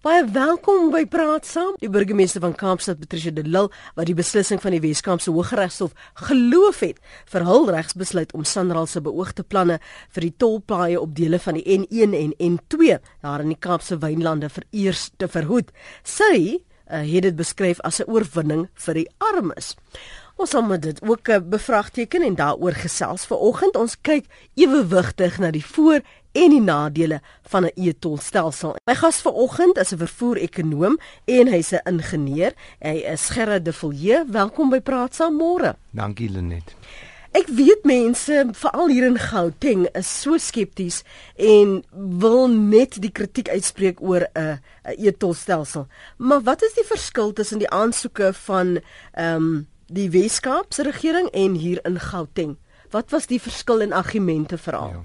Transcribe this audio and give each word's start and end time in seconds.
Baie 0.00 0.22
welkom 0.32 0.86
by 0.88 1.02
Praat 1.12 1.44
Saam. 1.44 1.74
Die 1.76 1.90
burgemeester 1.92 2.40
van 2.40 2.54
Kaapstad, 2.56 3.02
Patricia 3.02 3.34
de 3.36 3.42
Lille, 3.44 3.68
wat 3.98 4.08
die 4.08 4.14
beslissing 4.16 4.56
van 4.62 4.72
die 4.72 4.80
Wes-Kaapse 4.80 5.28
Hooggeregshof 5.28 5.92
geloof 6.22 6.78
het 6.80 7.02
vir 7.28 7.44
hul 7.44 7.68
regsbesluit 7.68 8.32
om 8.32 8.46
Sanral 8.48 8.88
se 8.88 9.02
beoogde 9.04 9.44
planne 9.44 9.76
vir 10.16 10.24
die 10.24 10.32
tolpaaie 10.40 10.96
op 10.96 11.12
dele 11.18 11.36
van 11.44 11.60
die 11.60 11.76
N1 11.82 12.16
en 12.16 12.32
N2 12.32 12.96
daar 13.20 13.44
in 13.44 13.52
die 13.52 13.60
Kaapse 13.60 14.00
wynlande 14.00 14.48
vereers 14.48 15.10
te 15.20 15.28
verhoed. 15.28 15.68
Sy 16.00 16.32
uh, 16.40 17.04
het 17.04 17.28
dit 17.28 17.36
beskryf 17.36 17.84
as 17.84 18.00
'n 18.00 18.08
oorwinning 18.08 18.70
vir 18.72 19.04
die 19.04 19.08
armes. 19.18 19.76
Ons 20.40 20.56
met 20.64 20.82
dit 20.82 21.02
ook 21.04 21.28
'n 21.28 21.48
bevraagteken 21.50 22.22
en 22.22 22.34
daaroor 22.34 22.72
gesels 22.72 23.26
vanoggend. 23.26 23.76
Ons 23.76 24.00
kyk 24.00 24.24
ewewigtig 24.54 25.38
na 25.38 25.50
die 25.50 25.64
voor 25.64 26.00
en 26.32 26.50
die 26.50 26.60
nadele 26.60 27.20
van 27.42 27.64
'n 27.64 27.72
e-tolstelsel. 27.74 28.76
My 28.84 28.94
gas 28.94 29.20
vanoggend 29.20 29.78
is 29.78 29.92
'n 29.92 29.98
vervoer-ekonoom 29.98 30.98
en 31.24 31.46
hy's 31.46 31.72
'n 31.72 31.80
ingenieur. 31.84 32.52
Hy 32.78 32.96
is 33.12 33.28
Gerard 33.28 33.64
de 33.64 33.72
Villiers. 33.72 34.30
Welkom 34.30 34.70
by 34.70 34.80
Praat 34.80 35.14
saam 35.14 35.36
môre. 35.36 35.76
Dankie 35.90 36.30
Lenet. 36.30 36.74
Ek 37.30 37.46
weet 37.46 37.84
mense 37.84 38.48
veral 38.52 38.88
hier 38.88 39.04
in 39.06 39.18
Gauteng 39.18 39.86
is 39.94 40.08
so 40.20 40.38
skepties 40.38 41.04
en 41.36 41.84
wil 41.92 42.48
net 42.48 42.98
die 43.02 43.12
kritiek 43.14 43.48
uitspreek 43.48 44.00
oor 44.02 44.26
'n 44.34 44.60
e-tolstelsel. 44.82 45.86
Maar 46.16 46.40
wat 46.42 46.62
is 46.62 46.74
die 46.74 46.84
verskil 46.84 47.32
tussen 47.32 47.58
die 47.58 47.70
aansoeke 47.70 48.32
van 48.32 48.80
ehm 49.12 49.36
um, 49.36 49.68
die 49.86 50.10
Wes-Kaapse 50.10 50.82
regering 50.82 51.28
en 51.28 51.54
hier 51.54 51.80
in 51.84 52.00
Gauteng? 52.00 52.56
Wat 52.90 53.10
was 53.10 53.26
die 53.26 53.40
verskil 53.40 53.80
in 53.80 53.92
argumente 53.92 54.58
veral? 54.58 54.88
Ja. 54.88 55.04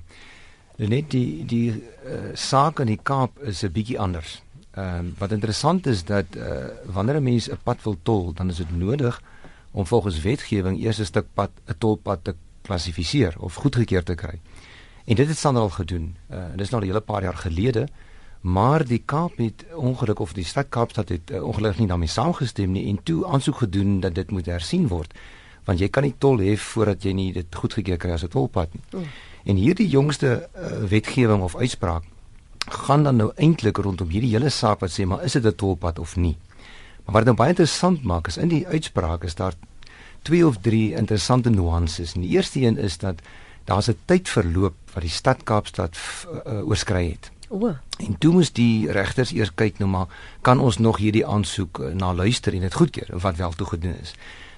Net 0.75 1.11
die 1.11 1.45
die 1.47 1.69
uh, 1.71 2.33
saak 2.35 2.81
in 2.83 2.89
die 2.91 2.99
Kaap 2.99 3.39
is 3.39 3.63
'n 3.63 3.71
bietjie 3.71 3.99
anders. 3.99 4.41
Ehm 4.75 5.05
uh, 5.07 5.11
wat 5.17 5.31
interessant 5.31 5.87
is 5.87 6.03
dat 6.03 6.25
uh, 6.35 6.67
wanneer 6.85 7.15
'n 7.15 7.23
mens 7.23 7.49
'n 7.49 7.57
pad 7.63 7.83
wil 7.83 7.97
tol, 8.03 8.33
dan 8.33 8.49
is 8.49 8.57
dit 8.57 8.71
nodig 8.77 9.21
om 9.71 9.85
volgens 9.85 10.21
wetgewing 10.21 10.83
eers 10.83 10.99
'n 10.99 11.05
stuk 11.05 11.25
pad 11.33 11.51
'n 11.67 11.77
tolpad 11.77 12.23
te 12.23 12.35
klassifiseer 12.61 13.35
of 13.39 13.55
goedgekeur 13.55 14.03
te 14.03 14.15
kry. 14.15 14.39
En 15.05 15.15
dit 15.15 15.27
het 15.27 15.37
Sander 15.37 15.61
al 15.61 15.69
gedoen. 15.69 16.15
Uh, 16.31 16.51
dit 16.51 16.61
is 16.61 16.69
nou 16.69 16.83
'n 16.83 16.87
hele 16.87 17.01
paar 17.01 17.23
jaar 17.23 17.37
gelede, 17.37 17.87
maar 18.41 18.85
die 18.85 19.01
Kaap 19.05 19.37
het 19.37 19.65
ongelukkig 19.73 20.25
of 20.25 20.33
die 20.33 20.45
stad 20.45 20.69
Kaapstad 20.69 21.09
het 21.09 21.31
uh, 21.31 21.43
ongelukkig 21.43 21.79
nie 21.79 21.87
daarmee 21.87 22.07
saamgestem 22.07 22.71
nie 22.71 22.87
en 22.87 23.03
toe 23.03 23.25
aansoek 23.25 23.57
gedoen 23.57 23.99
dat 23.99 24.15
dit 24.15 24.31
moet 24.31 24.45
hersien 24.45 24.87
word 24.87 25.13
want 25.65 25.79
jy 25.79 25.89
kan 25.89 26.03
nie 26.03 26.15
tol 26.17 26.37
hê 26.39 26.55
voordat 26.57 27.03
jy 27.03 27.13
nie 27.13 27.31
dit 27.33 27.55
goedgekeur 27.55 27.97
kry 27.97 28.11
as 28.11 28.23
'n 28.23 28.27
tolpad 28.27 28.73
nie. 28.73 28.83
Mm. 28.91 29.07
En 29.45 29.55
hierdie 29.55 29.87
jongste 29.87 30.49
uh, 30.55 30.87
wetgewing 30.89 31.41
of 31.41 31.55
uitspraak 31.55 32.03
gaan 32.65 33.03
dan 33.03 33.15
nou 33.15 33.31
eintlik 33.35 33.77
rondom 33.77 34.09
hierdie 34.09 34.31
hele 34.31 34.49
saak 34.49 34.79
wat 34.79 34.91
sê 34.91 35.05
maar 35.05 35.23
is 35.23 35.33
dit 35.33 35.45
'n 35.45 35.55
tolpad 35.55 35.99
of 35.99 36.15
nie. 36.15 36.37
Maar 37.05 37.13
wat 37.13 37.25
nou 37.25 37.35
baie 37.35 37.49
interessant 37.49 38.03
maak 38.03 38.27
is 38.27 38.37
in 38.37 38.47
die 38.47 38.67
uitspraak 38.67 39.23
is 39.23 39.35
daar 39.35 39.53
twee 40.21 40.47
of 40.47 40.57
drie 40.57 40.95
interessante 40.95 41.49
nuances. 41.49 42.13
En 42.13 42.21
die 42.21 42.29
eerste 42.29 42.61
een 42.61 42.77
is 42.77 42.97
dat 42.97 43.21
daar's 43.65 43.89
'n 43.89 43.97
tyd 44.05 44.29
verloop 44.29 44.73
wat 44.93 45.01
die 45.01 45.11
stad 45.11 45.43
Kaapstad 45.43 45.97
uh, 46.47 46.67
oorskry 46.67 47.09
het. 47.09 47.31
O. 47.49 47.75
En 47.97 48.17
toe 48.17 48.33
moes 48.33 48.51
die 48.51 48.91
regters 48.91 49.31
eers 49.31 49.53
kyk 49.55 49.77
nou 49.77 49.89
maar 49.89 50.07
kan 50.41 50.59
ons 50.59 50.77
nog 50.77 50.97
hierdie 50.97 51.25
aansoek 51.25 51.79
uh, 51.79 51.93
na 51.93 52.13
luister 52.13 52.53
en 52.53 52.59
dit 52.59 52.73
goedkeur 52.73 53.19
wat 53.19 53.35
wel 53.35 53.51
toegedoen 53.51 53.95
is. 54.01 54.13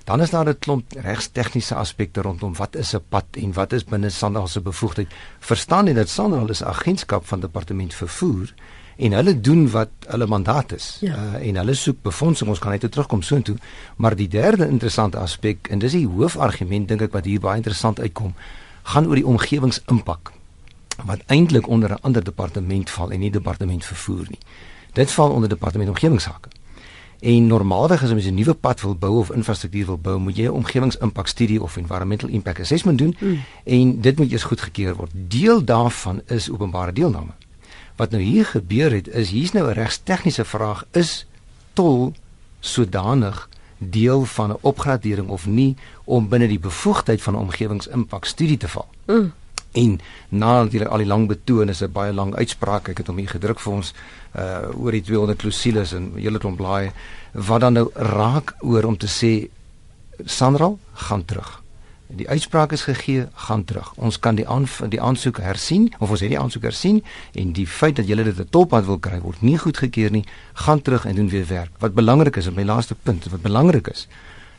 Dan 0.08 0.22
is 0.22 0.30
daar 0.30 0.47
'n 0.47 0.59
klomp 0.59 0.86
regstegniese 0.91 1.75
aspekte 1.75 2.22
rondom 2.22 2.55
wat 2.55 2.75
is 2.75 2.95
'n 2.95 3.03
pad 3.09 3.25
en 3.31 3.53
wat 3.53 3.73
is 3.73 3.83
binne 3.83 4.09
Sandal 4.09 4.47
se 4.47 4.61
bevoegdheid. 4.61 5.14
Verstaan 5.39 5.86
jy 5.86 5.94
dat 5.94 6.09
Sandal 6.09 6.49
is 6.49 6.61
'n 6.61 6.67
agentskap 6.67 7.27
van 7.27 7.39
departement 7.39 7.94
vervoer 7.94 8.53
en 8.95 9.11
hulle 9.11 9.41
doen 9.41 9.69
wat 9.72 9.89
hulle 10.08 10.25
mandaat 10.25 10.72
is. 10.72 10.97
Ja. 10.99 11.16
Uh, 11.16 11.47
en 11.47 11.55
hulle 11.55 11.73
soek 11.73 12.02
befondsing, 12.02 12.49
ons 12.49 12.59
kan 12.59 12.72
net 12.72 12.91
terugkom 12.91 13.22
soontoe. 13.22 13.55
Maar 13.95 14.16
die 14.16 14.27
derde 14.27 14.67
interessante 14.67 15.17
aspek 15.17 15.67
en 15.67 15.80
dis 15.80 15.91
die 15.91 16.08
hoofargument 16.08 16.88
dink 16.88 17.02
ek 17.02 17.11
wat 17.11 17.25
hier 17.25 17.39
baie 17.39 17.55
interessant 17.55 17.99
uitkom, 17.99 18.33
gaan 18.83 19.08
oor 19.08 19.15
die 19.15 19.27
omgewingsimpak 19.27 20.32
wat 21.05 21.20
eintlik 21.26 21.67
onder 21.67 21.89
'n 21.92 22.02
ander 22.02 22.23
departement 22.23 22.89
val 22.89 23.11
en 23.11 23.20
nie 23.20 23.32
departement 23.32 23.86
vervoer 23.86 24.26
nie. 24.30 24.39
Dit 24.93 25.11
val 25.11 25.32
onder 25.32 25.49
departement 25.49 25.89
omgewingsake. 25.89 26.57
En 27.20 27.48
normaalweg 27.48 28.04
as 28.04 28.10
jy 28.10 28.30
'n 28.30 28.33
nuwe 28.33 28.54
pad 28.54 28.82
wil 28.82 28.95
bou 28.95 29.20
of 29.20 29.32
infrastruktuur 29.32 29.86
wil 29.86 29.98
bou, 29.98 30.20
moet 30.20 30.38
jy 30.38 30.45
'n 30.45 30.52
omgewingsimpakstudie 30.52 31.61
of 31.61 31.78
environmental 31.78 32.30
impact 32.30 32.60
assessment 32.60 32.98
doen 32.98 33.16
mm. 33.20 33.39
en 33.64 34.02
dit 34.02 34.17
moet 34.17 34.32
eers 34.32 34.44
goedgekeur 34.44 34.95
word. 34.95 35.11
Deel 35.14 35.64
daarvan 35.64 36.22
is 36.26 36.50
openbare 36.50 36.94
deelname. 36.94 37.32
Wat 37.95 38.11
nou 38.11 38.22
hier 38.22 38.45
gebeur 38.45 38.92
het 38.92 39.08
is 39.08 39.30
hier's 39.30 39.52
nou 39.52 39.67
'n 39.67 39.73
regstegniese 39.73 40.45
vraag 40.45 40.86
is 40.92 41.26
tol 41.73 42.14
sodanig 42.60 43.50
deel 43.77 44.26
van 44.26 44.52
'n 44.52 44.58
opgradering 44.61 45.27
of 45.30 45.45
nie 45.45 45.76
om 46.04 46.30
binne 46.30 46.48
die 46.48 46.60
bevoegdheid 46.60 47.22
van 47.22 47.33
'n 47.33 47.39
omgewingsimpakstudie 47.39 48.58
te 48.58 48.67
val. 48.67 48.88
Mm. 49.06 49.33
En 49.77 49.99
na 50.30 50.64
natuurlik 50.64 50.89
al 50.89 51.04
die 51.04 51.10
lang 51.10 51.27
betoon 51.30 51.70
is 51.70 51.83
'n 51.83 51.92
baie 51.92 52.14
lang 52.14 52.36
uitspraak. 52.36 52.89
Ek 52.89 52.98
het 52.98 53.08
hom 53.08 53.17
hier 53.17 53.30
gedruk 53.30 53.60
vir 53.60 53.73
ons 53.73 53.93
uh 54.36 54.82
oor 54.82 54.92
die 54.92 55.02
200 55.02 55.38
klousules 55.38 55.93
en 55.93 56.11
hele 56.15 56.39
klomp 56.39 56.58
blaai 56.58 56.92
wat 57.33 57.61
dan 57.61 57.73
nou 57.73 57.89
raak 57.93 58.55
oor 58.60 58.83
om 58.83 58.98
te 58.98 59.08
sê 59.08 59.49
Sanral 60.26 60.80
gaan 60.93 61.26
terug. 61.26 61.61
Die 62.08 62.30
uitspraak 62.30 62.71
is 62.71 62.82
gegee, 62.88 63.27
gaan 63.36 63.64
terug. 63.64 63.92
Ons 63.95 64.20
kan 64.20 64.36
die 64.36 64.48
aan 64.48 64.65
die 64.89 65.02
aansoek 65.02 65.38
hersien 65.43 65.89
of 65.99 66.09
ons 66.09 66.23
het 66.23 66.30
die 66.30 66.39
aansoek 66.39 66.64
hersien 66.64 67.04
en 67.33 67.52
die 67.52 67.67
feit 67.67 67.95
dat 67.95 68.08
julle 68.08 68.23
dit 68.23 68.39
'n 68.39 68.48
tolpad 68.49 68.86
wil 68.86 68.99
kry 68.99 69.20
word 69.20 69.42
nie 69.42 69.58
goedgekeur 69.58 70.11
nie. 70.11 70.26
Gaan 70.54 70.82
terug 70.82 71.05
en 71.05 71.15
doen 71.15 71.30
weer 71.30 71.48
werk. 71.48 71.71
Wat 71.80 71.94
belangrik 71.94 72.36
is, 72.36 72.49
my 72.49 72.64
laaste 72.64 72.95
punt, 72.95 73.30
wat 73.30 73.42
belangrik 73.42 73.88
is, 73.88 74.08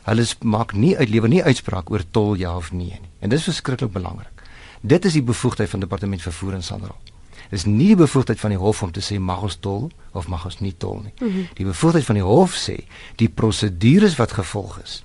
hulle 0.03 0.25
maak 0.41 0.73
nie 0.73 0.97
uitlewer 0.97 1.29
nie 1.29 1.43
uitspraak 1.43 1.89
oor 1.89 2.03
tol 2.11 2.35
ja 2.35 2.55
of 2.55 2.71
nee 2.71 2.85
nie. 2.85 3.09
En 3.19 3.29
dit 3.29 3.39
is 3.39 3.45
verskriklik 3.45 3.91
belangrik. 3.91 4.38
Dit 4.81 5.05
is 5.05 5.13
die 5.13 5.23
bevoegdheid 5.23 5.69
van 5.69 5.79
departement 5.79 6.21
vervoer 6.21 6.53
in 6.53 6.63
Sandra. 6.63 6.95
Dis 7.49 7.65
nie 7.65 7.87
die 7.87 7.95
bevoegdheid 7.95 8.39
van 8.39 8.53
die 8.53 8.59
hof 8.59 8.83
om 8.83 8.91
te 8.91 9.01
sê 9.01 9.19
mag 9.19 9.41
ons 9.41 9.57
tol 9.59 9.89
of 10.11 10.27
mag 10.27 10.45
ons 10.45 10.59
nie 10.59 10.75
tol 10.77 11.01
nie. 11.03 11.13
Mm 11.19 11.33
-hmm. 11.33 11.47
Die 11.53 11.65
bevoegdheid 11.65 12.05
van 12.05 12.15
die 12.15 12.23
hof 12.23 12.55
sê 12.55 12.75
die 13.15 13.29
prosedures 13.29 14.15
wat 14.15 14.31
gevolg 14.31 14.79
is 14.83 15.03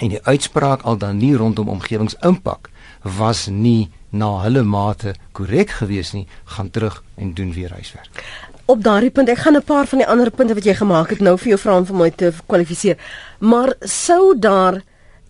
en 0.00 0.08
die 0.08 0.22
uitspraak 0.22 0.82
al 0.82 0.98
dan 0.98 1.16
nie 1.16 1.36
rondom 1.36 1.68
omgewingsimpak 1.68 2.70
was 3.02 3.46
nie 3.46 3.90
na 4.10 4.30
hulle 4.44 4.62
mate 4.62 5.14
korrek 5.32 5.70
gewees 5.80 6.12
nie, 6.12 6.26
gaan 6.44 6.70
terug 6.70 7.02
en 7.16 7.34
doen 7.34 7.52
weer 7.52 7.70
huiswerk. 7.70 8.24
Op 8.70 8.82
daardie 8.82 9.10
punt, 9.10 9.28
ek 9.28 9.38
gaan 9.38 9.56
'n 9.56 9.62
paar 9.62 9.86
van 9.86 9.98
die 9.98 10.06
ander 10.06 10.30
punte 10.30 10.54
wat 10.54 10.64
jy 10.64 10.74
gemaak 10.74 11.10
het 11.10 11.20
nou 11.20 11.38
vir 11.38 11.48
jou 11.48 11.58
vra 11.58 11.76
om 11.76 11.86
vir 11.86 11.96
my 11.96 12.10
te 12.10 12.32
kwalifiseer. 12.46 12.96
Maar 13.38 13.74
sou 13.80 14.38
daar 14.38 14.82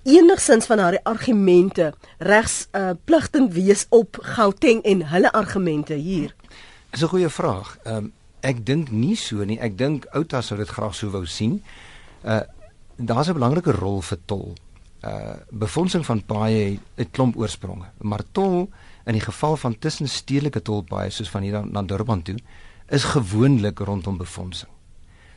enigsins 0.02 0.66
van 0.66 0.78
haar 0.78 0.98
argumente 1.02 1.94
regs 2.18 2.68
uh, 2.72 2.90
pligtend 3.04 3.52
wees 3.52 3.86
op 3.88 4.18
Gauteng 4.20 4.82
en 4.82 5.06
hulle 5.06 5.32
argumente 5.32 5.94
hier? 5.94 6.34
Dis 6.90 7.02
'n 7.02 7.08
goeie 7.08 7.28
vraag. 7.28 7.78
Um, 7.84 8.12
ek 8.40 8.66
dink 8.66 8.90
nie 8.90 9.16
so 9.16 9.44
nie. 9.44 9.58
Ek 9.58 9.78
dink 9.78 10.06
Outa 10.12 10.40
sou 10.40 10.58
dit 10.58 10.68
graag 10.68 10.94
so 10.94 11.10
wou 11.10 11.26
sien. 11.26 11.62
Uh 12.24 12.40
daar's 12.96 13.28
'n 13.28 13.32
belangrike 13.32 13.72
rol 13.72 14.00
vir 14.00 14.18
tol. 14.24 14.54
Uh 15.04 15.36
befondsing 15.50 16.06
van 16.06 16.24
paaie 16.24 16.78
het 16.94 17.08
'n 17.08 17.10
klomp 17.10 17.36
oorspronge, 17.36 17.86
maar 17.98 18.22
tol 18.32 18.68
in 19.06 19.12
die 19.12 19.24
geval 19.24 19.56
van 19.56 19.78
tussenstedelike 19.78 20.62
tolpaaie 20.62 21.10
soos 21.10 21.30
van 21.30 21.42
hier 21.42 21.66
na 21.66 21.82
Durban 21.82 22.22
toe 22.22 22.36
is 22.88 23.04
gewoonlik 23.04 23.78
rondom 23.78 24.16
befondsing. 24.16 24.70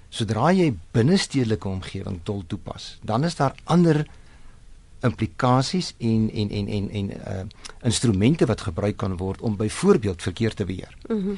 Sodra 0.09 0.51
jy 0.51 0.73
binne 0.91 1.17
stedelike 1.17 1.67
omgewing 1.67 2.19
tol 2.23 2.43
toepas, 2.47 2.97
dan 3.01 3.23
is 3.23 3.35
daar 3.35 3.55
ander 3.63 4.05
implikasies 5.03 5.93
en 5.97 6.29
en 6.33 6.49
en 6.49 6.67
en 6.67 6.89
en 6.89 7.09
uh 7.11 7.43
instrumente 7.83 8.45
wat 8.45 8.61
gebruik 8.61 8.97
kan 8.97 9.17
word 9.17 9.41
om 9.41 9.55
byvoorbeeld 9.55 10.21
verkeer 10.21 10.53
te 10.53 10.65
beheer. 10.65 10.97
Mhm. 11.07 11.19
Mm 11.19 11.37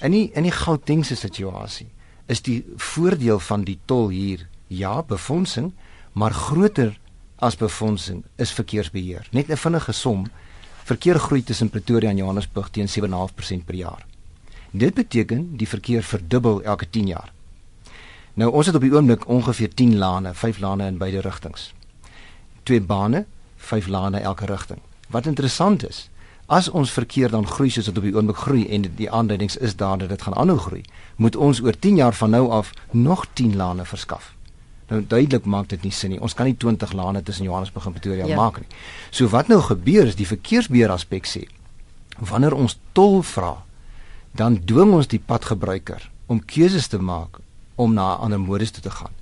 in 0.00 0.12
die 0.12 0.30
in 0.34 0.42
die 0.42 0.52
Gautengse 0.52 1.16
situasie 1.16 1.88
is 2.26 2.42
die 2.42 2.64
voordeel 2.76 3.38
van 3.38 3.64
die 3.64 3.78
tol 3.84 4.08
hier 4.08 4.48
ja, 4.66 5.02
befondsing, 5.02 5.72
maar 6.12 6.34
groter 6.34 6.98
as 7.36 7.56
befondsing 7.56 8.24
is 8.36 8.52
verkeersbeheer. 8.52 9.28
Net 9.30 9.48
'n 9.48 9.56
vinnige 9.56 9.92
som, 9.92 10.26
verkeer 10.84 11.18
groei 11.18 11.42
tussen 11.42 11.70
Pretoria 11.70 12.10
en 12.10 12.16
Johannesburg 12.16 12.68
teen 12.70 12.88
7.5% 12.88 13.64
per 13.64 13.74
jaar. 13.74 14.06
Dit 14.70 14.94
beteken 14.94 15.56
die 15.56 15.68
verkeer 15.68 16.02
verdubbel 16.02 16.62
elke 16.62 16.90
10 16.90 17.06
jaar. 17.06 17.32
Nou 18.34 18.52
ons 18.52 18.66
het 18.66 18.74
op 18.74 18.80
die 18.80 18.92
oomblik 18.94 19.28
ongeveer 19.28 19.74
10 19.74 19.96
lane, 19.96 20.34
5 20.34 20.58
lane 20.58 20.86
in 20.86 20.98
beide 20.98 21.20
rigtings 21.20 21.74
twee 22.66 22.82
bane, 22.82 23.24
vyf 23.70 23.86
lane 23.86 24.20
elke 24.20 24.46
rigting. 24.50 24.82
Wat 25.14 25.26
interessant 25.26 25.86
is, 25.86 26.06
as 26.46 26.68
ons 26.68 26.90
verkeer 26.94 27.30
dan 27.30 27.46
groei 27.46 27.70
soos 27.70 27.88
dit 27.88 27.98
op 27.98 28.06
die 28.06 28.14
oomblik 28.14 28.42
groei 28.42 28.66
en 28.74 28.86
die 28.98 29.10
aanduidings 29.10 29.56
is 29.56 29.76
daar 29.78 29.98
dat 29.98 30.12
dit 30.14 30.22
gaan 30.22 30.34
aanhou 30.34 30.58
groei, 30.58 30.82
moet 31.16 31.36
ons 31.36 31.62
oor 31.62 31.78
10 31.78 32.02
jaar 32.02 32.14
van 32.14 32.30
nou 32.30 32.48
af 32.50 32.72
nog 32.90 33.26
10 33.32 33.56
lane 33.56 33.84
verskaf. 33.84 34.32
Nou 34.90 35.02
duidelik 35.06 35.46
maak 35.50 35.68
dit 35.68 35.82
nie 35.82 35.90
sin 35.90 36.12
nie. 36.14 36.20
Ons 36.22 36.34
kan 36.38 36.46
nie 36.46 36.56
20 36.56 36.92
lane 36.94 37.22
tussen 37.22 37.46
Johannesburg 37.48 37.86
en 37.86 37.94
Pretoria 37.96 38.26
ja. 38.26 38.36
maak 38.38 38.60
nie. 38.62 38.68
So 39.10 39.26
wat 39.34 39.50
nou 39.50 39.58
gebeur 39.62 40.06
is 40.06 40.18
die 40.18 40.26
verkeersbeheer 40.26 40.94
aspek 40.94 41.26
sê 41.26 41.46
wanneer 42.16 42.54
ons 42.56 42.78
tol 42.96 43.18
vra, 43.28 43.58
dan 44.32 44.54
dwing 44.64 44.94
ons 44.96 45.10
die 45.10 45.20
padgebruiker 45.20 46.06
om 46.32 46.40
keuses 46.40 46.88
te 46.88 46.96
maak 46.96 47.42
om 47.76 47.92
na 47.92 48.14
'n 48.14 48.20
ander 48.24 48.40
modus 48.40 48.70
toe 48.70 48.82
te 48.82 48.90
gaan. 48.90 49.12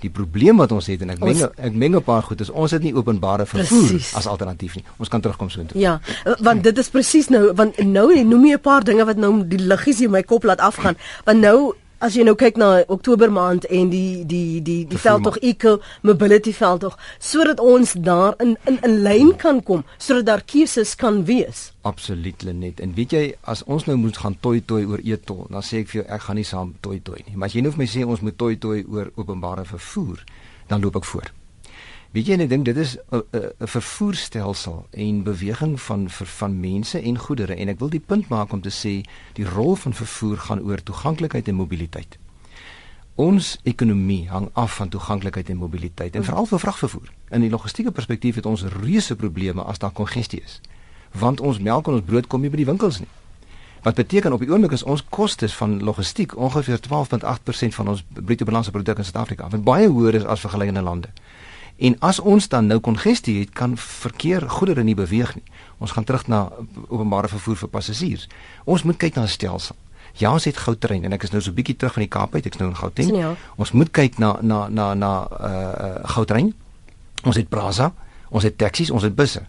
Die 0.00 0.10
probleem 0.10 0.56
wat 0.56 0.72
ons 0.72 0.86
het 0.86 1.00
en 1.00 1.10
ek 1.10 1.18
meng 1.18 1.42
ek 1.56 1.72
meng 1.74 1.96
'n 1.96 2.02
paar 2.02 2.22
goed 2.22 2.40
is 2.40 2.50
ons 2.50 2.70
het 2.70 2.82
nie 2.82 2.94
openbare 2.94 3.46
vervoer 3.46 3.88
precies. 3.88 4.14
as 4.14 4.26
alternatief 4.26 4.74
nie. 4.74 4.84
Ons 4.98 5.08
kan 5.08 5.20
terugkom 5.20 5.50
so 5.50 5.60
intoe. 5.60 5.80
Ja, 5.80 6.00
want 6.40 6.62
dit 6.62 6.78
is 6.78 6.88
presies 6.88 7.28
nou 7.28 7.52
want 7.54 7.78
nou 7.78 8.24
noem 8.24 8.46
jy 8.46 8.54
'n 8.54 8.60
paar 8.60 8.84
dinge 8.84 9.04
wat 9.04 9.16
nou 9.16 9.46
die 9.46 9.58
liggies 9.58 10.00
in 10.00 10.10
my 10.10 10.22
kop 10.22 10.44
laat 10.44 10.58
afgaan. 10.60 10.96
Want 11.24 11.40
nou 11.40 11.74
as 11.98 12.16
jy 12.16 12.24
nou 12.26 12.34
kyk 12.38 12.58
na 12.60 12.70
Oktober 12.88 13.30
maand 13.32 13.66
en 13.70 13.90
die 13.92 14.24
die 14.26 14.62
die 14.64 14.82
die 14.88 15.00
veldtog 15.00 15.38
eco 15.42 15.78
mobility 16.02 16.52
veldtog 16.52 16.96
sodat 17.18 17.60
ons 17.60 17.94
daar 17.94 18.34
in 18.42 18.56
in 18.70 18.80
in 18.82 18.98
lyn 19.06 19.36
kan 19.36 19.62
kom 19.62 19.84
sodat 19.98 20.26
daar 20.26 20.42
keuses 20.44 20.94
kan 20.94 21.24
wees. 21.24 21.72
Absoluut 21.82 22.42
Lenet. 22.42 22.80
En 22.80 22.94
weet 22.94 23.12
jy 23.12 23.24
as 23.42 23.64
ons 23.64 23.86
nou 23.86 23.96
moet 24.00 24.16
gaan 24.16 24.36
toi 24.40 24.60
toi 24.60 24.82
oor 24.84 25.00
etol, 25.04 25.46
dan 25.50 25.62
sê 25.62 25.84
ek 25.84 25.92
vir 25.92 26.00
jou 26.02 26.08
ek 26.08 26.26
gaan 26.26 26.40
nie 26.40 26.48
saam 26.48 26.74
toi 26.80 26.98
toi 27.04 27.20
nie. 27.26 27.36
Maar 27.36 27.52
as 27.52 27.56
jy 27.56 27.64
nou 27.64 27.74
vir 27.74 27.84
my 27.84 27.88
sê 27.90 28.04
ons 28.04 28.24
moet 28.24 28.36
toi 28.38 28.54
toi 28.56 28.82
oor 28.88 29.12
openbare 29.20 29.64
vervoer, 29.68 30.24
dan 30.68 30.80
loop 30.80 31.02
ek 31.02 31.10
voor. 31.12 31.32
Weet 32.14 32.28
jy, 32.30 32.36
ek 32.44 32.50
dink 32.52 32.64
dit 32.68 32.76
is 32.78 32.92
'n 33.10 33.22
'n 33.34 33.66
vervoerstelsel 33.66 34.86
en 34.90 35.22
beweging 35.22 35.80
van 35.80 36.06
van 36.10 36.60
mense 36.60 37.00
en 37.00 37.18
goedere 37.18 37.54
en 37.54 37.68
ek 37.68 37.78
wil 37.78 37.88
die 37.88 38.04
punt 38.06 38.28
maak 38.28 38.52
om 38.52 38.60
te 38.60 38.70
sê 38.70 39.02
die 39.32 39.44
rol 39.44 39.74
van 39.74 39.94
vervoer 39.94 40.38
gaan 40.38 40.62
oor 40.62 40.82
toeganklikheid 40.82 41.48
en 41.48 41.54
mobiliteit. 41.54 42.18
Ons 43.14 43.58
ekonomie 43.62 44.28
hang 44.28 44.48
af 44.52 44.76
van 44.76 44.88
toeganklikheid 44.88 45.48
en 45.48 45.56
mobiliteit 45.56 46.14
en 46.14 46.24
veral 46.24 46.46
vir 46.46 46.58
vragvervoer. 46.58 47.10
In 47.30 47.40
die 47.40 47.50
logistieke 47.50 47.90
perspektief 47.90 48.34
het 48.34 48.46
ons 48.46 48.62
reuse 48.62 49.16
probleme 49.16 49.62
as 49.62 49.78
daar 49.78 49.90
kongestie 49.90 50.42
is. 50.42 50.60
Want 51.10 51.40
ons 51.40 51.58
melk 51.58 51.86
en 51.86 51.92
ons 51.92 52.06
brood 52.06 52.26
kom 52.26 52.40
nie 52.40 52.50
by 52.50 52.56
die 52.56 52.70
winkels 52.70 52.98
nie. 52.98 53.10
Wat 53.82 53.94
beteken 53.94 54.32
op 54.32 54.40
die 54.40 54.50
oomblik 54.50 54.72
is 54.72 54.82
ons 54.82 55.04
kostes 55.08 55.54
van 55.54 55.82
logistiek 55.82 56.36
ongeveer 56.36 56.78
12.8% 56.78 57.74
van 57.74 57.88
ons 57.88 58.04
bruto 58.12 58.44
binnelandse 58.44 58.70
produk 58.70 58.98
in 58.98 59.04
Suid-Afrika, 59.04 59.48
wat 59.48 59.64
baie 59.64 59.88
hoër 59.88 60.14
is 60.14 60.24
as 60.24 60.40
vergelykende 60.40 60.82
lande. 60.82 61.08
En 61.76 61.96
as 61.98 62.20
ons 62.20 62.48
dan 62.48 62.66
nou 62.66 62.78
kongestie 62.80 63.38
het, 63.40 63.50
kan 63.52 63.76
verkeer 63.76 64.50
goedere 64.50 64.82
nie 64.82 64.94
beweeg 64.94 65.34
nie. 65.34 65.44
Ons 65.78 65.90
gaan 65.90 66.04
terug 66.04 66.26
na 66.26 66.48
openbare 66.88 67.28
vervoer 67.28 67.56
vir 67.56 67.68
passasiers. 67.68 68.28
Ons 68.64 68.82
moet 68.82 68.96
kyk 68.96 69.14
na 69.14 69.22
'n 69.22 69.28
stelsel. 69.28 69.76
Ja, 70.14 70.32
ons 70.32 70.44
het 70.44 70.56
Gautrain 70.56 71.04
en 71.04 71.12
ek 71.12 71.22
is 71.22 71.30
nou 71.30 71.42
so 71.42 71.50
'n 71.50 71.54
bietjie 71.54 71.76
terug 71.76 71.92
van 71.92 72.02
die 72.02 72.08
Kaap 72.08 72.34
uit, 72.34 72.46
ek's 72.46 72.58
nou 72.58 72.68
in 72.68 72.76
Gauteng. 72.76 73.16
Ja. 73.16 73.34
Ons 73.56 73.72
moet 73.72 73.90
kyk 73.90 74.18
na 74.18 74.38
na 74.40 74.68
na 74.68 74.94
na 74.94 75.28
uh 75.40 76.08
Gautrain. 76.08 76.54
Ons 77.24 77.36
het 77.36 77.48
Brazza, 77.48 77.92
ons 78.28 78.42
het 78.42 78.58
taksies, 78.58 78.90
ons 78.90 79.02
het 79.02 79.14
busse. 79.14 79.46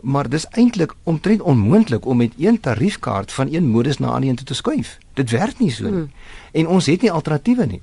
Maar 0.00 0.28
dis 0.28 0.46
eintlik 0.50 0.94
omtrent 1.02 1.40
onmoontlik 1.40 2.06
om 2.06 2.16
met 2.16 2.32
een 2.38 2.60
tariefkaart 2.60 3.32
van 3.32 3.52
een 3.52 3.68
modus 3.68 3.98
na 3.98 4.08
'n 4.08 4.14
ander 4.14 4.34
toe 4.34 4.46
te 4.46 4.54
skuif. 4.54 4.98
Dit 5.14 5.30
werk 5.30 5.58
nie 5.58 5.70
so 5.70 5.84
nie. 5.84 5.92
Hmm. 5.92 6.10
En 6.52 6.66
ons 6.66 6.86
het 6.86 7.02
nie 7.02 7.12
alternatiewe 7.12 7.66
nie. 7.66 7.82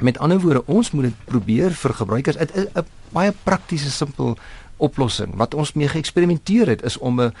Met 0.00 0.18
ander 0.18 0.40
woorde, 0.40 0.66
ons 0.66 0.90
moet 0.90 1.02
dit 1.02 1.24
probeer 1.24 1.70
vir 1.70 1.94
gebruikers. 1.94 2.36
Dit 2.36 2.54
is 2.54 2.66
'n 2.74 2.86
baie 3.12 3.32
praktiese 3.42 3.90
simpel 3.90 4.36
oplossing. 4.76 5.34
Wat 5.34 5.54
ons 5.54 5.72
mee 5.72 5.88
geëksperimenteer 5.88 6.66
het 6.66 6.82
is 6.82 6.98
om 6.98 7.20
'n 7.20 7.32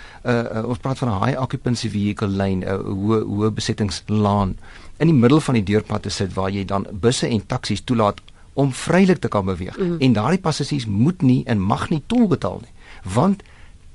ons 0.64 0.78
praat 0.78 0.98
van 0.98 1.08
'n 1.08 1.24
high 1.24 1.40
occupancy 1.40 1.88
vehicle 1.90 2.28
lane, 2.28 2.64
'n 2.64 2.82
hoë 2.84 3.22
hoë 3.22 3.50
besettingslaan 3.50 4.56
in 4.96 5.06
die 5.06 5.16
middel 5.16 5.40
van 5.40 5.54
die 5.54 5.62
deurpad 5.62 6.02
te 6.02 6.08
sit 6.08 6.34
waar 6.34 6.50
jy 6.50 6.64
dan 6.64 6.86
busse 6.92 7.28
en 7.28 7.46
taksies 7.46 7.80
toelaat 7.80 8.20
om 8.52 8.72
vrylik 8.72 9.18
te 9.18 9.28
kan 9.28 9.44
beweeg. 9.44 9.78
Mm. 9.78 9.96
En 9.98 10.12
daardie 10.12 10.40
passasiers 10.40 10.86
moet 10.86 11.22
nie 11.22 11.44
en 11.44 11.60
mag 11.60 11.90
nie 11.90 12.02
tol 12.06 12.28
betaal 12.28 12.60
nie, 12.60 12.72
want 13.14 13.42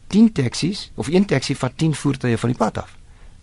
10 0.08 0.32
taksies 0.32 0.92
of 0.96 1.08
een 1.08 1.26
taxi 1.26 1.56
vat 1.56 1.72
10 1.76 1.96
voertuie 1.96 2.38
van 2.38 2.50
die 2.50 2.58
pad 2.58 2.78
af 2.78 2.99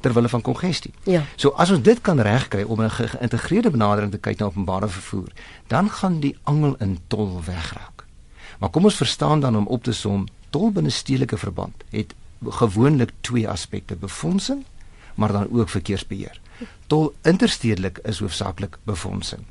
ter 0.06 0.14
wille 0.14 0.28
van 0.28 0.42
kongestie. 0.42 0.92
Ja. 1.02 1.24
So 1.36 1.50
as 1.58 1.72
ons 1.74 1.82
dit 1.82 2.00
kan 2.00 2.20
regkry 2.20 2.62
om 2.62 2.82
'n 2.82 2.90
geïntegreerde 2.90 3.70
benadering 3.70 4.10
te 4.10 4.18
kyk 4.18 4.38
na 4.38 4.46
openbare 4.46 4.88
vervoer, 4.88 5.32
dan 5.66 5.90
gaan 5.90 6.20
die 6.20 6.36
angel 6.42 6.76
in 6.78 6.98
tol 7.06 7.40
wegraak. 7.44 8.04
Maar 8.58 8.70
kom 8.70 8.84
ons 8.84 8.96
verstaan 8.96 9.40
dan 9.40 9.56
om 9.56 9.66
op 9.66 9.82
te 9.82 9.92
som, 9.92 10.26
tol 10.50 10.70
binne 10.70 10.90
stedelike 10.90 11.36
verband 11.36 11.84
het 11.90 12.14
gewoonlik 12.44 13.10
twee 13.20 13.48
aspekte: 13.48 13.96
befondsing, 13.96 14.64
maar 15.14 15.32
dan 15.32 15.48
ook 15.52 15.68
verkeersbeheer. 15.68 16.40
Tol 16.86 17.14
interstedelik 17.22 17.98
is 17.98 18.18
hoofsaaklik 18.18 18.78
befondsing. 18.82 19.42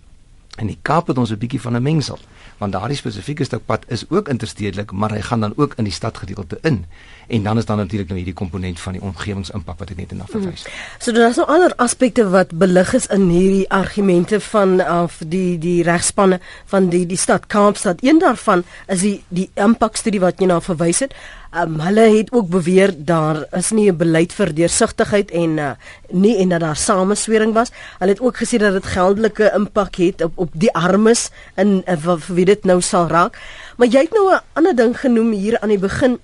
In 0.56 0.69
die 0.72 0.78
Kaap 0.81 1.07
het 1.07 1.18
ons 1.18 1.31
'n 1.31 1.38
bietjie 1.38 1.62
van 1.62 1.75
'n 1.75 1.81
mengsel, 1.81 2.19
want 2.57 2.72
daardie 2.72 2.98
spesifieke 2.98 3.44
stuk 3.44 3.66
pad 3.66 3.84
is 3.88 4.06
ook 4.10 4.28
interstedelik, 4.28 4.92
maar 4.92 5.12
hy 5.12 5.22
gaan 5.22 5.40
dan 5.40 5.54
ook 5.56 5.74
in 5.75 5.84
die 5.84 5.94
stadgedeelte 5.94 6.57
in. 6.62 6.86
En 7.28 7.44
dan 7.44 7.57
is 7.57 7.66
dan 7.66 7.78
natuurlik 7.78 8.07
nou 8.07 8.18
hierdie 8.19 8.34
komponent 8.34 8.80
van 8.80 8.94
die 8.94 9.02
omgewingsimpak 9.02 9.80
wat 9.80 9.90
ek 9.90 9.98
net 9.98 10.12
na 10.12 10.25
verwys. 10.25 10.63
Hmm. 10.63 10.74
So 11.00 11.12
daar 11.12 11.30
is 11.30 11.36
nou 11.36 11.48
ander 11.48 11.74
aspekte 11.75 12.30
wat 12.30 12.57
belig 12.57 12.94
is 12.94 13.07
in 13.07 13.30
hierdie 13.30 13.69
argumente 13.69 14.40
van 14.40 14.86
af 14.86 15.22
die 15.28 15.57
die 15.57 15.84
regspanne 15.84 16.40
van 16.66 16.90
die 16.90 17.06
die 17.06 17.18
stad 17.18 17.48
Kaapstad. 17.48 17.98
Een 18.02 18.19
daarvan 18.19 18.63
is 18.88 19.02
die 19.02 19.24
die 19.28 19.50
impakstudie 19.54 20.19
wat 20.19 20.40
jy 20.40 20.46
na 20.46 20.62
verwys 20.62 21.00
het. 21.00 21.16
Um, 21.56 21.78
hulle 21.80 22.02
het 22.18 22.34
ook 22.36 22.50
beweer 22.52 22.92
daar 22.98 23.46
is 23.56 23.69
nie 23.72 23.88
'n 23.92 23.98
beleid 23.98 24.34
vir 24.34 24.54
deursigtigheid 24.54 25.31
en 25.31 25.57
uh, 25.57 25.72
nie 26.12 26.38
en 26.38 26.50
dat 26.50 26.60
daar 26.60 26.75
sameswering 26.75 27.54
was. 27.54 27.72
Hulle 28.00 28.12
het 28.12 28.19
ook 28.19 28.38
gesê 28.38 28.57
dat 28.57 28.74
dit 28.74 28.86
geldelike 28.86 29.52
impak 29.56 29.96
het 29.96 30.22
op 30.22 30.31
op 30.36 30.50
die 30.54 30.74
armes 30.74 31.30
in 31.56 31.84
uh, 31.88 31.96
vir 31.98 32.36
wie 32.36 32.46
dit 32.46 32.63
nou 32.66 32.81
sal 32.81 33.07
raak. 33.07 33.40
Maar 33.78 33.88
jy 33.88 34.00
het 34.00 34.12
nou 34.13 34.34
'n 34.34 34.42
ander 34.54 34.75
ding 34.75 35.00
genoem 35.00 35.31
hier 35.31 35.60
aan 35.60 35.69
die 35.69 35.80
begin 35.80 36.19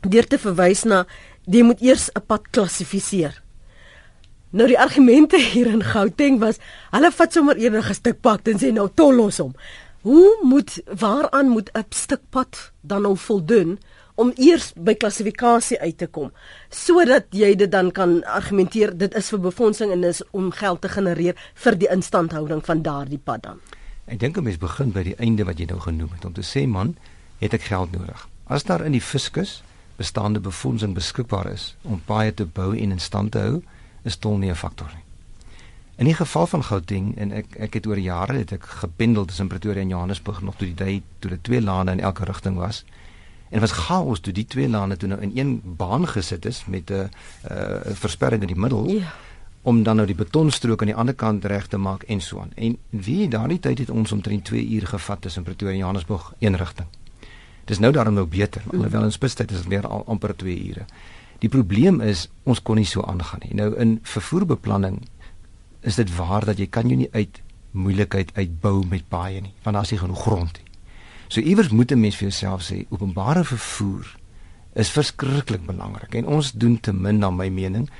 deur 0.00 0.26
te 0.26 0.38
verwys 0.38 0.84
na 0.84 1.06
jy 1.44 1.62
moet 1.62 1.80
eers 1.80 2.10
'n 2.12 2.20
pad 2.26 2.42
klassifiseer. 2.50 3.42
Nou 4.50 4.66
die 4.66 4.78
argumente 4.78 5.40
hier 5.40 5.66
in 5.66 5.82
Gauteng 5.82 6.38
was 6.38 6.58
hulle 6.90 7.10
vat 7.10 7.32
sommer 7.32 7.56
enige 7.56 7.94
stuk 7.94 8.20
pad 8.20 8.48
en 8.48 8.58
sê 8.58 8.72
nou 8.72 8.88
tol 8.94 9.14
los 9.14 9.38
hom. 9.38 9.54
Hoe 10.02 10.38
moet 10.42 10.82
waaraan 10.98 11.48
moet 11.48 11.70
'n 11.74 11.84
stuk 11.88 12.20
pad 12.30 12.72
dan 12.80 13.02
nou 13.02 13.16
voldoen? 13.16 13.78
Om 14.14 14.32
eers 14.36 14.72
by 14.76 14.94
klassifikasie 14.94 15.78
uit 15.80 15.96
te 15.98 16.06
kom 16.06 16.30
sodat 16.68 17.26
jy 17.30 17.54
dit 17.56 17.70
dan 17.70 17.90
kan 17.90 18.20
argumenteer 18.24 18.96
dit 18.98 19.14
is 19.14 19.30
vir 19.32 19.40
befondsing 19.40 19.92
en 19.92 20.04
is 20.04 20.22
om 20.30 20.50
geld 20.52 20.80
te 20.80 20.88
genereer 20.88 21.38
vir 21.64 21.78
die 21.78 21.88
instandhouding 21.88 22.64
van 22.64 22.82
daardie 22.82 23.18
pad 23.18 23.42
dan. 23.42 23.60
Ek 24.06 24.18
dink 24.20 24.36
'n 24.36 24.44
mens 24.44 24.58
begin 24.58 24.92
by 24.92 25.02
die 25.02 25.16
einde 25.16 25.44
wat 25.44 25.58
jy 25.58 25.66
nou 25.66 25.80
genoem 25.80 26.10
het 26.12 26.24
om 26.24 26.32
te 26.32 26.42
sê 26.42 26.66
man, 26.66 26.96
het 27.38 27.54
ek 27.54 27.62
geld 27.62 27.92
nodig. 27.92 28.28
As 28.46 28.64
daar 28.64 28.84
in 28.84 28.92
die 28.92 29.00
fiskus 29.00 29.62
bestaande 29.96 30.40
befondsing 30.40 30.94
beskikbaar 30.94 31.52
is 31.52 31.76
om 31.82 32.02
paaie 32.04 32.34
te 32.34 32.46
bou 32.46 32.76
en 32.76 32.90
in 32.90 33.00
stand 33.00 33.32
te 33.32 33.38
hou, 33.38 33.62
is 34.04 34.16
tol 34.16 34.38
nie 34.38 34.50
'n 34.50 34.54
faktor 34.54 34.90
nie. 34.94 35.04
In 35.96 36.06
die 36.06 36.14
geval 36.14 36.46
van 36.46 36.64
Gauteng 36.64 37.18
en 37.18 37.32
ek 37.32 37.56
ek 37.56 37.74
het 37.74 37.86
oor 37.86 37.98
jare 37.98 38.38
het 38.38 38.52
ek 38.52 38.64
gependel 38.64 39.24
tussen 39.24 39.48
Pretoria 39.48 39.82
en 39.82 39.88
Johannesburg 39.88 40.42
nog 40.42 40.56
toe 40.56 40.66
die 40.66 40.74
tyd 40.74 41.02
toe 41.18 41.30
dit 41.30 41.44
twee 41.44 41.60
lande 41.60 41.92
in 41.92 42.00
elke 42.00 42.24
rigting 42.24 42.56
was. 42.56 42.84
En 43.52 43.60
was 43.60 43.74
chaos 43.76 44.20
toe 44.24 44.32
die 44.32 44.46
twee 44.48 44.68
lande 44.68 44.96
toe 44.96 45.08
nou 45.12 45.20
in 45.20 45.32
een 45.36 45.50
baan 45.76 46.08
gesit 46.08 46.46
is 46.48 46.64
met 46.66 46.90
'n 46.90 47.10
uh, 47.50 47.92
versperring 47.92 48.40
in 48.40 48.52
die 48.54 48.56
middel. 48.56 48.88
Ja. 48.88 49.12
om 49.62 49.82
dan 49.82 49.96
nou 49.96 50.06
die 50.06 50.18
betonstrook 50.18 50.80
aan 50.82 50.90
die 50.90 50.96
ander 50.98 51.14
kant 51.14 51.44
reg 51.44 51.66
te 51.70 51.78
maak 51.78 52.02
en 52.02 52.20
so 52.20 52.40
aan. 52.40 52.50
En 52.54 52.76
wie 52.90 53.28
daardie 53.28 53.60
tyd 53.62 53.78
het 53.78 53.90
ons 53.90 54.12
omtrent 54.12 54.44
2 54.44 54.68
uur 54.68 54.86
gevat 54.86 55.20
tussen 55.20 55.42
Pretoria 55.42 55.72
en 55.72 55.78
Johannesburg 55.78 56.32
een 56.38 56.56
rigting. 56.56 56.88
Dis 57.64 57.78
nou 57.78 57.92
daarom 57.92 58.14
nou 58.14 58.26
beter, 58.26 58.62
mm. 58.64 58.78
alhoewel 58.78 59.04
in 59.04 59.12
spitstyd 59.12 59.50
is 59.50 59.62
dit 59.62 59.68
meer 59.68 59.86
al 59.86 60.02
amper 60.06 60.36
2 60.36 60.68
ure. 60.68 60.86
Die 61.38 61.48
probleem 61.48 62.00
is 62.00 62.28
ons 62.42 62.62
kon 62.62 62.76
nie 62.76 62.86
so 62.86 63.02
aangaan 63.02 63.46
nie. 63.46 63.54
Nou 63.54 63.70
in 63.78 63.98
vervoerbeplanning 64.02 64.98
is 65.80 65.94
dit 65.94 66.10
waar 66.16 66.44
dat 66.44 66.58
jy 66.58 66.66
kan 66.66 66.90
jou 66.90 66.98
nie 66.98 67.10
uit 67.12 67.42
moeilikheid 67.70 68.34
uitbou 68.34 68.82
met 68.86 69.08
paaie 69.08 69.40
nie, 69.40 69.54
want 69.62 69.74
daar 69.76 69.86
is 69.86 69.94
nie 69.94 70.02
genoeg 70.02 70.22
grond 70.22 70.58
nie. 70.58 70.71
So 71.32 71.40
iewers 71.40 71.68
moet 71.68 71.90
'n 71.90 72.00
mens 72.00 72.16
vir 72.16 72.28
jouself 72.28 72.62
sê 72.62 72.84
openbare 72.88 73.44
vervoer 73.44 74.16
is 74.74 74.90
verskriklik 74.90 75.66
belangrik 75.66 76.14
en 76.14 76.26
ons 76.26 76.52
doen 76.52 76.80
te 76.80 76.92
min 76.92 77.18
na 77.18 77.30
my 77.30 77.48
mening 77.48 77.90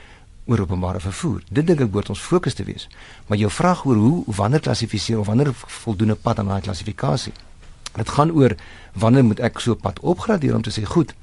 oor 0.45 0.61
openbare 0.61 1.01
vervoer. 1.01 1.43
Dit 1.49 1.67
dink 1.67 1.81
ek 1.81 1.91
behoort 1.91 2.09
ons 2.09 2.21
fokus 2.21 2.55
te 2.55 2.65
wees. 2.65 2.89
Maar 3.27 3.39
jou 3.39 3.51
vraag 3.51 3.85
oor 3.85 3.97
hoe 3.97 4.25
wanneer 4.27 4.61
klassifiseer 4.61 5.19
of 5.19 5.27
wanneer 5.27 5.53
voldoende 5.55 6.15
pad 6.15 6.39
aan 6.39 6.47
daai 6.47 6.61
klassifikasie. 6.61 7.33
Dit 7.97 8.09
gaan 8.09 8.31
oor 8.31 8.57
wanneer 8.93 9.25
moet 9.25 9.41
ek 9.41 9.61
so 9.61 9.75
pad 9.75 10.01
opgradeer 10.01 10.55
om 10.55 10.63
te 10.63 10.71
sê 10.71 10.85
goed, 10.85 11.15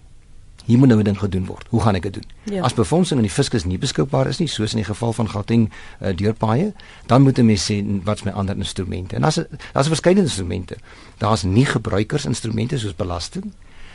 hier 0.69 0.77
moet 0.77 0.87
nou 0.87 0.99
'n 0.99 1.03
ding 1.03 1.19
gedoen 1.19 1.45
word. 1.45 1.65
Hoe 1.69 1.81
gaan 1.81 1.95
ek 1.95 2.01
dit 2.01 2.13
doen? 2.13 2.23
Ja. 2.43 2.61
As 2.61 2.73
befondsing 2.73 3.19
in 3.19 3.25
die 3.25 3.33
fiskus 3.33 3.65
nie 3.65 3.77
beskikbaar 3.77 4.27
is 4.27 4.37
nie, 4.37 4.47
soos 4.47 4.71
in 4.71 4.77
die 4.77 4.85
geval 4.85 5.13
van 5.13 5.29
Gauteng 5.29 5.69
uh, 5.69 6.15
deurpaaie, 6.15 6.73
dan 7.05 7.21
moet 7.21 7.37
'n 7.37 7.45
mens 7.45 7.71
sê 7.71 7.83
wat's 8.03 8.23
my 8.23 8.31
ander 8.31 8.55
instrumente. 8.55 9.15
En 9.15 9.23
as 9.23 9.41
daar's 9.73 9.87
verskeie 9.87 10.17
instrumente. 10.17 10.77
Daar's 11.17 11.43
nie 11.43 11.65
gebruikersinstrumente 11.65 12.77
soos 12.77 12.95
belasting. 12.95 13.51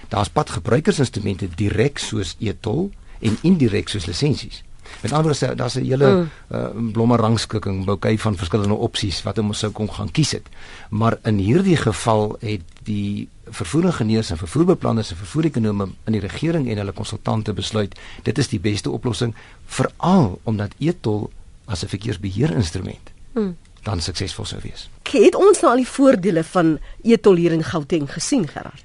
Daar's 0.08 0.28
padgebruikersinstrumente 0.28 1.48
direk 1.54 1.98
soos 1.98 2.36
e-tol 2.38 2.90
en 3.20 3.38
indirek 3.42 3.88
soos 3.88 4.06
lisensies. 4.06 4.62
Met 5.04 5.12
ander 5.12 5.36
woorde, 5.38 5.54
daar's 5.54 5.74
'n 5.74 5.84
hele 5.84 6.10
mm. 6.14 6.30
uh, 6.52 6.92
blomme 6.92 7.16
rangskikking, 7.16 7.84
bouquet 7.84 8.20
van 8.20 8.36
verskillende 8.36 8.74
opsies 8.74 9.22
wat 9.22 9.38
ons 9.38 9.58
sou 9.58 9.72
kon 9.72 9.92
gaan 9.92 10.10
kies 10.10 10.30
het. 10.30 10.46
Maar 10.90 11.18
in 11.22 11.38
hierdie 11.38 11.76
geval 11.76 12.36
het 12.40 12.62
die 12.82 13.28
vervoeringenieurs 13.44 14.30
en 14.30 14.36
vervoerbeplanners 14.36 15.10
en 15.10 15.16
vervoerekonome 15.16 15.88
in 16.04 16.12
die 16.12 16.20
regering 16.20 16.70
en 16.70 16.76
hulle 16.76 16.92
konsultante 16.92 17.52
besluit 17.52 17.98
dit 18.22 18.38
is 18.38 18.48
die 18.48 18.60
beste 18.60 18.90
oplossing 18.90 19.34
veral 19.66 20.40
omdat 20.42 20.72
e-tol 20.78 21.30
as 21.64 21.84
'n 21.84 21.88
verkeersbeheerinstrument 21.88 23.12
hmm. 23.32 23.56
dan 23.82 24.00
suksesvol 24.00 24.44
sou 24.44 24.60
wees. 24.62 24.88
Het 25.02 25.34
ons 25.34 25.60
nou 25.60 25.70
al 25.70 25.84
die 25.84 25.88
voordele 25.88 26.44
van 26.44 26.78
etol 27.02 27.34
hier 27.34 27.52
in 27.52 27.64
Gauteng 27.64 28.12
gesien 28.12 28.48
Gerard? 28.48 28.84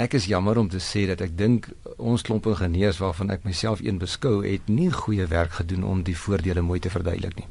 Ek 0.00 0.14
is 0.16 0.30
jammer 0.30 0.56
om 0.56 0.68
te 0.72 0.78
sê 0.80 1.02
dat 1.10 1.20
ek 1.20 1.34
dink 1.36 1.66
ons 2.00 2.22
klomp 2.24 2.46
ingenieurs 2.48 3.02
waarvan 3.02 3.32
ek 3.34 3.42
myself 3.44 3.82
een 3.84 3.98
beskou 4.00 4.38
het 4.46 4.68
nie 4.72 4.88
goeie 4.94 5.26
werk 5.28 5.58
gedoen 5.58 5.82
om 5.84 6.00
die 6.06 6.16
voordele 6.16 6.62
mooi 6.64 6.78
te 6.80 6.92
verduidelik 6.92 7.34
nie. 7.36 7.48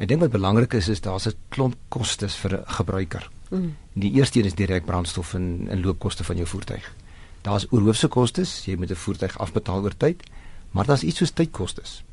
Ek 0.00 0.08
dink 0.08 0.22
wat 0.24 0.32
belangrik 0.32 0.76
is 0.78 0.88
is 0.88 1.04
daar's 1.04 1.26
'n 1.28 1.36
klomp 1.52 1.76
kostes 1.88 2.36
vir 2.36 2.56
'n 2.56 2.64
gebruiker. 2.78 3.28
Mm. 3.50 3.76
Die 3.92 4.12
eerste 4.12 4.38
een 4.38 4.46
is 4.46 4.54
direk 4.54 4.86
brandstof 4.86 5.34
en 5.34 5.68
en 5.68 5.82
loopkoste 5.82 6.24
van 6.24 6.36
jou 6.36 6.46
voertuig. 6.46 6.94
Daar's 7.42 7.66
oorhoofse 7.70 8.08
kostes, 8.08 8.64
jy 8.64 8.76
moet 8.76 8.90
'n 8.90 8.94
voertuig 9.04 9.38
afbetaal 9.38 9.82
oor 9.82 9.96
tyd, 9.96 10.22
maar 10.70 10.86
daar's 10.86 11.02
iets 11.02 11.18
soos 11.18 11.30
tydkostes. 11.30 12.04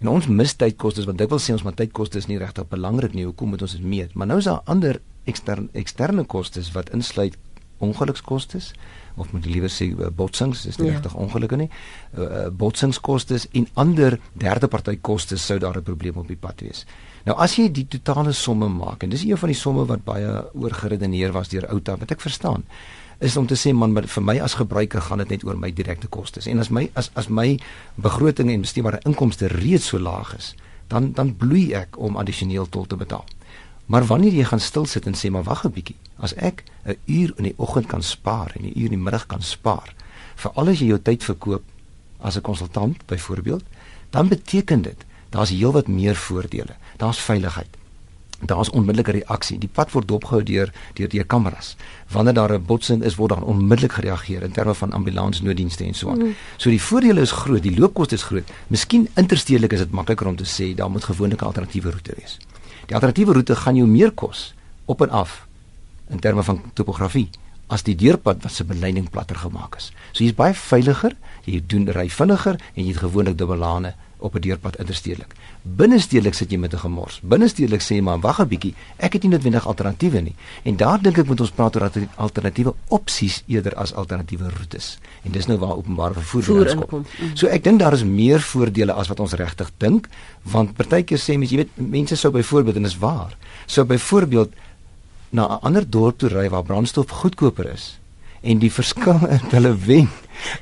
En 0.00 0.08
ons 0.08 0.26
mis 0.26 0.54
tydkostes 0.54 1.04
want 1.04 1.18
dit 1.18 1.28
wil 1.28 1.38
sê 1.38 1.52
ons 1.52 1.62
maar 1.62 1.74
tydkostes 1.74 2.24
is 2.24 2.26
nie 2.26 2.38
regtig 2.38 2.68
belangrik 2.68 3.14
nie. 3.14 3.24
Hoekom 3.24 3.48
moet 3.48 3.62
ons 3.62 3.72
dit 3.72 3.84
meet? 3.84 4.14
Maar 4.14 4.26
nou 4.26 4.38
is 4.38 4.44
daar 4.44 4.62
ander 4.64 5.00
eksterne 5.24 5.68
eksterne 5.72 6.24
kostes 6.24 6.72
wat 6.72 6.90
insluit 6.90 7.36
ongelukskostes 7.82 8.72
of 9.20 9.32
moet 9.34 9.44
liewer 9.44 9.70
sê 9.72 9.90
uh, 9.92 10.08
botsings, 10.08 10.62
dis 10.64 10.78
nie 10.80 10.88
ja. 10.88 10.96
regtig 10.96 11.14
ongelukke 11.20 11.58
nie. 11.60 11.68
Uh, 12.16 12.46
botsingskostes 12.48 13.48
en 13.58 13.66
ander 13.82 14.16
derde 14.32 14.70
party 14.72 14.96
kostes 15.04 15.44
sou 15.44 15.58
daar 15.60 15.76
'n 15.76 15.84
probleem 15.84 16.16
op 16.16 16.28
die 16.28 16.40
pad 16.40 16.64
wees. 16.64 16.86
Nou 17.26 17.36
as 17.38 17.56
jy 17.56 17.68
die 17.70 17.86
totale 17.86 18.32
somme 18.32 18.68
maak 18.68 19.02
en 19.02 19.10
dis 19.10 19.24
een 19.24 19.38
van 19.38 19.48
die 19.48 19.58
somme 19.58 19.84
wat 19.86 20.04
baie 20.04 20.44
oorgeredeneer 20.54 21.32
was 21.32 21.48
deur 21.48 21.68
Outa 21.68 21.96
wat 21.96 22.10
ek 22.10 22.20
verstaan 22.20 22.64
is 23.22 23.36
om 23.36 23.46
te 23.46 23.54
sê 23.54 23.72
man 23.72 23.92
maar 23.92 24.06
vir 24.10 24.22
my 24.22 24.38
as 24.42 24.54
gebruiker 24.58 25.00
gaan 25.00 25.18
dit 25.22 25.28
net 25.28 25.44
oor 25.44 25.56
my 25.56 25.70
direkte 25.70 26.08
kostes 26.10 26.48
en 26.50 26.58
as 26.58 26.70
my 26.70 26.88
as 26.98 27.10
as 27.14 27.28
my 27.28 27.58
begroting 27.94 28.50
en 28.50 28.64
bestuurbare 28.64 29.00
inkomste 29.06 29.46
reeds 29.46 29.86
so 29.92 29.98
laag 29.98 30.34
is 30.36 30.54
dan 30.88 31.12
dan 31.12 31.36
bloei 31.36 31.72
ek 31.78 31.98
om 31.98 32.18
addisioneel 32.20 32.68
tol 32.68 32.86
te 32.86 32.96
betaal. 32.96 33.24
Maar 33.86 34.04
wanneer 34.06 34.32
jy 34.32 34.44
gaan 34.44 34.60
stil 34.60 34.86
sit 34.86 35.06
en 35.06 35.14
sê 35.14 35.30
maar 35.30 35.42
wag 35.42 35.64
'n 35.64 35.72
bietjie, 35.72 35.96
as 36.16 36.34
ek 36.34 36.64
'n 36.86 36.96
uur 37.06 37.32
in 37.36 37.44
die 37.44 37.54
oggend 37.56 37.86
kan 37.86 38.02
spaar 38.02 38.52
en 38.56 38.64
'n 38.64 38.72
uur 38.78 38.90
in 38.90 38.96
die 38.96 39.04
middag 39.06 39.26
kan 39.26 39.42
spaar, 39.42 39.94
veral 40.34 40.68
as 40.68 40.78
jy 40.78 40.86
jou 40.86 41.02
tyd 41.02 41.24
verkoop 41.24 41.62
as 42.20 42.36
'n 42.36 42.40
konsultant 42.40 43.06
byvoorbeeld, 43.06 43.64
dan 44.10 44.28
beteken 44.28 44.82
dit 44.82 45.04
daar's 45.30 45.50
heelwat 45.50 45.88
meer 45.88 46.16
voordele. 46.16 46.76
Daar's 46.96 47.18
veiligheid. 47.18 47.76
Daar's 48.44 48.70
onmiddellike 48.70 49.10
reaksie. 49.10 49.58
Die 49.58 49.70
pad 49.72 49.92
word 49.92 50.08
dopgehou 50.08 50.42
deur 50.42 50.72
deur 50.94 51.08
die 51.08 51.24
kameras. 51.24 51.76
Wanneer 52.10 52.34
daar 52.34 52.52
'n 52.52 52.64
botsing 52.64 53.02
is, 53.02 53.14
word 53.14 53.30
daar 53.30 53.42
onmiddellik 53.42 53.92
gereageer 53.92 54.42
in 54.42 54.52
terme 54.52 54.74
van 54.74 54.92
ambulansnooddienste 54.92 55.84
en 55.84 55.94
so 55.94 56.10
aan. 56.10 56.18
Mm. 56.18 56.34
So 56.56 56.70
die 56.70 56.82
voordele 56.82 57.20
is 57.20 57.30
groot, 57.30 57.62
die 57.62 57.78
loopkoste 57.78 58.14
is 58.14 58.22
groot. 58.22 58.50
Miskien 58.66 59.08
interstedelik 59.14 59.72
is 59.72 59.78
dit 59.78 59.90
makliker 59.90 60.26
om 60.26 60.36
te 60.36 60.44
sê 60.44 60.74
daar 60.74 60.90
moet 60.90 61.04
gewoonlik 61.04 61.40
'n 61.40 61.44
alternatiewe 61.44 61.90
roete 61.90 62.12
wees. 62.16 62.38
Die 62.86 62.94
alternatiewe 62.94 63.32
roete 63.32 63.56
gaan 63.56 63.78
jou 63.78 63.86
meer 63.88 64.10
kos 64.10 64.52
op 64.90 65.02
en 65.02 65.10
af 65.10 65.46
in 66.10 66.18
terme 66.18 66.42
van 66.42 66.60
topografie 66.74 67.28
as 67.72 67.84
die 67.86 67.94
deurpad 67.96 68.42
wat 68.44 68.52
se 68.52 68.64
beleining 68.68 69.08
platter 69.10 69.38
gemaak 69.40 69.78
is. 69.78 69.92
So 70.12 70.24
jy's 70.24 70.36
baie 70.36 70.54
veiliger, 70.54 71.14
jy 71.48 71.62
doen 71.66 71.88
ry 71.88 72.08
vinniger 72.12 72.58
en 72.74 72.82
jy 72.82 72.90
het 72.90 73.04
gewoonlik 73.04 73.38
dubbelane 73.40 73.94
op 74.22 74.34
'n 74.34 74.40
deurpad 74.40 74.78
interstedelik. 74.78 75.34
Binnestedelik 75.62 76.34
sit 76.34 76.50
jy 76.50 76.58
met 76.58 76.72
'n 76.72 76.78
gemors. 76.78 77.20
Binnestedelik 77.22 77.82
sê 77.82 77.94
jy 77.94 78.00
maar 78.00 78.20
wag 78.20 78.40
'n 78.40 78.48
bietjie, 78.48 78.74
ek 78.96 79.12
het 79.12 79.22
nie 79.22 79.30
noodwendig 79.30 79.66
alternatiewe 79.66 80.20
nie. 80.20 80.34
En 80.62 80.76
daar 80.76 81.02
dink 81.02 81.18
ek 81.18 81.26
moet 81.26 81.40
ons 81.40 81.50
praat 81.50 81.76
oor 81.76 81.90
alternatiewe 82.16 82.74
opsies 82.88 83.42
eerder 83.46 83.74
as 83.74 83.94
alternatiewe 83.94 84.50
roetes. 84.56 84.98
En 85.22 85.30
dis 85.30 85.46
nou 85.46 85.58
waar 85.58 85.76
openbare 85.76 86.14
vervoer 86.14 86.68
inkom. 86.68 87.04
Mm. 87.20 87.36
So 87.36 87.46
ek 87.46 87.64
dink 87.64 87.78
daar 87.78 87.92
is 87.92 88.04
meer 88.04 88.40
voordele 88.40 88.92
as 88.92 89.08
wat 89.08 89.20
ons 89.20 89.32
regtig 89.32 89.70
dink, 89.76 90.08
want 90.42 90.74
partykeer 90.74 91.18
sê 91.18 91.38
mense, 91.38 91.54
jy 91.54 91.56
weet, 91.56 91.90
mense 91.90 92.16
sou 92.16 92.32
byvoorbeeld 92.32 92.76
en 92.76 92.82
dis 92.82 92.98
waar, 92.98 93.36
sou 93.66 93.86
byvoorbeeld 93.86 94.52
na 95.30 95.46
'n 95.46 95.60
ander 95.62 95.90
dorp 95.90 96.18
toe 96.18 96.28
ry 96.28 96.48
waar 96.48 96.62
brandstof 96.62 97.08
goedkoper 97.08 97.72
is 97.72 98.01
en 98.42 98.58
die 98.62 98.72
verskil 98.72 99.22
in 99.36 99.48
hulle 99.54 99.72
wen 99.86 100.10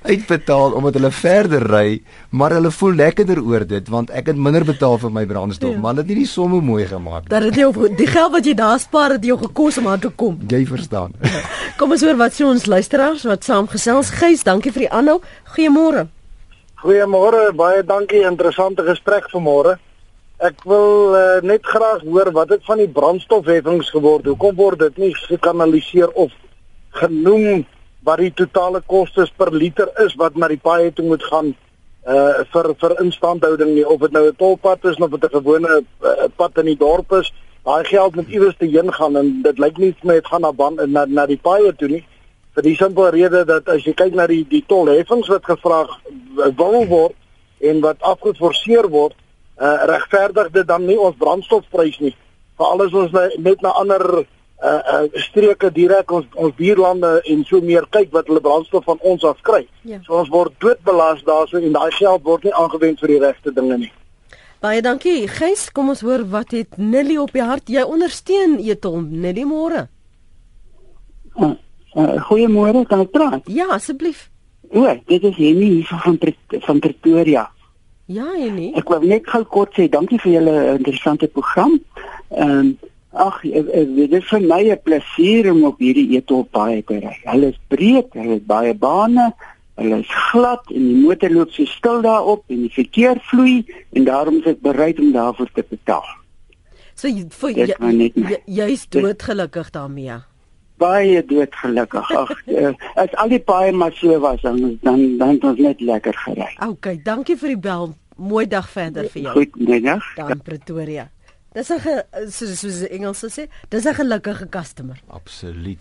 uitbetaal 0.03 0.75
omdat 0.77 0.99
hulle 0.99 1.11
verder 1.15 1.65
ry, 1.71 2.01
maar 2.31 2.53
hulle 2.57 2.71
voel 2.75 2.99
lekkerder 3.01 3.41
oor 3.43 3.65
dit 3.67 3.89
want 3.93 4.11
ek 4.17 4.31
het 4.33 4.39
minder 4.39 4.65
betaal 4.67 4.99
vir 5.01 5.13
my 5.15 5.25
brandstof, 5.29 5.75
ja. 5.77 5.81
maar 5.81 5.97
dit 5.97 6.05
het 6.05 6.13
nie 6.13 6.25
die 6.25 6.31
somme 6.31 6.61
mooi 6.65 6.85
gemaak 6.87 7.25
nie. 7.25 7.33
Dat 7.33 7.49
dit 7.49 7.61
jou 7.63 7.73
die 7.97 8.09
geld 8.11 8.33
wat 8.35 8.47
jy 8.47 8.55
daar 8.59 8.81
spaar 8.83 9.17
het 9.17 9.25
jou 9.25 9.39
gekos 9.41 9.81
om 9.81 9.89
aan 9.89 10.03
te 10.03 10.13
kom. 10.23 10.39
Jy 10.51 10.65
verstaan. 10.69 11.15
Ja. 11.25 11.45
Kom 11.81 11.95
ons 11.97 12.05
hoor 12.05 12.19
wat 12.21 12.37
sê 12.37 12.45
ons 12.45 12.67
luisteraars 12.69 13.23
wat 13.29 13.47
saamgesels. 13.47 14.11
Gys, 14.21 14.45
dankie 14.45 14.73
vir 14.75 14.85
die 14.85 14.93
aanhou. 14.93 15.21
Goeiemôre. 15.55 16.09
Goeiemôre, 16.83 17.47
baie 17.57 17.85
dankie. 17.87 18.21
Interessante 18.29 18.85
gesprek 18.85 19.31
vanmôre. 19.33 19.79
Ek 20.41 20.63
wil 20.69 21.17
uh, 21.17 21.23
net 21.45 21.65
graag 21.69 22.05
hoor 22.05 22.31
wat 22.37 22.53
het 22.53 22.65
van 22.65 22.81
die 22.81 22.89
brandstofheffings 22.89 23.91
geword? 23.93 24.29
Hoekom 24.29 24.57
word 24.57 24.81
dit 24.81 25.01
nie 25.03 25.11
gekanaliseer 25.27 26.13
of 26.17 26.33
genoem 26.91 27.67
wat 28.03 28.19
die 28.19 28.33
totale 28.35 28.81
kostes 28.87 29.31
per 29.37 29.53
liter 29.53 29.91
is 30.05 30.15
wat 30.21 30.37
na 30.37 30.49
die 30.49 30.61
paai 30.61 30.91
toe 30.93 31.05
moet 31.05 31.23
gaan 31.23 31.55
uh 32.09 32.45
vir 32.53 32.75
vir 32.81 32.97
instandhouding 33.05 33.75
nie. 33.75 33.87
Of 33.87 34.01
dit 34.01 34.13
nou 34.13 34.27
'n 34.29 34.37
tolpad 34.37 34.85
is 34.85 34.97
of 34.97 35.11
dit 35.11 35.25
'n 35.25 35.37
gewone 35.37 35.85
uh, 36.03 36.29
pad 36.37 36.59
in 36.59 36.65
die 36.65 36.77
dorp 36.77 37.13
is. 37.13 37.33
Daai 37.65 37.85
geld 37.85 38.15
moet 38.15 38.29
iewers 38.29 38.57
te 38.57 38.67
heen 38.67 38.93
gaan 38.93 39.17
en 39.17 39.43
dit 39.43 39.59
lyk 39.59 39.77
nie 39.79 39.93
vir 39.93 40.07
my 40.07 40.15
dit 40.15 40.27
gaan 40.27 40.41
na 40.41 40.53
ban 40.53 40.79
na 40.87 41.05
na 41.05 41.27
die 41.27 41.41
paai 41.43 41.73
toe 41.77 41.89
nie. 41.89 42.05
Vir 42.55 42.63
die 42.63 42.77
simpele 42.77 43.11
rede 43.11 43.45
dat 43.45 43.69
as 43.69 43.85
jy 43.85 43.93
kyk 43.93 44.15
na 44.15 44.27
die 44.27 44.45
die 44.49 44.65
tolheffings 44.67 45.29
wat 45.29 45.45
gevra 45.45 45.87
wil 46.57 46.87
word 46.87 47.15
en 47.61 47.81
wat 47.81 48.01
afgeforseer 48.01 48.89
word 48.89 49.15
uh 49.61 49.85
regverdig 49.85 50.51
dit 50.51 50.67
dan 50.67 50.87
nie 50.87 50.99
ons 50.99 51.17
brandstofprys 51.17 51.99
nie. 52.01 52.17
Veral 52.57 52.83
as 52.83 52.93
ons 52.93 53.13
net 53.37 53.61
na 53.61 53.69
ander 53.69 54.25
uh, 54.63 54.81
uh 54.95 55.23
streke 55.27 55.71
direk 55.73 56.13
ons 56.13 56.27
ons 56.35 56.55
buurlande 56.57 57.13
en 57.33 57.45
so 57.49 57.61
meer 57.61 57.87
kyk 57.91 58.13
wat 58.13 58.29
hulle 58.31 58.43
brandstof 58.45 58.85
van 58.85 58.99
ons 59.01 59.25
af 59.25 59.41
kry. 59.47 59.63
Ja. 59.83 60.01
So 60.07 60.19
ons 60.21 60.33
word 60.33 60.57
doodbelas 60.59 61.25
daarso 61.29 61.61
en 61.61 61.73
daai 61.73 61.91
geld 61.99 62.23
word 62.25 62.45
nie 62.45 62.55
aangewend 62.55 63.01
vir 63.01 63.15
die 63.15 63.21
regte 63.25 63.55
dinge 63.55 63.79
nie. 63.87 63.93
Baie 64.61 64.83
dankie. 64.85 65.25
Gys, 65.29 65.71
kom 65.73 65.89
ons 65.89 66.03
hoor 66.05 66.27
wat 66.29 66.53
het 66.53 66.77
Nilly 66.77 67.17
op 67.17 67.33
die 67.33 67.45
hart. 67.45 67.71
Jy 67.73 67.81
ondersteun 67.89 68.59
Etom 68.61 69.07
Nilly 69.23 69.47
môre. 69.49 69.87
Uh, 71.39 71.55
uh, 71.95 72.19
Goeiemôre, 72.29 72.85
kan 72.91 73.07
ek 73.07 73.15
praat? 73.15 73.49
Ja, 73.49 73.71
asseblief. 73.73 74.27
O, 74.69 74.85
dit 75.09 75.25
is 75.25 75.37
Henny 75.39 75.71
hier 75.79 75.89
van 76.05 76.19
van 76.67 76.79
Pretoria. 76.79 77.47
Ja, 78.11 78.27
Henny. 78.37 78.73
Ek 78.79 78.91
wil 78.91 79.09
net 79.09 79.27
gou 79.31 79.43
kort 79.49 79.75
sê 79.79 79.89
dankie 79.91 80.19
vir 80.23 80.37
julle 80.37 80.55
interessante 80.77 81.31
program. 81.31 81.79
Ehm 82.37 82.57
um, 82.59 82.71
Ag, 83.11 83.41
dit 83.43 84.13
is 84.13 84.27
vir 84.31 84.41
my 84.41 84.63
'n 84.71 84.79
plesier 84.83 85.51
om 85.51 85.65
op 85.65 85.79
hierdie 85.83 86.17
etol 86.17 86.47
baie 86.51 86.83
te 86.83 87.01
ry. 87.01 87.17
Hulle 87.25 87.49
is 87.51 87.59
breed, 87.69 88.13
hulle 88.15 88.39
het 88.39 88.47
baie 88.47 88.75
bane, 88.75 89.33
hulle 89.75 89.99
is 89.99 90.13
glad 90.31 90.63
en 90.71 90.87
die 90.87 91.03
motor 91.03 91.31
loop 91.31 91.51
so 91.51 91.65
stil 91.65 92.03
daarop 92.03 92.45
en 92.49 92.63
die 92.67 92.73
verkeer 92.73 93.19
vloei 93.31 93.65
en 93.93 94.05
daarom 94.05 94.39
is 94.39 94.47
ek 94.55 94.63
bereid 94.63 95.01
om 95.01 95.13
daarvoor 95.13 95.51
te 95.55 95.65
betaal. 95.69 96.07
So 96.95 97.09
vir 97.09 97.51
jy 97.51 98.41
jy's 98.47 98.87
doodgelukkig 98.89 99.71
daarmee. 99.71 100.21
Baie 100.79 101.25
doodgelukkig. 101.25 102.11
Ag, 102.17 102.31
uh, 102.47 102.75
as 103.03 103.15
al 103.17 103.29
die 103.29 103.41
paai 103.41 103.73
maar 103.73 103.93
so 103.93 104.21
was 104.21 104.41
dan 104.43 104.79
dan 104.83 105.19
dan 105.19 105.35
het 105.35 105.45
ons 105.45 105.59
net 105.59 105.81
lekker 105.81 106.15
gery. 106.15 106.53
OK, 106.69 107.03
dankie 107.05 107.37
vir 107.37 107.57
die 107.57 107.63
bel. 107.69 107.95
Mooi 108.21 108.47
dag 108.47 108.69
verder 108.69 109.09
vir 109.09 109.23
jou. 109.23 109.33
Goeiedag. 109.33 110.15
Dan 110.15 110.43
Pretoria. 110.45 111.09
Dis 111.53 111.71
'n 111.71 111.81
soos 112.31 112.59
soos 112.61 112.79
die 112.79 112.89
Engelse 112.95 113.29
sê, 113.29 113.49
dis 113.69 113.85
'n 113.85 113.95
gelukkige 113.95 114.49
customer. 114.49 115.03
Absoluut. 115.09 115.79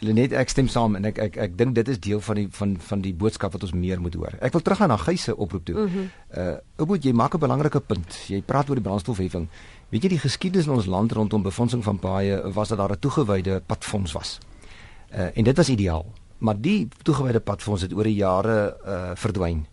Lenet 0.00 0.32
ek 0.32 0.48
stem 0.48 0.68
saam 0.68 0.96
en 0.96 1.04
ek 1.04 1.18
ek 1.18 1.36
ek 1.36 1.58
dink 1.58 1.74
dit 1.74 1.88
is 1.88 2.00
deel 2.00 2.20
van 2.20 2.34
die 2.34 2.48
van 2.50 2.76
van 2.80 3.00
die 3.00 3.12
boodskap 3.14 3.52
wat 3.52 3.62
ons 3.62 3.72
meer 3.72 4.00
moet 4.00 4.14
hoor. 4.14 4.32
Ek 4.40 4.52
wil 4.52 4.62
teruggaan 4.62 4.88
na 4.88 4.96
Geyse 4.96 5.36
oproep 5.36 5.64
toe. 5.64 5.74
Mm 5.74 5.88
-hmm. 5.88 6.10
Uh 6.36 6.56
Oboet, 6.76 7.04
jy 7.04 7.12
maak 7.12 7.34
'n 7.34 7.38
belangrike 7.38 7.80
punt. 7.80 8.24
Jy 8.28 8.42
praat 8.42 8.68
oor 8.68 8.74
die 8.74 8.84
brandstofheffing. 8.84 9.48
Weet 9.90 10.02
jy 10.02 10.08
die 10.08 10.18
geskiedenis 10.18 10.66
in 10.66 10.72
ons 10.72 10.86
land 10.86 11.12
rondom 11.12 11.42
befondsing 11.42 11.84
van 11.84 11.98
paaie 11.98 12.52
was 12.52 12.68
dat 12.68 12.78
daar 12.78 12.92
'n 12.92 12.98
toegewyde 12.98 13.62
padfonds 13.66 14.12
was. 14.12 14.38
Uh 15.12 15.28
en 15.34 15.44
dit 15.44 15.56
was 15.56 15.68
ideaal. 15.68 16.06
Maar 16.38 16.60
die 16.60 16.88
toegewyde 17.02 17.40
padfonds 17.40 17.82
het 17.82 17.92
oor 17.92 18.04
die 18.04 18.14
jare 18.14 18.76
uh 18.86 19.10
verdwyn. 19.14 19.66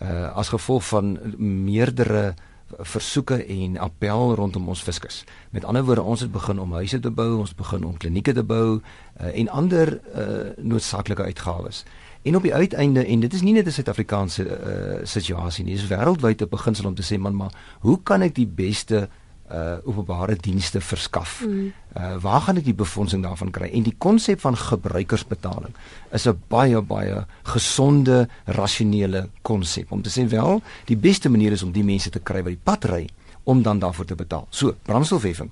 Uh 0.00 0.36
as 0.36 0.48
gevolg 0.48 0.88
van 0.88 1.18
meerdere 1.38 2.34
versoeke 2.78 3.44
en 3.44 3.78
appel 3.78 4.34
rondom 4.34 4.68
ons 4.68 4.82
fiskus. 4.82 5.24
Met 5.50 5.64
ander 5.64 5.84
woorde, 5.84 6.02
ons 6.02 6.20
het 6.20 6.32
begin 6.32 6.58
om 6.58 6.72
huise 6.72 7.00
te 7.00 7.10
bou, 7.10 7.38
ons 7.38 7.54
begin 7.54 7.84
om 7.84 7.96
klinieke 7.96 8.32
te 8.32 8.42
bou 8.42 8.80
uh, 8.80 9.30
en 9.30 9.48
ander 9.48 10.00
uh, 10.14 10.50
noodsaaklike 10.58 11.22
uitgawes. 11.22 11.84
En 12.26 12.36
op 12.36 12.42
die 12.42 12.54
uiteinde 12.54 13.04
en 13.06 13.20
dit 13.20 13.32
is 13.32 13.42
nie 13.42 13.52
net 13.52 13.66
'n 13.66 13.70
Suid-Afrikaanse 13.70 14.42
uh, 14.44 15.06
situasie 15.06 15.64
nie, 15.64 15.74
dis 15.74 15.88
wêreldwyd 15.88 16.42
'n 16.42 16.48
beginsel 16.48 16.86
om 16.86 16.94
te 16.94 17.06
sê 17.06 17.18
man, 17.18 17.36
maar 17.36 17.54
hoe 17.80 18.02
kan 18.02 18.22
ek 18.22 18.34
die 18.34 18.46
beste 18.46 19.08
uh 19.52 19.76
openbare 19.84 20.36
dienste 20.36 20.80
verskaf. 20.80 21.42
Mm. 21.46 21.72
Uh 21.96 22.16
waar 22.20 22.40
gaan 22.40 22.56
ek 22.56 22.64
die 22.64 22.74
befondsing 22.74 23.22
daarvan 23.22 23.50
kry? 23.50 23.70
En 23.70 23.82
die 23.86 23.94
konsep 23.98 24.40
van 24.40 24.56
gebruikersbetaling 24.56 25.74
is 26.12 26.26
'n 26.26 26.38
baie 26.48 26.80
baie 26.80 27.26
gesonde, 27.42 28.28
rasionele 28.44 29.28
konsep 29.42 29.92
om 29.92 30.02
te 30.02 30.10
sê 30.10 30.28
wel, 30.28 30.62
die 30.84 30.96
beste 30.96 31.28
manier 31.28 31.52
is 31.52 31.62
om 31.62 31.72
die 31.72 31.84
mense 31.84 32.10
te 32.10 32.18
kry 32.18 32.42
wat 32.42 32.52
die 32.52 32.64
pad 32.64 32.84
ry 32.84 33.08
om 33.44 33.62
dan 33.62 33.78
daarvoor 33.78 34.04
te 34.04 34.14
betaal. 34.14 34.46
So, 34.50 34.74
brandstofheffing. 34.82 35.50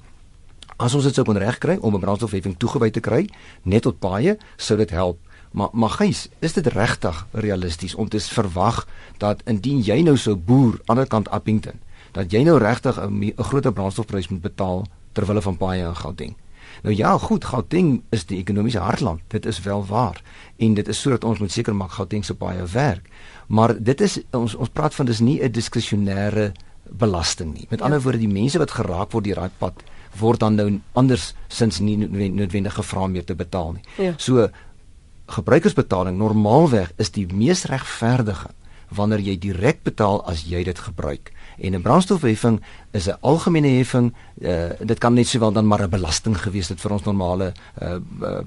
As 0.76 0.94
ons 0.94 1.04
dit 1.04 1.14
sou 1.14 1.24
kon 1.24 1.38
regkry 1.38 1.78
om 1.80 1.94
'n 1.94 2.00
brandstofheffing 2.00 2.56
toegewy 2.58 2.90
te 2.90 3.00
kry 3.00 3.28
net 3.62 3.82
tot 3.82 3.98
paaie, 3.98 4.38
sou 4.56 4.78
dit 4.78 4.90
help. 4.90 5.18
Maar 5.52 5.68
maar 5.72 5.90
gys, 5.90 6.28
is 6.38 6.52
dit 6.52 6.66
regtig 6.66 7.26
realisties 7.30 7.94
om 7.94 8.08
te 8.08 8.20
verwag 8.20 8.86
dat 9.18 9.42
indien 9.44 9.80
jy 9.80 10.02
nou 10.02 10.16
sou 10.16 10.34
boer 10.36 10.72
aan 10.72 10.78
die 10.78 10.90
ander 10.90 11.06
kant 11.06 11.28
Appington, 11.28 11.78
dat 12.14 12.32
jy 12.32 12.42
nou 12.46 12.58
regtig 12.58 12.98
'n 13.00 13.34
groter 13.36 13.72
brandstofprys 13.72 14.28
moet 14.28 14.40
betaal 14.40 14.86
ter 15.12 15.26
wille 15.26 15.42
van 15.42 15.56
paaie 15.56 15.84
in 15.84 15.96
Gauteng? 15.96 16.36
Nou 16.82 16.94
ja, 16.94 17.18
goed, 17.18 17.44
Gauteng 17.44 18.02
is 18.10 18.26
die 18.26 18.38
ekonomiese 18.38 18.78
hartland. 18.78 19.20
Dit 19.28 19.46
is 19.46 19.60
wel 19.60 19.86
waar. 19.86 20.22
En 20.56 20.74
dit 20.74 20.88
is 20.88 21.00
sodat 21.00 21.24
ons 21.24 21.38
moet 21.38 21.52
seker 21.52 21.74
maak 21.74 21.90
Gauteng 21.90 22.24
se 22.24 22.34
paaie 22.34 22.66
werk. 22.66 23.08
Maar 23.46 23.82
dit 23.82 24.00
is 24.00 24.20
ons 24.30 24.54
ons 24.54 24.68
praat 24.68 24.94
van 24.94 25.06
dis 25.06 25.20
nie 25.20 25.42
'n 25.42 25.52
diskresionêre 25.52 26.52
belasting 26.90 27.54
nie. 27.54 27.66
Met 27.68 27.78
ja. 27.78 27.84
ander 27.84 28.00
woorde, 28.00 28.18
die 28.18 28.28
mense 28.28 28.58
wat 28.58 28.70
geraak 28.70 29.12
word 29.12 29.24
deur 29.24 29.34
daai 29.34 29.50
pad 29.58 29.84
word 30.18 30.40
dan 30.40 30.54
nou 30.54 30.68
anders 30.92 31.32
sins 31.48 31.80
nie 31.82 31.96
noodwendig 31.98 32.74
gevra 32.74 33.06
meer 33.10 33.24
te 33.24 33.34
betaal 33.34 33.72
nie. 33.72 33.84
Ja. 33.98 34.14
So 34.16 34.48
gebruikersbetaling 35.34 36.18
normaalweg 36.20 36.92
is 37.00 37.10
die 37.10 37.26
mees 37.32 37.64
regverdige 37.70 38.52
wanneer 38.94 39.22
jy 39.24 39.38
direk 39.40 39.82
betaal 39.82 40.20
as 40.28 40.44
jy 40.46 40.62
dit 40.64 40.78
gebruik. 40.78 41.32
En 41.58 41.74
'n 41.74 41.82
brandstofheffing 41.82 42.60
is 42.90 43.06
'n 43.06 43.16
algemene 43.20 43.68
heffing. 43.68 44.14
Uh, 44.38 44.70
dit 44.80 44.98
kan 44.98 45.14
net 45.14 45.26
sowel 45.26 45.52
dan 45.52 45.66
maar 45.66 45.82
'n 45.82 45.90
belasting 45.90 46.42
gewees 46.42 46.68
het 46.68 46.80
vir 46.80 46.90
ons 46.90 47.02
normale 47.02 47.52
uh, 47.82 47.96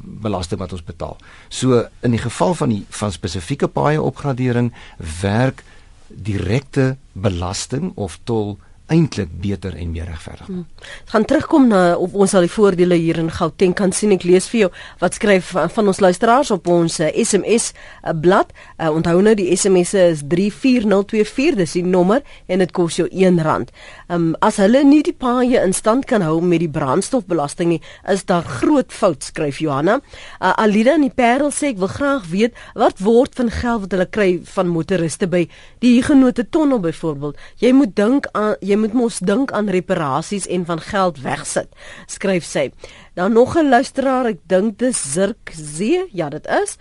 belasting 0.01 0.59
wat 0.59 0.71
ons 0.71 0.83
betaal. 0.83 1.17
So 1.47 1.87
in 1.99 2.11
die 2.11 2.19
geval 2.19 2.53
van 2.53 2.69
die 2.69 2.85
van 2.89 3.11
spesifieke 3.11 3.67
paaie 3.67 4.01
opgradering 4.01 4.73
werk 5.21 5.63
direkte 6.07 6.97
belasting 7.11 7.91
of 7.95 8.19
tol 8.23 8.57
eintlik 8.87 9.29
beter 9.41 9.75
en 9.75 9.91
meer 9.91 10.05
regverdig. 10.07 10.47
Hmm. 10.47 10.65
Gaan 11.11 11.25
terugkom 11.25 11.67
na 11.67 11.95
op 11.99 12.13
ons 12.15 12.33
al 12.33 12.45
die 12.45 12.51
voordele 12.51 12.95
hier 12.95 13.19
in 13.19 13.29
Gauteng 13.31 13.73
kan 13.75 13.91
sien 13.91 14.13
ek 14.15 14.23
lees 14.23 14.47
vir 14.47 14.59
jou 14.61 14.69
wat 15.01 15.17
skryf 15.17 15.51
van, 15.55 15.69
van 15.73 15.91
ons 15.91 15.99
luisteraars 16.03 16.51
op 16.55 16.69
ons 16.71 16.99
uh, 17.03 17.09
SMS 17.11 17.73
uh, 17.73 18.13
blad. 18.15 18.53
Uh, 18.77 18.89
onthou 18.95 19.19
nou 19.25 19.33
die 19.35 19.49
SMS 19.55 19.91
is 19.99 20.23
34024 20.31 21.57
dis 21.59 21.75
die 21.79 21.83
nommer 21.83 22.23
en 22.47 22.63
dit 22.63 22.71
kos 22.75 22.99
jou 23.01 23.09
R1. 23.11 23.67
Um, 24.07 24.29
as 24.45 24.61
hulle 24.63 24.85
nie 24.87 25.01
die 25.03 25.15
paaie 25.15 25.59
in 25.59 25.75
stand 25.75 26.07
kan 26.07 26.23
hou 26.23 26.39
met 26.39 26.63
die 26.63 26.71
brandstofbelasting 26.71 27.73
nie, 27.75 27.81
is 28.07 28.23
daar 28.29 28.47
groot 28.61 28.95
fout 28.95 29.27
skryf 29.27 29.59
Johanna. 29.63 29.99
Uh, 30.39 30.53
Alida 30.55 30.95
in 30.95 31.09
die 31.09 31.13
Parel 31.13 31.51
sê 31.51 31.73
ek 31.73 31.81
wil 31.83 31.91
graag 31.91 32.31
weet 32.31 32.55
wat 32.79 33.03
word 33.03 33.35
van 33.35 33.51
geld 33.51 33.83
wat 33.83 33.97
hulle 33.97 34.07
kry 34.07 34.29
van 34.55 34.71
motoriste 34.71 35.27
by 35.27 35.43
die 35.83 35.97
Huguenot 35.97 36.39
tonnel 36.55 36.79
byvoorbeeld. 36.79 37.35
Jy 37.59 37.75
moet 37.75 37.95
dink 37.97 38.31
aan 38.37 38.55
jy 38.63 38.76
moet 38.77 38.93
mos 38.93 39.19
dink 39.19 39.51
aan 39.51 39.69
reparasies 39.69 40.47
en 40.47 40.65
van 40.65 40.79
geld 40.79 41.21
wegsit, 41.21 41.69
skryf 42.07 42.43
sy. 42.43 42.71
Dan 43.13 43.33
nog 43.33 43.57
'n 43.57 43.69
luisteraar, 43.69 44.25
ek 44.25 44.39
dink 44.47 44.77
dis 44.77 45.13
Zirk 45.13 45.51
Z, 45.53 46.07
ja 46.11 46.29
dit 46.29 46.47
is. 46.47 46.77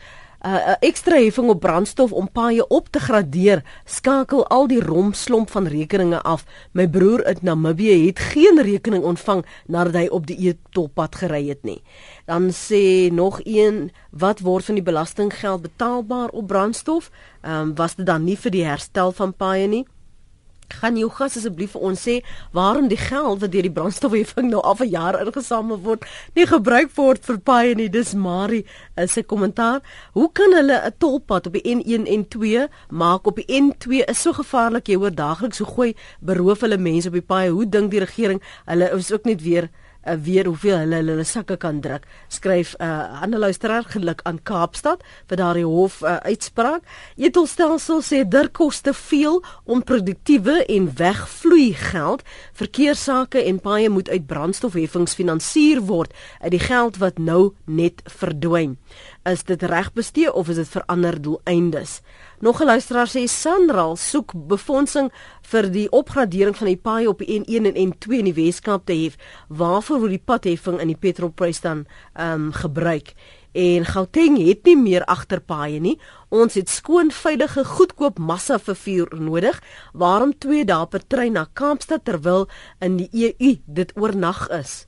'n 0.46 0.48
uh, 0.48 0.74
ekstra 0.80 1.16
heffing 1.16 1.48
op 1.48 1.60
brandstof 1.60 2.12
om 2.12 2.28
paaie 2.32 2.66
op 2.68 2.88
te 2.90 3.00
gradeer, 3.00 3.64
skakel 3.84 4.46
al 4.46 4.68
die 4.70 4.80
rompslomp 4.80 5.50
van 5.50 5.66
rekeninge 5.66 6.20
af. 6.22 6.44
My 6.72 6.86
broer 6.88 7.26
in 7.26 7.38
Namibië 7.40 8.06
het 8.06 8.18
geen 8.18 8.60
rekening 8.62 9.04
ontvang 9.04 9.42
nadat 9.66 9.94
hy 9.94 10.06
op 10.06 10.26
die 10.26 10.38
E-toppad 10.48 11.18
gery 11.18 11.48
het 11.48 11.64
nie. 11.64 11.82
Dan 12.30 12.52
sê 12.54 13.10
nog 13.10 13.40
een, 13.42 13.90
wat 14.10 14.40
word 14.40 14.64
van 14.64 14.78
die 14.78 14.86
belastinggeld 14.86 15.62
betaalbaar 15.62 16.28
op 16.28 16.46
brandstof? 16.46 17.10
Ehm 17.42 17.60
um, 17.60 17.74
was 17.74 17.94
dit 17.94 18.06
dan 18.06 18.24
nie 18.24 18.38
vir 18.38 18.50
die 18.50 18.64
herstel 18.64 19.12
van 19.12 19.34
paaie 19.34 19.66
nie? 19.66 19.86
Gaan 20.68 20.96
jou 20.98 21.08
gas 21.10 21.36
asseblief 21.38 21.72
vir 21.76 21.84
ons 21.88 22.02
sê 22.08 22.16
waarom 22.56 22.88
die 22.88 22.98
geld 22.98 23.40
wat 23.40 23.52
deur 23.52 23.66
die 23.66 23.72
brandstofheffing 23.72 24.50
nou 24.50 24.60
al 24.66 24.76
vir 24.80 24.90
jare 24.90 25.22
ingesamel 25.24 25.78
word 25.84 26.04
nie 26.34 26.46
gebruik 26.46 26.90
word 26.96 27.24
vir 27.24 27.38
paai 27.38 27.74
nie. 27.78 27.88
Dis 27.88 28.14
Marie 28.14 28.64
is 28.96 29.14
sy 29.14 29.22
kommentaar. 29.22 29.80
Hoe 30.12 30.28
kan 30.32 30.52
hulle 30.52 30.80
'n 30.82 30.94
tolpad 30.98 31.46
op 31.46 31.52
die 31.52 31.66
N1 31.76 32.06
en 32.06 32.28
2 32.28 32.68
maak 32.90 33.26
op 33.26 33.36
die 33.36 33.46
N2 33.60 34.04
is 34.08 34.22
so 34.22 34.32
gevaarlik 34.32 34.88
jy 34.88 34.96
hoor 34.96 35.14
daagliks 35.14 35.58
hoe 35.58 35.66
gooi 35.74 35.94
beroof 36.20 36.60
hulle 36.60 36.78
mense 36.78 37.08
op 37.08 37.14
die 37.14 37.22
paai. 37.22 37.48
Hoe 37.50 37.68
dink 37.68 37.90
die 37.90 38.00
regering 38.00 38.42
hulle 38.66 38.90
is 38.90 39.12
ook 39.12 39.24
net 39.24 39.42
weer 39.42 39.70
uh, 40.06 40.14
weer 40.22 40.46
hoeveel 40.46 40.78
hulle 40.78 41.02
hulle 41.02 41.24
sakke 41.24 41.56
kan 41.56 41.80
druk. 41.80 42.06
Skryf 42.28 42.74
'n 42.78 42.84
uh, 42.84 43.22
ander 43.22 43.38
luisteraar 43.38 43.84
geluk 43.84 44.20
aan 44.24 44.42
Kaapstad 44.42 45.02
vir 45.28 45.36
daardie 45.36 45.66
hof 45.66 46.02
uh, 46.02 46.16
uitspraak. 46.16 46.82
Etelstelsel 47.16 48.02
sê 48.02 48.22
dit 48.28 48.52
kos 48.52 48.80
te 48.80 48.94
veel 48.94 49.42
om 49.64 49.82
produktiewe 49.82 50.64
en 50.64 50.90
wegvloei 50.96 51.74
geld. 51.74 52.22
Verkeersake 52.52 53.42
en 53.42 53.60
paaie 53.60 53.88
moet 53.88 54.08
uit 54.08 54.26
brandstofheffings 54.26 55.14
finansier 55.14 55.80
word 55.80 56.12
uit 56.40 56.50
die 56.50 56.62
geld 56.62 56.96
wat 56.96 57.18
nou 57.18 57.54
net 57.64 58.02
verdwyn. 58.04 58.78
Is 59.24 59.42
dit 59.42 59.62
reg 59.62 59.92
bestee 59.92 60.32
of 60.32 60.48
is 60.48 60.56
dit 60.56 60.68
vir 60.68 60.84
ander 60.86 61.22
doeleindes? 61.22 62.00
Nog 62.38 62.60
'n 62.60 62.64
luisteraar 62.64 63.08
sê 63.08 63.24
Sanral 63.24 63.96
soek 63.96 64.32
befondsing 64.34 65.12
vir 65.40 65.70
die 65.70 65.90
opgradering 65.90 66.56
van 66.56 66.66
die 66.66 66.76
paai 66.76 67.06
op 67.06 67.18
die 67.18 67.40
N1 67.40 67.64
en 67.64 67.76
N2 67.88 68.18
in 68.18 68.24
die 68.24 68.34
Weskaap 68.34 68.84
te 68.84 68.92
hê. 68.92 69.12
Waarvoor 69.48 69.98
word 69.98 70.10
die 70.10 70.24
padheffing 70.24 70.80
in 70.80 70.86
die 70.86 70.98
petrolprys 71.00 71.60
dan 71.60 71.86
ehm 72.12 72.32
um, 72.32 72.52
gebruik? 72.52 73.14
En 73.52 73.84
Gauteng 73.84 74.36
het 74.46 74.64
nie 74.64 74.76
meer 74.76 75.04
agterpaaie 75.04 75.80
nie. 75.80 75.98
Ons 76.28 76.54
het 76.54 76.68
skoon, 76.68 77.10
veilige, 77.10 77.64
goedkoop 77.64 78.18
massa 78.18 78.58
vervoer 78.58 79.08
nodig. 79.16 79.62
Waarom 79.92 80.38
2 80.38 80.64
dae 80.64 80.86
per 80.86 81.06
trein 81.06 81.32
na 81.32 81.46
Kaapstad 81.52 82.04
terwyl 82.04 82.48
in 82.80 82.96
die 82.96 83.08
EU 83.12 83.54
dit 83.66 83.92
oornag 83.96 84.48
is? 84.48 84.84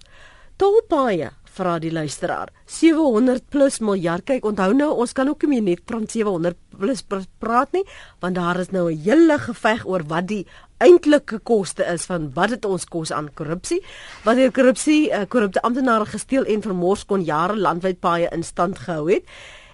Tolpaaie 0.57 1.31
vra 1.59 1.79
die 1.83 1.93
luisteraar. 1.93 2.53
700 2.67 3.49
plus 3.51 3.81
miljard. 3.85 4.27
Kyk, 4.29 4.47
onthou 4.49 4.73
nou, 4.77 4.93
ons 5.03 5.13
kan 5.17 5.29
ook 5.29 5.47
nie 5.51 5.61
net 5.65 5.83
van 5.91 6.07
700 6.09 6.57
plus 6.79 7.03
praat 7.43 7.75
nie, 7.75 7.85
want 8.23 8.39
daar 8.39 8.61
is 8.63 8.71
nou 8.71 8.91
'n 8.91 9.03
hele 9.03 9.39
geveg 9.39 9.87
oor 9.87 10.03
wat 10.07 10.29
die 10.29 10.47
eintlike 10.79 11.39
koste 11.43 11.85
is 11.85 12.07
van 12.07 12.31
wat 12.35 12.51
dit 12.55 12.65
ons 12.65 12.85
kos 12.85 13.13
aan 13.13 13.31
korrupsie. 13.35 13.83
Wanneer 14.25 14.53
korrupsie, 14.53 15.11
uh, 15.11 15.27
korrupte 15.29 15.63
amptenare 15.63 16.07
gesteel 16.07 16.45
en 16.45 16.63
vermors 16.63 17.05
kon 17.05 17.25
jare 17.25 17.57
landwyd 17.57 18.01
paaie 18.01 18.29
in 18.33 18.43
stand 18.43 18.79
gehou 18.79 19.11
het. 19.11 19.25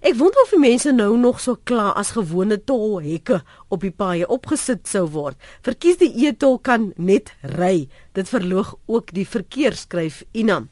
Ek 0.04 0.18
wonder 0.20 0.42
of 0.42 0.50
die 0.52 0.60
mense 0.60 0.92
nou 0.92 1.14
nog 1.16 1.38
so 1.40 1.56
klaar 1.64 1.94
as 1.96 2.10
gewone 2.12 2.58
tolhekke 2.68 3.38
op 3.72 3.80
die 3.80 3.90
paaie 3.90 4.26
opgesit 4.28 4.82
sou 4.84 5.06
word. 5.08 5.38
Verkies 5.64 5.96
die 5.96 6.26
e-tol 6.26 6.58
kan 6.58 6.90
net 6.96 7.32
ry. 7.54 7.88
Dit 8.12 8.28
verloog 8.28 8.74
ook 8.84 9.14
die 9.16 9.24
verkeer 9.24 9.72
skryf 9.72 10.22
Inam. 10.32 10.68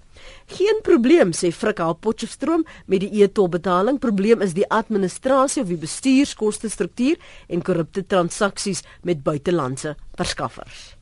Geen 0.53 0.81
probleem 0.83 1.33
sê 1.33 1.53
Frikal 1.53 1.95
Potchefstroom 1.95 2.65
met 2.87 3.01
die 3.01 3.23
e-tolbetaling. 3.23 3.99
Probleem 3.99 4.43
is 4.45 4.57
die 4.57 4.69
administrasie 4.69 5.63
of 5.63 5.69
die 5.69 5.81
bestuurskoste 5.81 6.69
struktuur 6.69 7.17
en 7.49 7.63
korrupte 7.63 8.07
transaksies 8.07 8.83
met 9.03 9.23
buitelandse 9.23 9.97
verskaffers. 10.19 10.97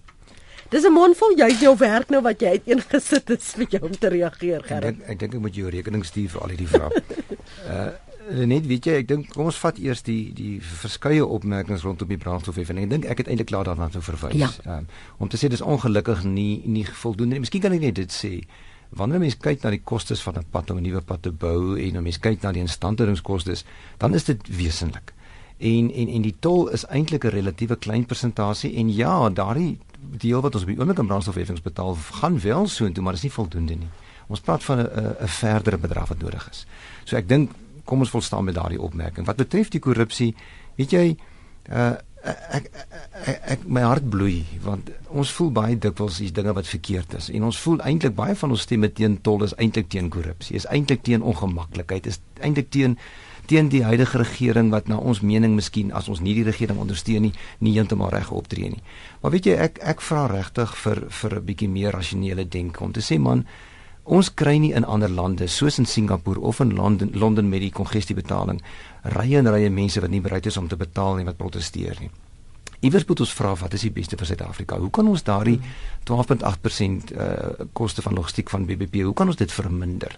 Dis 0.71 0.85
'n 0.87 0.93
mondvol 0.93 1.35
jy 1.37 1.51
jou 1.61 1.77
werk 1.77 2.11
nou 2.11 2.23
wat 2.23 2.41
jy 2.41 2.49
uiteengesit 2.49 3.29
het 3.29 3.43
vir 3.43 3.67
jou 3.71 3.83
om 3.83 3.99
te 3.99 4.09
reageer, 4.09 4.63
Gerrit. 4.63 5.03
Ek 5.07 5.19
dink 5.19 5.35
ek 5.35 5.41
moet 5.41 5.55
jou 5.55 5.69
rekening 5.69 6.05
stuur 6.05 6.29
vir 6.29 6.41
al 6.41 6.49
hierdie 6.49 6.69
vrae. 6.69 6.91
uh 7.67 7.91
net 8.31 8.67
weet 8.67 8.87
jy, 8.87 8.95
ek 9.03 9.09
dink 9.09 9.31
kom 9.35 9.49
ons 9.51 9.59
vat 9.59 9.79
eers 9.83 10.03
die 10.07 10.31
die 10.37 10.61
verskeie 10.61 11.25
opmerkings 11.27 11.83
rondom 11.83 12.11
die 12.11 12.21
brandstofheffing. 12.21 12.79
Ek 12.85 12.91
dink 12.93 13.09
ek 13.11 13.23
het 13.25 13.31
eintlik 13.33 13.51
klaar 13.51 13.67
daarna 13.67 13.89
te 13.91 14.03
verwys. 14.05 14.37
Ja. 14.39 14.51
Um, 14.79 14.87
om 15.19 15.29
te 15.29 15.41
sê 15.41 15.51
dis 15.51 15.65
ongelukkig 15.65 16.23
nie 16.25 16.63
nie 16.65 16.85
voldoende 16.87 17.35
nie. 17.35 17.45
Miskien 17.47 17.65
kan 17.65 17.75
ek 17.75 17.81
net 17.81 17.99
dit 17.99 18.15
sê 18.15 18.33
wanneer 18.91 19.23
mens 19.23 19.37
kyk 19.39 19.63
na 19.63 19.71
die 19.71 19.83
kostes 19.85 20.23
van 20.23 20.39
'n 20.39 20.47
pad 20.51 20.71
om 20.71 20.77
'n 20.79 20.83
nuwe 20.83 21.01
pad 21.01 21.23
te 21.23 21.33
bou 21.33 21.79
en 21.79 21.97
om 21.97 22.03
mens 22.03 22.19
kyk 22.19 22.43
na 22.43 22.53
die 22.53 22.61
instandhoudingskoste, 22.61 23.55
dan 23.99 24.15
is 24.15 24.25
dit 24.25 24.57
wesenlik. 24.57 25.13
En 25.59 25.93
en 25.93 26.09
en 26.09 26.23
die 26.23 26.37
tol 26.41 26.69
is 26.69 26.87
eintlik 26.87 27.25
'n 27.25 27.29
relatiewe 27.29 27.77
klein 27.77 28.07
persentasie 28.07 28.75
en 28.75 28.95
ja, 28.95 29.31
daardie 29.31 29.79
deel 30.01 30.41
wat 30.41 30.55
ons 30.55 30.63
op 30.63 30.69
die 30.69 30.79
oomblik 30.79 30.99
aan 30.99 31.07
brandstofheffings 31.07 31.63
betaal, 31.63 31.95
gaan 31.95 32.41
wel 32.41 32.67
so 32.67 32.85
intoe, 32.85 33.03
maar 33.03 33.13
dit 33.13 33.25
is 33.25 33.29
nie 33.29 33.39
voldoende 33.39 33.75
nie. 33.75 33.89
Ons 34.27 34.41
praat 34.41 34.65
van 34.65 34.79
'n 34.79 35.17
'n 35.21 35.29
verdere 35.29 35.79
bedrag 35.79 36.09
wat 36.09 36.19
nodig 36.19 36.51
is. 36.51 36.67
So 37.05 37.17
ek 37.17 37.29
dink 37.29 37.51
kom 37.85 37.99
ons 37.99 38.11
volstaan 38.11 38.45
met 38.45 38.55
daardie 38.55 38.81
opmerking. 38.81 39.27
Wat 39.27 39.37
betref 39.37 39.69
die 39.69 39.81
korrupsie, 39.81 40.35
weet 40.77 40.91
jy, 40.91 41.17
uh 41.71 41.93
ek, 42.25 42.69
ek 43.25 43.39
ek 43.55 43.65
my 43.65 43.83
hart 43.87 44.07
bloei 44.13 44.45
want 44.65 44.91
ons 45.09 45.33
voel 45.37 45.51
baie 45.57 45.79
dikwels 45.79 46.21
hier's 46.21 46.35
dinge 46.37 46.53
wat 46.57 46.69
verkeerd 46.69 47.17
is. 47.19 47.31
En 47.33 47.47
ons 47.49 47.59
voel 47.65 47.81
eintlik 47.89 48.15
baie 48.19 48.37
van 48.37 48.55
ons 48.55 48.67
stemme 48.67 48.91
teen 48.93 49.19
tol 49.27 49.45
is 49.47 49.57
eintlik 49.57 49.89
teen 49.93 50.11
korrupsie 50.13 50.57
is 50.61 50.69
eintlik 50.71 51.03
teen 51.07 51.23
ongemaklikheid 51.23 52.07
is 52.11 52.21
eintlik 52.41 52.71
teen 52.71 52.99
teen 53.51 53.71
die 53.73 53.83
huidige 53.83 54.21
regering 54.21 54.69
wat 54.71 54.87
na 54.89 55.01
ons 55.01 55.23
mening 55.27 55.57
miskien 55.59 55.91
as 55.97 56.09
ons 56.13 56.21
nie 56.23 56.37
die 56.37 56.47
regering 56.47 56.79
ondersteun 56.79 57.27
nie 57.27 57.33
nie 57.59 57.75
heeltemal 57.75 58.13
reg 58.15 58.31
optree 58.31 58.71
nie. 58.71 58.85
Maar 59.23 59.35
weet 59.35 59.51
jy 59.51 59.57
ek 59.67 59.81
ek 59.95 60.05
vra 60.05 60.27
regtig 60.31 60.77
vir 60.85 61.05
vir 61.09 61.37
'n 61.41 61.45
bietjie 61.47 61.69
meer 61.69 61.93
rasionele 61.93 62.45
denke 62.45 62.85
om 62.85 62.93
te 62.93 63.01
sê 63.01 63.19
man 63.19 63.47
Ons 64.11 64.33
kry 64.35 64.57
nie 64.59 64.73
in 64.75 64.83
ander 64.91 65.11
lande 65.11 65.47
soos 65.47 65.77
in 65.79 65.87
Singapore 65.87 66.41
of 66.41 66.59
in 66.61 66.73
Londen 66.75 67.13
Londen 67.15 67.49
met 67.49 67.63
die 67.63 67.71
kongestiebetaling 67.71 68.59
rye 69.15 69.39
en 69.39 69.51
rye 69.55 69.69
mense 69.71 70.01
wat 70.03 70.11
nie 70.11 70.23
bereid 70.25 70.49
is 70.51 70.57
om 70.59 70.67
te 70.69 70.79
betaal 70.81 71.21
nie 71.21 71.27
wat 71.29 71.39
proteseer 71.39 72.01
nie. 72.03 72.11
Iewers 72.81 73.05
moet 73.07 73.21
ons 73.23 73.35
vra 73.37 73.53
wat 73.61 73.77
is 73.77 73.85
die 73.87 73.93
beste 73.95 74.17
vir 74.19 74.27
Suid-Afrika? 74.27 74.79
Hoe 74.81 74.91
kan 74.91 75.07
ons 75.07 75.23
daardie 75.23 75.61
12.8% 76.09 77.13
uh, 77.13 77.69
koste 77.77 78.03
van 78.03 78.17
logistiek 78.19 78.51
van 78.51 78.65
BBP, 78.67 79.05
hoe 79.07 79.15
kan 79.15 79.31
ons 79.31 79.39
dit 79.39 79.53
verminder? 79.53 80.17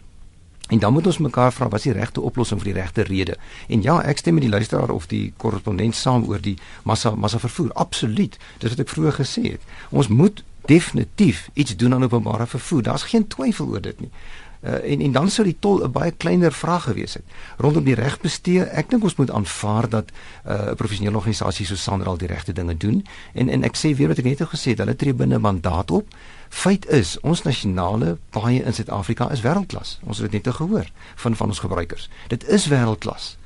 En 0.72 0.78
dan 0.81 0.94
moet 0.94 1.11
ons 1.11 1.18
mekaar 1.18 1.52
vra 1.52 1.68
wat 1.68 1.83
is 1.83 1.90
die 1.90 1.96
regte 1.98 2.22
oplossing 2.24 2.62
vir 2.62 2.70
die 2.70 2.78
regte 2.78 3.05
rede. 3.05 3.37
En 3.68 3.83
ja, 3.85 3.98
ek 4.09 4.22
stem 4.22 4.38
met 4.38 4.46
die 4.46 4.52
luisteraar 4.52 4.94
of 4.94 5.11
die 5.11 5.35
korrespondent 5.42 5.98
saam 5.98 6.24
oor 6.31 6.40
die 6.40 6.55
massa 6.88 7.12
massa 7.12 7.42
vervoer. 7.42 7.74
Absoluut. 7.76 8.38
Dis 8.62 8.72
wat 8.72 8.81
ek 8.87 8.94
vroeër 8.94 9.18
gesê 9.20 9.44
het. 9.50 9.68
Ons 9.90 10.09
moet 10.09 10.40
definitief 10.64 11.51
iets 11.53 11.77
doen 11.77 11.94
aan 11.94 12.05
openbare 12.05 12.46
vervoer. 12.46 12.83
Daar's 12.83 13.03
geen 13.03 13.27
twyfel 13.27 13.66
oor 13.66 13.81
dit 13.81 14.01
nie. 14.01 14.11
Uh, 14.62 14.92
en 14.92 15.01
en 15.01 15.12
dan 15.12 15.31
sou 15.31 15.42
die 15.46 15.57
tol 15.59 15.83
'n 15.83 15.90
baie 15.90 16.11
kleiner 16.11 16.53
vraag 16.53 16.83
gewees 16.83 17.14
het 17.14 17.25
rondom 17.59 17.85
die 17.85 17.94
regbestee. 17.94 18.62
Ek 18.62 18.90
dink 18.90 19.03
ons 19.03 19.14
moet 19.14 19.31
aanvaar 19.31 19.88
dat 19.88 20.11
'n 20.11 20.51
uh, 20.51 20.75
professionele 20.75 21.16
organisasie 21.16 21.66
soos 21.66 21.83
Sandral 21.83 22.16
die 22.16 22.29
regte 22.29 22.53
dinge 22.53 22.77
doen. 22.77 23.07
En 23.33 23.48
en 23.48 23.64
ek 23.64 23.77
sê 23.77 23.96
weer 23.96 24.09
wat 24.09 24.18
ek 24.18 24.25
net 24.25 24.42
gesê 24.42 24.70
het, 24.70 24.79
hulle 24.79 24.96
tree 24.96 25.14
binne 25.14 25.38
mandaat 25.38 25.90
op. 25.90 26.07
Feit 26.48 26.87
is, 26.88 27.20
ons 27.20 27.42
nasionale 27.42 28.18
paaie 28.31 28.62
in 28.64 28.75
Suid-Afrika 28.75 29.31
is 29.31 29.40
wêreldklas. 29.40 29.98
Ons 30.03 30.18
het 30.18 30.31
dit 30.31 30.44
net 30.44 30.55
gehoor 30.55 30.87
van 31.14 31.37
van 31.37 31.48
ons 31.48 31.59
gebruikers. 31.59 32.09
Dit 32.29 32.48
is 32.48 32.66
wêreldklas. 32.66 33.37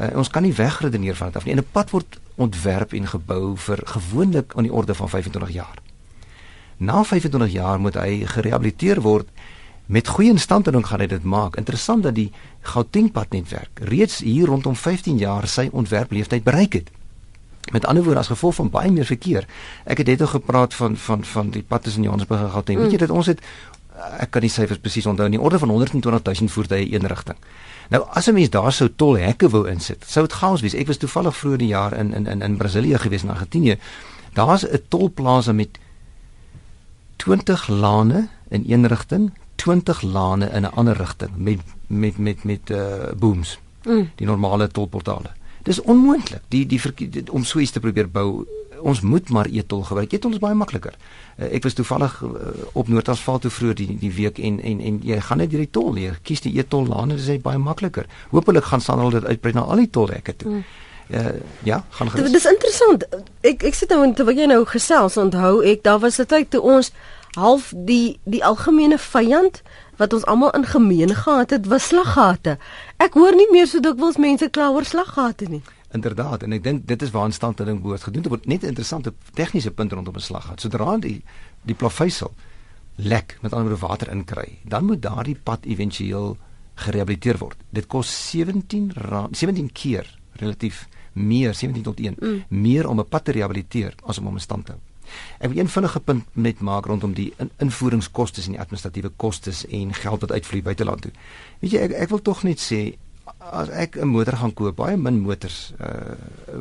Uh, 0.00 0.16
ons 0.16 0.28
kan 0.28 0.42
nie 0.42 0.54
wegredeneer 0.54 1.14
van 1.14 1.26
dit 1.26 1.36
af 1.36 1.44
nie. 1.44 1.52
En 1.52 1.58
'n 1.58 1.72
pad 1.72 1.90
word 1.90 2.18
ontwerp 2.34 2.92
en 2.92 3.06
gebou 3.06 3.56
vir 3.56 3.78
gewoonlik 3.84 4.52
aan 4.56 4.62
die 4.62 4.72
orde 4.72 4.94
van 4.94 5.08
25 5.08 5.50
jaar. 5.50 5.83
Na 6.76 7.04
25 7.04 7.52
jaar 7.52 7.80
moet 7.80 7.94
hy 7.94 8.24
gerehabiliteer 8.26 9.00
word 9.00 9.28
met 9.86 10.08
goeie 10.08 10.32
instandhouding 10.32 10.86
gaan 10.86 11.00
hy 11.00 11.06
dit 11.06 11.24
maak. 11.24 11.56
Interessant 11.60 12.02
dat 12.02 12.14
die 12.16 12.30
Gauteng 12.64 13.10
padnetwerk 13.12 13.82
reeds 13.84 14.22
hier 14.24 14.48
rondom 14.48 14.76
15 14.76 15.18
jaar 15.20 15.48
sy 15.48 15.68
ontwerpleeftyd 15.72 16.44
bereik 16.44 16.72
het. 16.72 16.90
Met 17.72 17.84
ander 17.84 18.04
woorde 18.04 18.20
as 18.20 18.32
gevolg 18.32 18.54
van 18.54 18.70
baie 18.70 18.90
meer 18.92 19.08
verkeer. 19.08 19.46
Ek 19.84 20.00
het 20.00 20.06
net 20.06 20.20
al 20.20 20.32
gepraat 20.32 20.74
van 20.74 20.96
van 20.96 21.24
van 21.24 21.50
die 21.50 21.62
pad 21.62 21.82
tussen 21.82 22.02
Johannesburg 22.02 22.40
en 22.40 22.50
Gauteng. 22.50 22.78
Mm. 22.78 22.82
Weet 22.82 22.92
jy 22.92 22.98
dat 23.06 23.10
ons 23.10 23.26
het 23.26 23.40
ek 23.94 24.32
kan 24.34 24.42
die 24.42 24.50
syfers 24.50 24.80
presies 24.82 25.06
onthou 25.06 25.28
in 25.30 25.36
die 25.36 25.40
orde 25.40 25.58
van 25.62 25.70
120 25.70 26.22
000 26.26 26.48
voertuie 26.50 26.88
een 26.94 27.06
rigting. 27.06 27.36
Nou 27.90 28.02
as 28.10 28.28
'n 28.28 28.34
mens 28.34 28.50
daar 28.50 28.72
sou 28.72 28.88
tolhekke 28.96 29.48
wou 29.48 29.68
insit, 29.68 30.04
sou 30.06 30.26
dit 30.26 30.36
chaos 30.36 30.60
wees. 30.60 30.74
Ek 30.74 30.86
was 30.86 30.96
toevallig 30.96 31.36
vroeër 31.36 31.58
die 31.58 31.68
jaar 31.68 31.92
in 31.92 32.14
in 32.14 32.26
in 32.26 32.42
in 32.42 32.56
Brasilië 32.56 32.98
gewees 32.98 33.22
in 33.22 33.30
Argentinië. 33.30 33.78
Daar's 34.32 34.64
'n 34.64 34.82
tolplaas 34.88 35.52
met 35.52 35.78
20 37.24 37.68
lane 37.68 38.28
in 38.48 38.64
een 38.66 38.86
rigting, 38.86 39.32
20 39.54 40.02
lane 40.02 40.50
in 40.50 40.62
'n 40.62 40.74
ander 40.74 40.96
rigting 40.96 41.30
met 41.36 41.58
met 41.86 42.18
met 42.18 42.44
met 42.44 42.70
uh 42.70 43.12
booms. 43.16 43.58
Mm. 43.82 44.10
Die 44.14 44.26
normale 44.26 44.68
tolportale. 44.68 45.30
Dis 45.62 45.80
onmoontlik. 45.80 46.40
Die 46.48 46.66
die, 46.66 46.80
die 46.96 47.32
om 47.32 47.44
so 47.44 47.58
iets 47.58 47.70
te 47.70 47.80
probeer 47.80 48.10
bou. 48.10 48.46
Ons 48.80 49.00
moet 49.00 49.28
maar 49.28 49.46
e-tol 49.46 49.82
gebruik. 49.82 50.12
E-tol 50.12 50.32
is 50.32 50.38
baie 50.38 50.54
makliker. 50.54 50.94
Uh, 51.38 51.54
ek 51.54 51.62
was 51.62 51.72
toevallig 51.72 52.22
uh, 52.22 52.30
op 52.72 52.88
Noord-Asfalt 52.88 53.40
toe 53.40 53.50
vroeër 53.50 53.74
die 53.74 53.98
die 53.98 54.12
week 54.12 54.38
en 54.38 54.60
en 54.60 54.80
en 54.80 55.00
jy 55.02 55.20
gaan 55.20 55.38
net 55.38 55.50
deur 55.50 55.64
die 55.64 55.70
tol 55.70 55.92
leer. 55.92 56.18
Kies 56.22 56.40
die 56.40 56.58
e-tol 56.58 56.86
lane, 56.86 57.16
dis 57.16 57.40
baie 57.40 57.58
makliker. 57.58 58.06
Hoopelik 58.30 58.64
gaan 58.64 58.80
Sanral 58.80 59.10
dit 59.10 59.24
uitbrei 59.24 59.54
na 59.54 59.60
al 59.60 59.76
die 59.76 59.90
tolhekke 59.90 60.36
toe. 60.36 60.50
Mm. 60.50 60.64
Uh, 61.08 61.26
ja, 61.62 61.84
gaan 61.90 62.10
gerus. 62.10 62.32
Dit 62.32 62.34
is 62.34 62.46
interessant. 62.52 63.04
Ek 63.40 63.62
ek 63.62 63.74
sit 63.76 63.90
nou 63.92 64.06
terwyl 64.16 64.38
jy 64.40 64.46
nou 64.48 64.62
gesels, 64.68 65.16
onthou 65.20 65.58
ek 65.64 65.82
daar 65.84 66.00
was 66.00 66.20
'n 66.20 66.26
tyd 66.26 66.50
toe 66.50 66.60
ons 66.60 66.92
half 67.34 67.72
die 67.76 68.18
die 68.24 68.44
algemene 68.44 68.98
vyand 68.98 69.62
wat 69.96 70.12
ons 70.12 70.26
almal 70.30 70.50
in 70.58 70.66
gemeen 70.66 71.14
gehad 71.14 71.50
het 71.50 71.66
was 71.66 71.88
slaggate. 71.90 72.58
Ek 72.98 73.14
hoor 73.14 73.34
nie 73.34 73.48
meer 73.52 73.66
so 73.70 73.80
dikwels 73.80 74.18
mense 74.18 74.48
kla 74.50 74.70
oor 74.74 74.84
slaggate 74.84 75.48
nie. 75.50 75.62
Inderdaad 75.94 76.42
en 76.42 76.56
ek 76.56 76.64
dink 76.64 76.86
dit 76.90 77.02
is 77.02 77.12
waar 77.14 77.30
instandhouding 77.30 77.82
behoort 77.82 78.08
gedoen 78.08 78.22
te 78.22 78.28
word. 78.28 78.46
Net 78.46 78.62
'n 78.62 78.74
interessante 78.74 79.12
tegniese 79.34 79.70
punt 79.70 79.92
rondom 79.92 80.16
'n 80.16 80.20
slaggat. 80.20 80.60
Sodra 80.60 80.96
die 80.98 81.22
die 81.62 81.74
plaveisel 81.74 82.34
lek 82.96 83.38
met 83.42 83.52
ander 83.52 83.68
woorde 83.68 83.86
water 83.86 84.10
inkry, 84.10 84.58
dan 84.62 84.84
moet 84.84 85.02
daardie 85.02 85.36
pad 85.42 85.64
éventueel 85.66 86.36
gerehabiliteer 86.74 87.38
word. 87.38 87.56
Dit 87.70 87.86
kos 87.86 88.30
17 88.30 88.92
rand, 88.94 89.36
17 89.36 89.72
keer 89.72 90.18
relatief 90.32 90.88
meer 91.12 91.54
17 91.54 91.82
tot 91.82 92.00
1 92.00 92.14
mm. 92.18 92.44
meer 92.48 92.88
om 92.88 92.98
'n 92.98 93.08
pad 93.08 93.24
te 93.24 93.32
rehabiliteer 93.32 93.94
as 94.06 94.18
om 94.18 94.24
hom 94.24 94.34
in 94.34 94.40
stand 94.40 94.66
te 94.66 94.72
hou. 94.72 94.80
Ek 95.38 95.50
wil 95.50 95.58
een 95.58 95.68
vinnige 95.68 96.00
punt 96.00 96.24
net 96.32 96.60
maak 96.60 96.86
rondom 96.86 97.14
die 97.14 97.32
in, 97.38 97.50
invoeringskostes 97.58 98.46
en 98.46 98.56
die 98.56 98.60
administratiewe 98.60 99.12
kostes 99.16 99.66
en 99.66 99.94
geld 99.94 100.20
wat 100.20 100.32
uitvloei 100.32 100.62
buiteland 100.62 101.06
toe. 101.06 101.12
Weet 101.60 101.72
jy 101.72 101.86
ek 101.88 101.96
ek 102.04 102.14
wil 102.14 102.22
tog 102.22 102.42
net 102.42 102.62
sê 102.62 102.96
as 103.38 103.68
ek 103.68 103.96
'n 103.96 104.08
motor 104.08 104.36
gaan 104.36 104.52
koop, 104.54 104.76
baie 104.76 104.96
min 104.96 105.20
motors 105.20 105.72
uh 105.80 106.16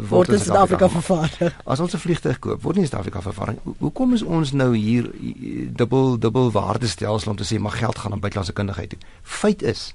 word 0.10 0.30
in 0.30 0.40
Suid-Afrika 0.40 0.90
vervaardig. 0.90 1.56
As 1.66 1.80
ons 1.80 1.94
'n 1.94 2.00
vliegtuig 2.00 2.40
koop, 2.40 2.62
word 2.62 2.76
nie 2.76 2.84
in 2.84 2.90
Suid-Afrika 2.90 3.22
vervaardig. 3.22 3.60
Hoekom 3.80 4.14
is 4.14 4.24
ons 4.24 4.52
nou 4.52 4.76
hier 4.76 5.12
dubbel 5.76 6.20
dubbel 6.20 6.52
waardestelsel 6.52 7.32
om 7.32 7.38
te 7.38 7.44
sê 7.44 7.60
maar 7.60 7.72
geld 7.72 8.00
gaan 8.00 8.12
aan 8.12 8.20
buitelandse 8.20 8.54
kundigheid 8.54 8.90
toe? 8.90 9.00
Feit 9.24 9.62
is 9.62 9.94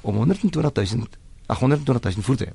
om 0.00 0.16
120 0.16 0.72
000 0.74 1.06
120 1.46 2.02
000 2.02 2.22
voertuie 2.22 2.52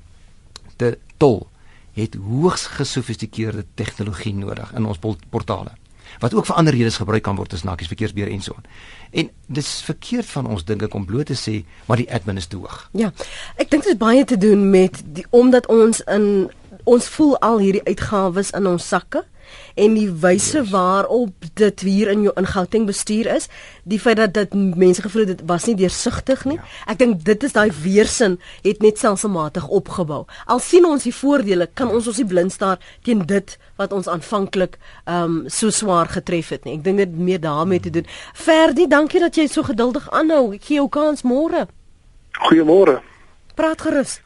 te 0.76 0.98
tol 1.16 1.48
het 1.94 2.14
hoogs 2.14 2.66
gesofistikeerde 2.78 3.64
tegnologie 3.74 4.34
nodig 4.34 4.72
in 4.72 4.86
ons 4.86 4.98
portale 5.30 5.76
wat 6.18 6.34
ook 6.34 6.46
vir 6.46 6.56
ander 6.58 6.74
redes 6.74 6.96
gebruik 6.98 7.22
kan 7.22 7.36
word 7.38 7.52
as 7.54 7.62
nakies 7.62 7.90
verkeersbeheer 7.90 8.32
en 8.32 8.42
so 8.42 8.56
aan. 8.56 8.66
En 9.10 9.30
dis 9.46 9.68
verkeerd 9.86 10.26
van 10.26 10.46
ons 10.50 10.64
dink 10.66 10.82
ek 10.82 10.94
om 10.94 11.06
bloot 11.06 11.30
te 11.30 11.38
sê 11.38 11.60
maar 11.86 12.00
die 12.02 12.08
admin 12.12 12.40
is 12.40 12.48
te 12.50 12.58
hoog. 12.58 12.88
Ja. 12.98 13.12
Ek 13.56 13.70
dink 13.70 13.86
dit 13.86 13.92
is 13.94 14.00
baie 14.00 14.24
te 14.24 14.38
doen 14.40 14.70
met 14.70 15.02
die 15.14 15.26
omdat 15.30 15.68
ons 15.70 16.02
in 16.10 16.50
ons 16.84 17.08
voel 17.14 17.36
al 17.44 17.60
hierdie 17.62 17.84
uitgawes 17.86 18.50
in 18.56 18.66
ons 18.66 18.88
sakke 18.88 19.24
en 19.74 19.94
die 19.94 20.08
wyse 20.22 20.58
yes. 20.58 20.70
waarop 20.70 21.48
dit 21.60 21.80
hier 21.86 22.10
in 22.12 22.22
jou 22.26 22.34
in 22.36 22.46
Gauteng 22.46 22.86
bestuur 22.86 23.26
is, 23.34 23.48
die 23.84 24.00
feit 24.00 24.16
dat 24.20 24.34
dit 24.34 24.54
mense 24.54 25.02
gevoel 25.02 25.26
dit 25.30 25.42
was 25.48 25.66
nie 25.68 25.76
deursigtig 25.78 26.44
nie. 26.48 26.58
Ja. 26.60 26.68
Ek 26.94 27.00
dink 27.02 27.24
dit 27.24 27.44
is 27.46 27.56
daai 27.56 27.70
weersin 27.82 28.38
het 28.64 28.82
net 28.84 28.98
selfsematig 28.98 29.68
opgebou. 29.68 30.24
Al 30.46 30.62
sien 30.64 30.86
ons 30.88 31.04
die 31.06 31.14
voordele, 31.14 31.68
kan 31.74 31.90
ons 31.90 32.08
ons 32.10 32.20
nie 32.20 32.28
blind 32.28 32.52
staar 32.52 32.80
teen 33.06 33.24
dit 33.26 33.56
wat 33.80 33.92
ons 33.96 34.08
aanvanklik 34.08 34.78
ehm 35.04 35.24
um, 35.24 35.36
so 35.50 35.70
swaar 35.70 36.08
getref 36.08 36.50
het 36.54 36.64
nie. 36.64 36.78
Ek 36.78 36.84
dink 36.84 37.00
dit 37.02 37.18
meer 37.18 37.40
daarmee 37.40 37.80
te 37.80 37.90
doen. 37.90 38.08
Ferdi, 38.34 38.86
dankie 38.88 39.20
dat 39.20 39.36
jy 39.36 39.46
so 39.48 39.62
geduldig 39.66 40.08
aanhou. 40.10 40.52
Ek 40.54 40.64
gee 40.64 40.80
jou 40.80 40.88
kans 40.88 41.22
môre. 41.22 41.66
Goeiemôre. 42.40 43.00
Praat 43.54 43.80
gerus. 43.80 44.20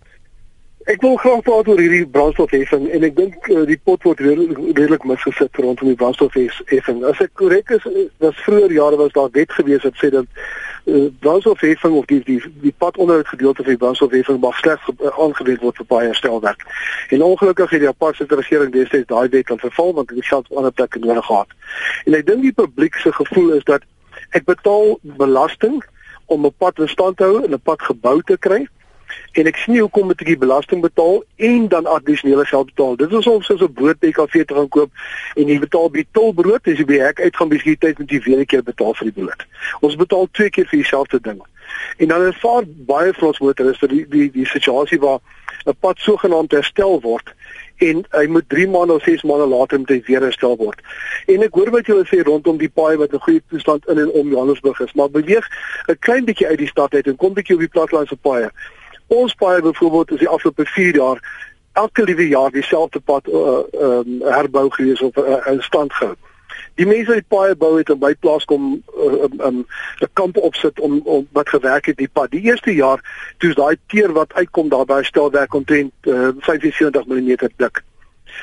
Ek 0.85 1.01
wil 1.01 1.15
graag 1.17 1.41
praat 1.47 1.69
oor 1.69 1.79
hierdie 1.81 2.05
brandstofheffing 2.13 2.91
en 2.93 3.05
ek 3.07 3.15
dink 3.17 3.47
uh, 3.49 3.63
die 3.65 3.79
pot 3.89 4.03
word 4.05 4.19
redelik 4.21 5.07
misgesit 5.09 5.57
rondom 5.57 5.89
die 5.89 5.97
brandstofheffing. 5.97 6.99
As 7.09 7.23
ek 7.25 7.33
korrek 7.41 7.73
is, 7.73 7.87
was 8.21 8.43
vroeër 8.45 8.75
jare 8.77 8.99
was 9.01 9.15
daar 9.15 9.31
wet 9.33 9.55
gewees 9.57 9.87
wat 9.89 9.97
sê 9.97 10.11
dat 10.13 10.29
uh, 10.29 11.07
brandstofheffing 11.25 11.97
of 11.97 12.05
die 12.11 12.19
die 12.27 12.37
die 12.67 12.75
padonderhoud 12.85 13.33
gedeelte 13.33 13.65
van 13.65 13.73
die 13.73 13.81
brandstofheffing 13.81 14.43
mag 14.45 14.61
slegs 14.61 14.93
aangewend 15.15 15.65
word 15.65 15.81
vir 15.81 15.89
baie 15.95 16.11
herstelwerk. 16.13 16.69
En 17.17 17.25
ongelukkig 17.31 17.73
het 17.79 17.85
die 17.87 17.93
apartheid 17.95 18.37
regering 18.43 18.77
destyds 18.77 19.09
daai 19.09 19.33
wet 19.39 19.57
aan 19.57 19.65
verval 19.65 19.97
want 19.97 20.13
dit 20.13 20.29
geld 20.35 20.53
op 20.53 20.61
ander 20.61 20.77
plekke 20.83 21.01
nodig 21.01 21.25
gehad. 21.33 21.59
En 22.05 22.21
ek 22.21 22.29
dink 22.29 22.45
die 22.45 22.57
publiek 22.61 23.01
se 23.01 23.17
gevoel 23.23 23.55
is 23.57 23.65
dat 23.73 23.89
ek 24.37 24.45
betaal 24.53 24.99
belasting 25.17 25.81
om 26.29 26.45
'n 26.45 26.55
pad 26.59 26.77
in 26.79 26.93
stand 26.93 27.17
te 27.17 27.25
hou 27.25 27.41
en 27.41 27.57
'n 27.57 27.65
pad 27.73 27.81
gebou 27.83 28.21
te 28.21 28.37
kry 28.37 28.67
en 29.33 29.47
ek 29.47 29.57
sien 29.57 29.79
hoekom 29.79 30.07
moet 30.07 30.21
ek 30.21 30.27
die 30.27 30.39
belasting 30.39 30.83
betaal 30.83 31.23
en 31.37 31.69
dan 31.69 31.87
addisionele 31.87 32.45
geld 32.45 32.71
betaal. 32.75 32.97
Dit 32.97 33.13
is 33.13 33.27
ons 33.27 33.51
as 33.51 33.61
'n 33.61 33.73
brood 33.73 33.99
kafee 33.99 34.45
te 34.45 34.55
gaan 34.55 34.69
koop 34.69 34.91
en 35.37 35.49
jy 35.49 35.59
betaal 35.59 35.91
by 35.91 36.05
tolbrood, 36.13 36.67
as 36.67 36.79
jy 36.79 36.85
by 36.85 36.99
hek 36.99 37.21
uit 37.21 37.37
gaan 37.37 37.49
beskiet 37.49 37.81
tyd 37.81 37.99
moet 37.99 38.11
jy 38.11 38.21
weer 38.25 38.41
'n 38.41 38.47
keer 38.47 38.63
betaal 38.63 38.95
vir 38.95 39.11
die 39.11 39.23
brood. 39.23 39.47
Ons 39.81 39.97
betaal 39.97 40.29
twee 40.33 40.51
keer 40.51 40.67
vir 40.67 40.79
dieselfde 40.79 41.21
ding. 41.21 41.41
En 41.99 42.09
dan 42.09 42.27
is 42.27 42.41
vaar 42.41 42.63
baie 42.67 43.13
vir 43.13 43.27
ons 43.27 43.39
motoriste 43.39 43.89
die 43.89 44.07
die 44.09 44.31
die 44.31 44.47
situasie 44.47 44.99
waar 44.99 45.21
'n 45.67 45.77
pad 45.81 45.99
sogenaamd 45.99 46.53
herstel 46.53 47.01
word 47.01 47.35
en 47.77 48.05
hy 48.11 48.27
moet 48.27 48.49
3 48.49 48.69
maande 48.69 48.95
of 48.95 49.03
6 49.03 49.23
maande 49.23 49.47
later 49.47 49.79
moet 49.79 49.89
hy 49.89 50.03
weer 50.07 50.23
herstel 50.23 50.57
word. 50.57 50.81
En 51.27 51.43
ek 51.43 51.57
hoor 51.59 51.71
wat 51.75 51.87
julle 51.91 52.05
sê 52.07 52.23
rondom 52.23 52.59
die 52.61 52.71
paai 52.71 52.97
wat 53.01 53.13
in 53.13 53.23
goeie 53.25 53.43
toestand 53.51 53.89
in 53.89 53.99
en 53.99 54.11
om 54.11 54.31
Johannesburg 54.31 54.81
is, 54.81 54.95
maar 54.95 55.11
beweeg 55.11 55.49
'n 55.89 55.99
klein 55.99 56.25
bietjie 56.25 56.47
uit 56.47 56.59
die 56.59 56.71
stad 56.71 56.95
uit 56.95 57.07
en 57.07 57.17
kom 57.17 57.35
bietjie 57.35 57.55
op 57.55 57.61
die 57.61 57.75
plattelandse 57.77 58.17
paaie. 58.17 58.51
Ons 59.07 59.35
paai 59.35 59.61
byvoorbeeld 59.61 60.11
is 60.11 60.19
die 60.19 60.29
afgelope 60.29 60.67
4 60.67 60.95
jaar 60.95 61.23
elke 61.73 62.05
liewe 62.05 62.29
jaar 62.29 62.51
dieselfde 62.51 63.01
pad 63.01 63.27
uh, 63.29 63.59
um, 63.73 64.23
herbou 64.23 64.71
gewees 64.71 65.01
of 65.01 65.17
uh, 65.17 65.47
in 65.47 65.63
stand 65.63 65.93
gehou. 65.93 66.15
Die 66.75 66.87
mense 66.87 67.07
wat 67.07 67.23
die 67.23 67.37
paai 67.37 67.55
bou 67.59 67.73
het 67.79 67.91
en 67.91 67.99
by 67.99 68.13
plaas 68.19 68.47
kom 68.51 68.69
uh, 68.75 69.27
um, 69.27 69.41
um, 69.41 69.59
'n 70.03 70.11
kamp 70.13 70.37
opsit 70.37 70.81
om 70.81 71.01
om 71.05 71.27
wat 71.33 71.49
gewerk 71.49 71.87
het 71.87 71.97
die 71.97 72.11
pad. 72.13 72.31
Die 72.31 72.43
eerste 72.43 72.75
jaar 72.75 73.03
toe's 73.39 73.55
daai 73.55 73.77
teer 73.87 74.13
wat 74.13 74.35
uitkom 74.35 74.69
daar 74.69 74.87
by 74.87 75.03
stelwerk 75.03 75.55
omtrent 75.55 75.93
uh, 76.03 76.31
75 76.39 77.07
mm 77.07 77.37
dik. 77.57 77.83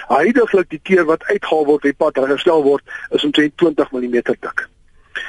Huidiglik 0.08 0.69
die 0.69 0.80
teer 0.84 1.06
wat 1.06 1.24
uitgehaal 1.24 1.65
word, 1.65 1.84
die 1.84 1.93
pad 1.93 2.15
herstel 2.15 2.63
word, 2.63 2.84
is 3.10 3.24
omtrent 3.24 3.58
20 3.58 3.91
mm 3.91 4.21
dik. 4.21 4.71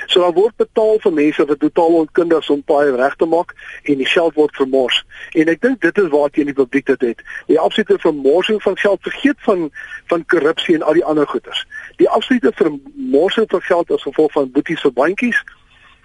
So 0.07 0.21
dan 0.21 0.35
word 0.35 0.57
betaal 0.57 0.99
vir 1.03 1.13
mense 1.13 1.47
wat 1.47 1.61
totaal 1.61 1.99
onkundig 2.03 2.45
is 2.45 2.51
om 2.51 2.63
paai 2.63 2.91
reg 2.97 3.17
te 3.17 3.27
maak 3.27 3.55
en 3.83 4.03
die 4.03 4.09
geld 4.09 4.35
word 4.35 4.57
vermors. 4.57 5.05
En 5.33 5.49
ek 5.49 5.63
dink 5.63 5.81
dit 5.81 5.99
is 5.99 6.11
waar 6.13 6.31
teen 6.31 6.51
die 6.51 6.59
publiek 6.59 6.87
dit 6.87 7.01
het. 7.01 7.25
Die 7.47 7.59
absolute 7.61 7.99
vermorsing 8.03 8.63
van 8.63 8.77
geld 8.77 9.03
vergeet 9.03 9.41
van 9.49 9.71
van 10.13 10.27
korrupsie 10.27 10.75
en 10.75 10.83
al 10.83 10.99
die 10.99 11.05
ander 11.05 11.27
goeders. 11.27 11.67
Die 11.97 12.09
absolute 12.09 12.53
vermorsing 12.55 13.49
van 13.49 13.63
geld 13.63 13.91
as 13.91 14.03
gevolg 14.03 14.33
van 14.33 14.51
boeties 14.51 14.81
vir 14.81 14.93
bandjies 14.93 15.43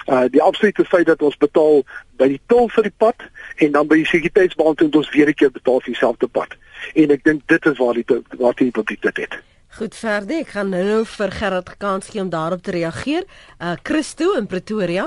uh 0.08 0.26
die 0.32 0.42
absolute 0.42 0.86
feit 0.86 1.06
dat 1.06 1.22
ons 1.22 1.36
betaal 1.38 1.82
by 2.20 2.30
die 2.32 2.40
tol 2.48 2.70
vir 2.72 2.88
die 2.88 2.96
pad 3.04 3.26
en 3.64 3.74
dan 3.76 3.90
by 3.92 3.98
die 4.00 4.08
sekuriteitsbeampte 4.08 4.88
ons 4.96 5.10
weer 5.12 5.28
'n 5.28 5.34
keer 5.34 5.52
betaal 5.52 5.82
vir 5.82 5.92
dieselfde 5.94 6.28
pad. 6.28 6.56
En 6.96 7.12
ek 7.12 7.24
dink 7.24 7.42
dit 7.48 7.66
is 7.66 7.78
waar 7.78 7.94
die 7.94 8.06
waar 8.40 8.56
die 8.56 8.72
publiek 8.72 9.02
dit 9.02 9.18
het. 9.18 9.38
Goed 9.78 9.94
verder, 9.94 10.40
ek 10.42 10.56
gaan 10.56 10.72
nou 10.74 11.04
vir 11.06 11.32
Gerard 11.38 11.68
kans 11.78 12.08
gee 12.10 12.22
om 12.24 12.30
daarop 12.34 12.64
te 12.66 12.74
reageer. 12.74 13.28
Uh 13.62 13.76
Christo 13.86 14.32
in 14.34 14.48
Pretoria. 14.50 15.04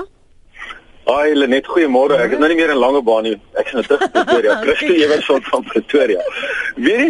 Haai 1.09 1.33
Lenet, 1.35 1.67
goeiemôre. 1.67 2.15
Ek 2.23 2.37
is 2.37 2.39
nou 2.39 2.47
nie 2.47 2.55
meer 2.55 2.71
in 2.71 2.79
Langebaan 2.79 3.27
nie. 3.27 3.33
Ek 3.59 3.67
is 3.67 3.75
nou 3.75 3.83
terug 3.83 4.05
in 4.05 4.13
Pretoria. 4.13 4.55
Christo 4.63 4.95
Ewersson 4.95 5.43
van 5.49 5.67
Pretoria. 5.67 6.23
Weet 6.77 7.01
jy, 7.03 7.09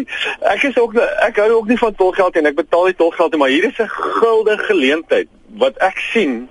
ek 0.56 0.66
is 0.72 0.80
ook 0.82 0.98
ek 0.98 1.38
hou 1.44 1.52
ook 1.60 1.70
nie 1.70 1.78
van 1.84 1.94
tolgeld 2.02 2.42
en 2.42 2.50
ek 2.50 2.58
betaal 2.64 2.90
die 2.90 2.98
tolgeld, 3.04 3.38
maar 3.38 3.54
hier 3.54 3.70
is 3.70 3.78
'n 3.78 3.94
gulde 4.18 4.58
geleentheid 4.66 5.30
wat 5.62 5.78
ek 5.86 6.02
sien 6.10 6.48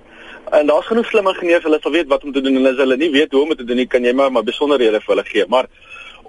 En 0.50 0.66
daar's 0.66 0.86
genoeg 0.86 1.06
slim 1.06 1.28
ingenieurs, 1.30 1.62
hulle 1.62 1.78
sal 1.82 1.92
weet 1.94 2.08
wat 2.10 2.24
om 2.26 2.32
te 2.32 2.40
doen 2.42 2.56
en 2.58 2.66
as 2.66 2.78
hulle 2.82 2.96
nie 2.98 3.10
weet 3.14 3.30
hoe 3.32 3.42
om 3.42 3.54
te 3.54 3.64
doen 3.64 3.78
nie, 3.78 3.86
kan 3.86 4.02
jy 4.02 4.12
maar 4.12 4.32
maar 4.34 4.42
besonderhede 4.42 4.98
vir 4.98 5.14
hulle 5.14 5.24
gee. 5.28 5.44
Maar 5.46 5.68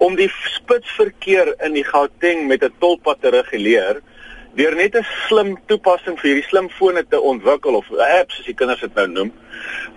om 0.06 0.14
die 0.14 0.28
spitsverkeer 0.30 1.54
in 1.66 1.74
die 1.74 1.82
Gauteng 1.84 2.46
met 2.46 2.62
'n 2.62 2.74
tolpad 2.78 3.18
te 3.20 3.30
reguleer, 3.34 3.98
deur 4.54 4.74
net 4.76 4.94
'n 4.96 5.06
slim 5.28 5.56
toepassing 5.66 6.18
vir 6.20 6.28
hierdie 6.30 6.48
slimfone 6.48 7.04
te 7.08 7.20
ontwikkel 7.20 7.74
of 7.74 7.90
apps 7.92 8.36
soos 8.36 8.46
die 8.46 8.54
kinders 8.54 8.80
dit 8.80 8.94
nou 8.94 9.06
noem, 9.06 9.32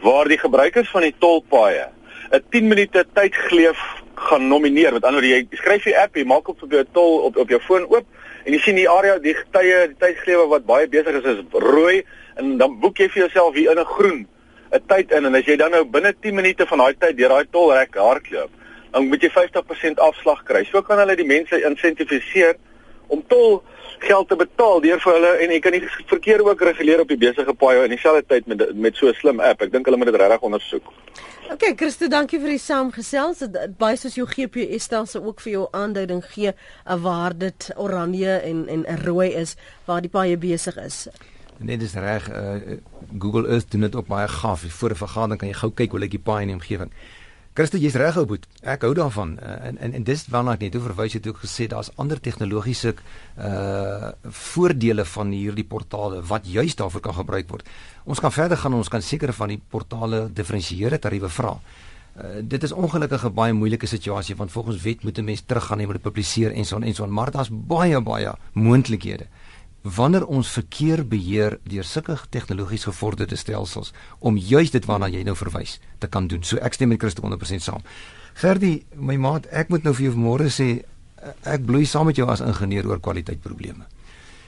waar 0.02 0.28
die 0.28 0.38
gebruikers 0.38 0.90
van 0.90 1.02
die 1.02 1.16
tolpaaie 1.20 1.90
'n 2.32 2.44
10 2.50 2.68
minute 2.68 3.06
tydgleef 3.14 3.80
gaan 4.16 4.48
nomineer. 4.48 4.94
Met 4.94 5.04
ander 5.04 5.22
woorde, 5.22 5.36
jy 5.36 5.58
skryf 5.58 5.84
die 5.84 5.98
app, 5.98 6.16
jy 6.16 6.24
maak 6.24 6.48
op 6.48 6.64
op 6.64 6.72
jou 6.72 6.86
tol 6.94 7.20
op 7.28 7.38
op 7.38 7.50
jou 7.50 7.60
foon 7.60 7.86
oop 7.90 8.06
en 8.46 8.54
jy 8.54 8.60
sien 8.60 8.76
die 8.76 8.90
area, 8.90 9.18
die 9.20 9.36
tye, 9.52 9.88
die 9.88 10.00
tydglewe 10.00 10.48
wat 10.48 10.66
baie 10.66 10.88
besig 10.88 11.20
is 11.22 11.26
is 11.26 11.44
rooi 11.52 12.04
en 12.38 12.58
dan 12.58 12.80
boek 12.80 12.98
jy 12.98 13.10
vir 13.10 13.26
jouself 13.26 13.56
hier 13.56 13.72
in 13.72 13.80
'n 13.80 13.86
groen 13.86 14.28
'n 14.72 14.82
tyd 14.88 15.12
in 15.12 15.26
en 15.26 15.36
as 15.36 15.46
jy 15.46 15.56
dan 15.56 15.72
nou 15.72 15.84
binne 15.84 16.14
10 16.22 16.36
minute 16.36 16.66
van 16.66 16.78
daai 16.78 16.96
tyd 17.00 17.18
deur 17.18 17.30
daai 17.30 17.48
tolhek 17.52 17.96
hardloop, 17.96 18.50
dan 18.92 19.08
moet 19.08 19.22
jy 19.22 19.30
50% 19.30 20.00
afslag 20.00 20.44
kry. 20.44 20.64
So 20.72 20.82
kan 20.82 21.00
hulle 21.00 21.16
die 21.16 21.28
mense 21.28 21.62
insentiviseer 21.62 22.56
om 23.08 23.24
tol 23.28 23.64
geld 24.00 24.30
te 24.30 24.36
betaal 24.36 24.82
deur 24.82 25.00
vir 25.00 25.14
hulle 25.14 25.32
en 25.44 25.52
jy 25.52 25.60
kan 25.60 25.72
die 25.72 25.84
verkeer 26.08 26.44
ook 26.46 26.62
reguleer 26.62 27.02
op 27.02 27.08
die 27.08 27.18
besige 27.18 27.54
paaie 27.54 27.84
in 27.84 27.96
dieselfde 27.96 28.26
tyd 28.28 28.48
met 28.48 28.64
met 28.76 28.96
so 28.96 29.08
'n 29.08 29.14
slim 29.14 29.40
app. 29.40 29.62
Ek 29.62 29.72
dink 29.72 29.86
hulle 29.86 29.98
moet 29.98 30.12
dit 30.12 30.22
regtig 30.22 30.42
ondersoek. 30.42 30.92
OK, 31.52 31.64
Christo, 31.78 32.08
dankie 32.08 32.40
vir 32.40 32.50
die 32.50 32.62
saamgesels. 32.62 33.44
Baie 33.78 33.98
soos 33.98 34.16
jou 34.16 34.26
GPS 34.26 34.84
stelsel 34.84 35.24
ook 35.24 35.42
vir 35.42 35.52
jou 35.52 35.68
aanduiding 35.72 36.24
gee 36.26 36.54
waar 36.84 37.38
dit 37.38 37.70
oranje 37.76 38.40
en 38.42 38.68
en 38.68 38.86
rooi 39.06 39.30
is 39.34 39.56
waar 39.86 40.02
die 40.02 40.10
paaie 40.10 40.38
besig 40.38 40.78
is. 40.78 41.08
Net 41.58 41.82
is 41.82 41.94
reg. 41.94 42.30
Uh, 42.30 42.80
Google 43.20 43.48
Earth 43.48 43.72
doen 43.72 43.82
dit 43.82 43.96
ook 43.96 44.08
baie 44.08 44.28
gaaf. 44.28 44.66
Voor 44.68 44.90
'n 44.90 44.96
vergadering 44.96 45.40
kan 45.40 45.48
jy 45.48 45.54
gou 45.54 45.72
kyk 45.72 45.92
hoe 45.92 46.00
lyk 46.00 46.12
die 46.12 46.20
paai 46.20 46.42
in 46.42 46.48
die 46.48 46.56
omgewing. 46.56 46.92
Christo, 47.56 47.80
jy's 47.80 47.96
reg 47.96 48.18
ou 48.20 48.26
boet. 48.28 48.44
Ek 48.68 48.82
hou 48.84 48.90
daarvan. 48.98 49.38
Uh, 49.40 49.54
en 49.70 49.78
en 49.80 49.94
en 49.96 50.04
dis 50.04 50.24
waarna 50.28 50.58
ek 50.58 50.66
net 50.66 50.74
hoe 50.76 50.82
verwys 50.90 51.14
het 51.16 51.28
ook 51.30 51.38
gesê 51.40 51.70
daar's 51.72 51.88
ander 51.96 52.20
tegnologiese 52.20 52.92
uh 53.40 54.10
voordele 54.42 55.06
van 55.08 55.32
hierdie 55.32 55.64
portale 55.64 56.20
wat 56.28 56.50
juis 56.52 56.76
daarvoor 56.76 57.04
kan 57.06 57.16
gebruik 57.16 57.48
word. 57.54 57.72
Ons 58.04 58.20
kan 58.20 58.36
verder 58.36 58.60
gaan 58.60 58.76
ons 58.76 58.92
kan 58.92 59.02
sekere 59.02 59.32
van 59.32 59.54
die 59.54 59.62
portale 59.72 60.26
diferensieer 60.36 61.00
tariewe 61.00 61.32
vra. 61.32 61.56
Uh, 61.56 62.44
dit 62.44 62.64
is 62.64 62.76
ongelukkig 62.76 63.24
'n 63.24 63.34
baie 63.34 63.54
moeilike 63.54 63.88
situasie 63.88 64.36
want 64.36 64.52
volgens 64.52 64.84
wet 64.84 65.04
moet 65.04 65.18
'n 65.18 65.24
mens 65.24 65.46
teruggaan 65.46 65.80
en 65.80 65.88
moet 65.88 66.02
publiseer 66.02 66.52
en 66.52 66.66
so 66.66 66.80
en 66.80 66.94
so 66.94 67.04
en 67.04 67.14
maar 67.14 67.32
daar's 67.32 67.50
baie 67.52 68.02
baie 68.02 68.36
moontlikhede. 68.54 69.24
Uh 69.24 69.45
wanneer 69.86 70.26
ons 70.26 70.50
verkeer 70.50 71.04
beheer 71.06 71.60
deur 71.70 71.86
sulke 71.86 72.18
tegnologies 72.34 72.88
gevorderde 72.90 73.38
stelsels 73.38 73.94
om 74.20 74.38
juis 74.38 74.74
dit 74.74 74.86
waarna 74.90 75.12
jy 75.14 75.22
nou 75.24 75.36
verwys 75.38 75.78
te 76.02 76.10
kan 76.10 76.28
doen. 76.28 76.44
So 76.44 76.58
ek 76.58 76.74
stem 76.74 76.90
met 76.90 77.00
Christo 77.04 77.22
100% 77.22 77.62
saam. 77.62 77.86
Verdie, 78.34 78.86
my 78.98 79.16
maat, 79.22 79.46
ek 79.54 79.70
moet 79.70 79.86
nou 79.86 79.94
vir 79.94 80.10
jou 80.10 80.16
môre 80.18 80.50
sê 80.50 80.70
ek 81.46 81.66
bloei 81.66 81.86
saam 81.86 82.10
met 82.10 82.18
jou 82.18 82.26
as 82.30 82.42
ingenieur 82.42 82.90
oor 82.90 83.00
kwaliteitprobleme. 83.00 83.86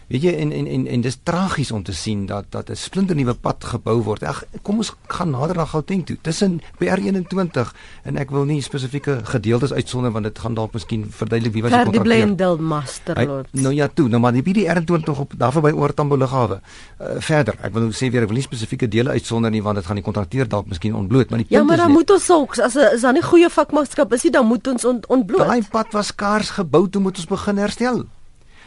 Weet 0.08 0.24
jy 0.24 0.32
en 0.40 0.52
en 0.56 0.68
en 0.72 0.86
en 0.88 1.02
dis 1.04 1.18
tragies 1.28 1.72
om 1.76 1.82
te 1.84 1.92
sien 1.92 2.26
dat 2.26 2.46
dat 2.50 2.70
'n 2.70 2.76
splinternuwe 2.76 3.34
pad 3.34 3.64
gebou 3.64 4.04
word. 4.04 4.24
Ag 4.24 4.44
kom 4.62 4.78
ons 4.78 4.94
gaan 5.08 5.30
nader 5.30 5.56
na 5.56 5.66
Gauteng 5.66 6.06
toe. 6.06 6.18
Tussen 6.22 6.62
BR21 6.80 7.74
en 8.04 8.18
ek 8.18 8.30
wil 8.32 8.46
nie 8.46 8.62
spesifieke 8.62 9.20
gedeeltes 9.24 9.74
uitsonder 9.74 10.12
want 10.12 10.24
dit 10.24 10.40
gaan 10.40 10.54
dalk 10.54 10.74
miskien 10.74 11.06
verduidelik 11.10 11.54
wie 11.54 11.62
was 11.62 11.72
die 11.72 11.84
kontrakteur. 11.84 12.14
Die 12.14 12.24
Blendel 12.24 12.58
Masterlot. 12.58 13.46
Nou 13.52 13.74
ja, 13.74 13.88
toe, 13.88 14.08
nou 14.08 14.22
maar 14.22 14.32
die 14.32 14.44
BR21 14.44 15.20
op 15.20 15.34
daar 15.38 15.52
verby 15.52 15.72
oor 15.72 15.94
Tambo 15.94 16.18
lughawe. 16.18 16.62
Uh, 17.02 17.08
verder, 17.20 17.56
ek 17.62 17.74
wil 17.74 17.82
nou 17.82 17.92
sê 17.92 18.10
weer 18.12 18.22
ek 18.22 18.28
wil 18.28 18.38
nie 18.38 18.48
spesifieke 18.48 18.88
dele 18.88 19.10
uitsonder 19.10 19.52
nie 19.52 19.64
want 19.64 19.76
dit 19.76 19.86
gaan 19.86 19.96
die 19.96 20.04
kontrakteur 20.04 20.48
dalk 20.48 20.68
miskien 20.68 20.96
ontbloot, 20.96 21.30
maar 21.30 21.40
die 21.40 21.48
ja, 21.50 21.60
punt 21.60 21.72
is 21.72 21.76
Ja, 21.76 21.76
maar 21.76 21.78
dan 21.78 21.88
net, 21.88 21.98
moet 21.98 22.12
ons 22.12 22.32
ook 22.32 22.60
as 22.60 22.76
is 22.76 23.02
daar 23.02 23.14
nie 23.14 23.22
goeie 23.22 23.50
vakmanskap 23.50 24.14
is 24.14 24.24
nie, 24.24 24.32
dan 24.32 24.46
moet 24.48 24.68
ons 24.68 24.86
ont, 24.86 25.06
ontbloot. 25.08 25.48
Daai 25.48 25.64
pad 25.72 25.92
was 25.92 26.08
skaars 26.08 26.50
gebou, 26.50 26.90
toe 26.90 27.02
moet 27.02 27.18
ons 27.18 27.28
begin 27.28 27.58
herstel. 27.58 28.06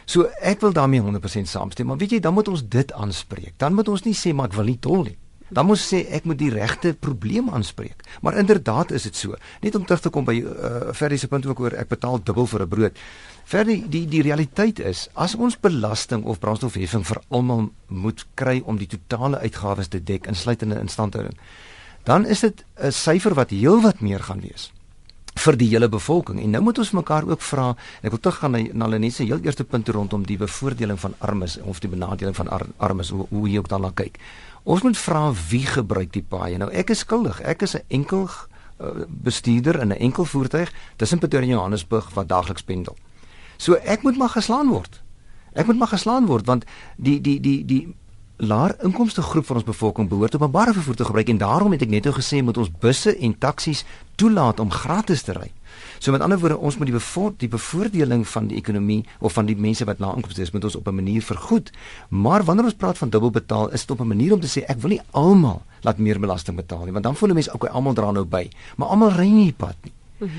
So 0.05 0.29
ek 0.41 0.61
wil 0.61 0.73
daarmee 0.73 1.01
100% 1.01 1.49
saamstem, 1.49 1.87
maar 1.87 1.97
weet 1.97 2.17
jy, 2.17 2.19
dan 2.19 2.33
moet 2.33 2.47
ons 2.47 2.63
dit 2.67 2.93
aanspreek. 2.93 3.53
Dan 3.57 3.73
moet 3.73 3.87
ons 3.87 4.03
nie 4.03 4.15
sê 4.17 4.33
maar 4.33 4.51
ek 4.51 4.57
wil 4.57 4.71
nie 4.71 4.79
tol 4.79 5.03
nie. 5.03 5.17
Dan 5.51 5.67
moet 5.67 5.81
sê 5.83 6.05
ek 6.15 6.23
moet 6.23 6.39
die 6.39 6.51
regte 6.53 6.93
probleem 6.93 7.49
aanspreek. 7.51 8.05
Maar 8.23 8.37
inderdaad 8.39 8.91
is 8.95 9.03
dit 9.03 9.15
so. 9.15 9.35
Net 9.61 9.75
om 9.75 9.85
terug 9.85 10.01
te 10.05 10.09
kom 10.09 10.25
by 10.25 10.37
uh, 10.39 10.93
Ferdi 10.95 11.17
se 11.19 11.27
punt 11.27 11.45
ook 11.45 11.59
oor 11.59 11.75
ek 11.75 11.91
betaal 11.91 12.23
dubbel 12.23 12.47
vir 12.47 12.63
'n 12.63 12.69
brood. 12.69 12.99
Ferdi, 13.43 13.83
die 13.89 14.05
die 14.07 14.21
realiteit 14.21 14.79
is, 14.79 15.09
as 15.13 15.35
ons 15.35 15.59
belasting 15.59 16.23
of 16.23 16.39
brandstofheffing 16.39 17.03
vir 17.03 17.21
almal 17.29 17.69
moet 17.87 18.25
kry 18.35 18.61
om 18.65 18.77
die 18.77 18.87
totale 18.87 19.39
uitgawes 19.43 19.87
te 19.87 19.99
dek 19.99 20.27
insluitende 20.27 20.79
instandhouding, 20.79 21.35
dan 22.03 22.25
is 22.25 22.39
dit 22.39 22.63
'n 22.79 22.91
syfer 22.91 23.33
wat 23.33 23.49
heelwat 23.49 23.99
meer 23.99 24.23
gaan 24.23 24.39
wees 24.39 24.71
vir 25.41 25.57
die 25.57 25.69
hele 25.71 25.89
bevolking. 25.89 26.39
En 26.41 26.53
nou 26.55 26.61
moet 26.63 26.79
ons 26.83 26.91
mekaar 26.97 27.25
ook 27.29 27.41
vra, 27.41 27.71
ek 28.01 28.13
wil 28.13 28.19
teruggaan 28.19 28.51
na 28.51 28.61
na 28.73 28.87
Lenet 28.87 29.13
se 29.13 29.25
heel 29.25 29.41
eerste 29.45 29.63
punt 29.63 29.89
rondom 29.89 30.25
die 30.27 30.37
bevoordeling 30.37 30.99
van 30.99 31.15
armes 31.19 31.57
of 31.63 31.79
die 31.79 31.89
benadeling 31.89 32.35
van 32.35 32.49
ar, 32.49 32.65
armes 32.77 33.09
hoe, 33.09 33.25
hoe 33.29 33.49
jy 33.49 33.57
ook 33.57 33.69
daarna 33.69 33.91
kyk. 33.95 34.19
Ons 34.63 34.83
moet 34.85 34.97
vra 34.97 35.31
wie 35.49 35.65
gebruik 35.65 36.11
die 36.13 36.23
paai. 36.23 36.57
Nou 36.61 36.69
ek 36.71 36.93
is 36.93 37.05
skuldig. 37.05 37.41
Ek 37.41 37.61
is 37.61 37.75
'n 37.75 37.85
enkel 37.89 38.29
uh, 38.29 39.05
bestuurder 39.07 39.79
in 39.81 39.87
'n 39.87 39.99
enkel 39.99 40.25
voertuig 40.25 40.73
tussen 40.95 41.19
Pretoria 41.19 41.47
en 41.47 41.55
Johannesburg 41.55 42.13
wat 42.13 42.27
daagliks 42.27 42.63
pendel. 42.63 42.95
So 43.57 43.73
ek 43.73 44.03
moet 44.03 44.17
maar 44.17 44.29
geslaan 44.29 44.67
word. 44.67 45.01
Ek 45.53 45.65
moet 45.65 45.77
maar 45.77 45.91
geslaan 45.91 46.25
word 46.25 46.45
want 46.45 46.65
die 46.97 47.21
die 47.21 47.39
die 47.39 47.65
die 47.65 47.95
laer 48.41 48.73
inkomste 48.81 49.21
groep 49.21 49.45
van 49.45 49.55
ons 49.59 49.65
bevolking 49.65 50.07
behoort 50.09 50.35
openbare 50.35 50.73
vervoer 50.73 50.95
te 50.95 51.05
gebruik 51.05 51.27
en 51.29 51.37
daarom 51.37 51.75
het 51.75 51.83
ek 51.85 51.91
net 51.93 52.07
nou 52.07 52.13
gesê 52.15 52.39
moet 52.41 52.57
ons 52.57 52.71
busse 52.81 53.13
en 53.13 53.35
taksies 53.37 53.83
toelaat 54.17 54.59
om 54.59 54.71
gratis 54.73 55.21
te 55.27 55.35
ry. 55.37 55.51
So 56.01 56.11
met 56.11 56.25
ander 56.25 56.39
woorde 56.41 56.57
ons 56.57 56.79
moet 56.81 56.89
die 56.89 56.95
bevoor, 56.95 57.35
die 57.37 57.51
bevoordeling 57.53 58.25
van 58.27 58.49
die 58.49 58.57
ekonomie 58.57 59.03
of 59.19 59.37
van 59.37 59.45
die 59.45 59.55
mense 59.55 59.85
wat 59.85 60.01
lae 60.01 60.17
inkomste 60.17 60.41
het 60.41 60.53
moet 60.57 60.65
ons 60.71 60.79
op 60.79 60.87
'n 60.87 60.95
manier 60.95 61.21
vergoed. 61.21 61.69
Maar 62.09 62.43
wanneer 62.43 62.65
ons 62.65 62.81
praat 62.81 62.97
van 62.97 63.09
dubbel 63.09 63.29
betaal 63.29 63.69
is 63.69 63.85
dit 63.85 63.91
op 63.91 64.01
'n 64.01 64.07
manier 64.07 64.33
om 64.33 64.39
te 64.39 64.49
sê 64.49 64.65
ek 64.65 64.81
wil 64.81 64.89
nie 64.89 65.01
almal 65.11 65.61
laat 65.81 65.97
meer 65.97 66.19
belasting 66.19 66.55
betaal 66.55 66.83
nie 66.83 66.91
want 66.91 67.03
dan 67.03 67.15
voel 67.15 67.33
mense 67.33 67.53
okay 67.53 67.69
almal 67.69 67.93
dra 67.93 68.11
nou 68.11 68.25
by, 68.25 68.49
maar 68.77 68.87
almal 68.87 69.11
ry 69.11 69.29
nie 69.29 69.53
pad 69.53 69.75
nie. 69.83 69.93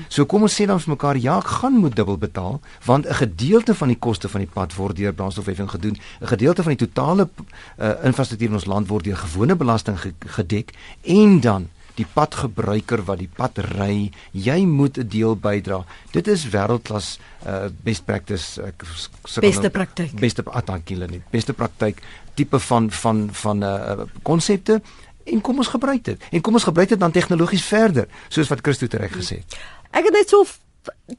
So 0.07 0.25
kom 0.25 0.45
ons 0.47 0.55
sê 0.55 0.65
dan 0.69 0.79
vir 0.79 0.93
mekaar 0.95 1.17
ja, 1.17 1.37
ek 1.37 1.51
gaan 1.59 1.79
moet 1.83 1.95
dubbel 1.95 2.17
betaal 2.17 2.59
want 2.85 3.07
'n 3.07 3.13
gedeelte 3.13 3.75
van 3.75 3.87
die 3.87 3.99
koste 3.99 4.29
van 4.29 4.41
die 4.41 4.53
pad 4.53 4.75
word 4.75 4.95
deur 4.95 5.13
brandstofheffing 5.13 5.69
gedoen. 5.69 5.97
'n 6.21 6.27
Gedeelte 6.27 6.63
van 6.63 6.75
die 6.75 6.87
totale 6.87 7.29
uh, 7.29 7.93
infrastruktuur 8.03 8.49
in 8.49 8.53
ons 8.53 8.65
land 8.65 8.87
word 8.87 9.03
deur 9.03 9.17
gewone 9.17 9.55
belasting 9.55 9.97
gedek 10.19 10.71
en 11.01 11.39
dan 11.39 11.69
die 11.99 12.05
padgebruiker 12.09 13.03
wat 13.05 13.21
die 13.21 13.29
pad 13.29 13.59
ry, 13.77 14.11
jy 14.31 14.65
moet 14.65 14.97
'n 14.97 15.07
deel 15.07 15.35
bydra. 15.35 15.83
Dit 16.11 16.27
is 16.27 16.49
wêreldklas 16.49 17.19
uh, 17.45 17.69
best 17.83 18.05
practice 18.05 18.61
ek 18.61 18.83
beste 19.41 19.69
praktyk. 19.69 20.19
Beste 20.19 20.43
atankile 20.45 21.07
nie. 21.07 21.21
Beste 21.29 21.53
praktyk 21.53 22.01
tipe 22.33 22.59
van 22.59 22.89
van 22.91 23.29
van 23.31 23.57
'n 23.57 23.63
uh, 23.63 24.05
konsepte 24.23 24.81
en 25.23 25.41
kom 25.41 25.57
ons 25.57 25.67
gebruik 25.67 26.03
dit. 26.03 26.27
En 26.31 26.41
kom 26.41 26.53
ons 26.53 26.63
gebruik 26.63 26.89
dit 26.89 26.99
dan 26.99 27.11
tegnologies 27.11 27.65
verder, 27.65 28.07
soos 28.27 28.51
wat 28.51 28.61
Christo 28.61 28.87
reg 28.91 29.15
gesê 29.15 29.41
het. 29.41 29.57
Ek 29.91 30.09
het 30.09 30.13
net 30.13 30.29
so 30.29 30.45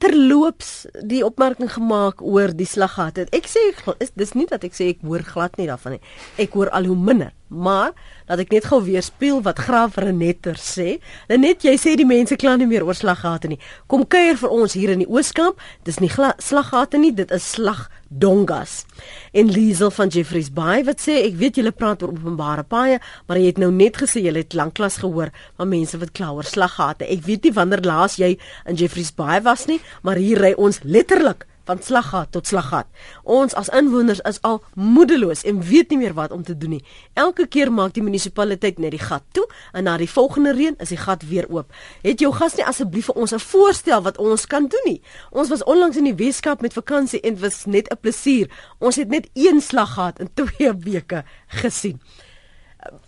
terloops 0.01 0.87
die 1.05 1.21
opmerking 1.25 1.69
gemaak 1.75 2.23
oor 2.25 2.55
die 2.57 2.69
slaggate. 2.69 3.27
Ek 3.37 3.49
sê 3.51 3.67
is 4.01 4.15
dis 4.17 4.33
nie 4.33 4.47
dat 4.49 4.65
ek 4.65 4.77
sê 4.77 4.89
ek 4.95 5.05
hoor 5.05 5.25
glad 5.29 5.59
nie 5.61 5.69
daarvan 5.69 5.99
nie. 5.99 6.05
Ek 6.41 6.57
hoor 6.57 6.73
al 6.73 6.89
hoe 6.89 6.97
minder. 6.97 7.35
Maar 7.55 7.93
dat 8.27 8.41
ek 8.41 8.55
net 8.55 8.65
gou 8.71 8.81
weer 8.83 9.05
speel 9.05 9.43
wat 9.45 9.61
Graaf 9.63 9.99
Renetter 10.01 10.57
sê. 10.59 10.97
Net 11.29 11.67
jy 11.67 11.77
sê 11.79 11.93
die 12.01 12.09
mense 12.09 12.39
kla 12.41 12.57
nie 12.57 12.67
meer 12.67 12.87
oor 12.87 12.97
slaggate 12.97 13.53
nie. 13.53 13.61
Kom 13.87 14.07
kuier 14.09 14.41
vir 14.41 14.55
ons 14.57 14.75
hier 14.75 14.95
in 14.95 15.05
die 15.05 15.11
Ooskamp. 15.11 15.61
Dis 15.85 16.01
nie 16.03 16.11
slaggate 16.11 16.99
nie, 16.99 17.13
dit 17.13 17.31
is 17.31 17.53
slag 17.55 17.87
dongas. 18.09 18.85
En 19.33 19.51
Liesel 19.51 19.91
van 19.91 20.09
Jeffreys 20.09 20.51
Bay 20.55 20.85
wat 20.87 21.03
sê 21.03 21.19
ek 21.25 21.39
weet 21.41 21.59
julle 21.59 21.73
praat 21.75 22.03
oor 22.03 22.15
openbare 22.15 22.65
paaie, 22.67 23.01
maar 23.29 23.41
jy 23.41 23.51
het 23.51 23.61
nou 23.63 23.71
net 23.75 23.99
gesê 24.01 24.23
jy 24.23 24.35
het 24.37 24.55
lanklaas 24.57 25.01
gehoor 25.03 25.33
van 25.59 25.71
mense 25.71 25.99
wat 25.99 26.15
kla 26.17 26.31
oor 26.37 26.47
slaggate. 26.49 27.09
Ek 27.11 27.25
weet 27.27 27.49
nie 27.49 27.55
wanneer 27.57 27.83
laas 27.85 28.19
jy 28.21 28.35
in 28.71 28.79
Jeffreys 28.79 29.13
Bay 29.15 29.41
was 29.45 29.67
nie, 29.71 29.74
maar 30.03 30.17
hier 30.17 30.39
ry 30.39 30.53
ons 30.57 30.81
letterlik 30.83 31.47
van 31.65 31.81
slaggat 31.83 32.33
tot 32.33 32.47
slaggat. 32.47 32.89
Ons 33.25 33.55
as 33.57 33.71
inwoners 33.73 34.21
is 34.29 34.41
al 34.45 34.61
moedeloos 34.77 35.45
en 35.49 35.63
weet 35.65 35.93
nie 35.93 35.99
meer 36.03 36.17
wat 36.17 36.33
om 36.37 36.43
te 36.45 36.57
doen 36.57 36.77
nie. 36.77 36.83
Elke 37.17 37.47
keer 37.49 37.73
maak 37.73 37.95
die 37.97 38.05
munisipaliteit 38.05 38.79
net 38.83 38.93
die 38.95 39.03
gat 39.03 39.25
toe 39.37 39.47
en 39.73 39.89
na 39.89 39.97
die 40.01 40.11
volgende 40.11 40.53
reën 40.57 40.77
is 40.85 40.93
die 40.93 41.01
gat 41.01 41.25
weer 41.29 41.49
oop. 41.49 41.73
Het 42.05 42.21
jou 42.21 42.33
gas 42.37 42.59
nie 42.59 42.67
asseblief 42.69 43.09
vir 43.11 43.21
ons 43.23 43.33
'n 43.33 43.41
voorstel 43.41 44.03
wat 44.03 44.19
ons 44.19 44.47
kan 44.47 44.69
doen 44.69 44.85
nie. 44.85 45.01
Ons 45.31 45.49
was 45.49 45.65
onlangs 45.65 45.97
in 45.97 46.05
die 46.05 46.15
Weskaap 46.25 46.61
met 46.61 46.73
vakansie 46.73 47.21
en 47.21 47.41
was 47.41 47.65
net 47.65 47.89
'n 47.89 47.97
plesier. 48.01 48.51
Ons 48.79 48.97
het 48.97 49.09
net 49.09 49.29
een 49.33 49.61
slaggat 49.61 50.21
in 50.21 50.29
2 50.35 50.75
weke 50.89 51.25
gesien 51.47 52.01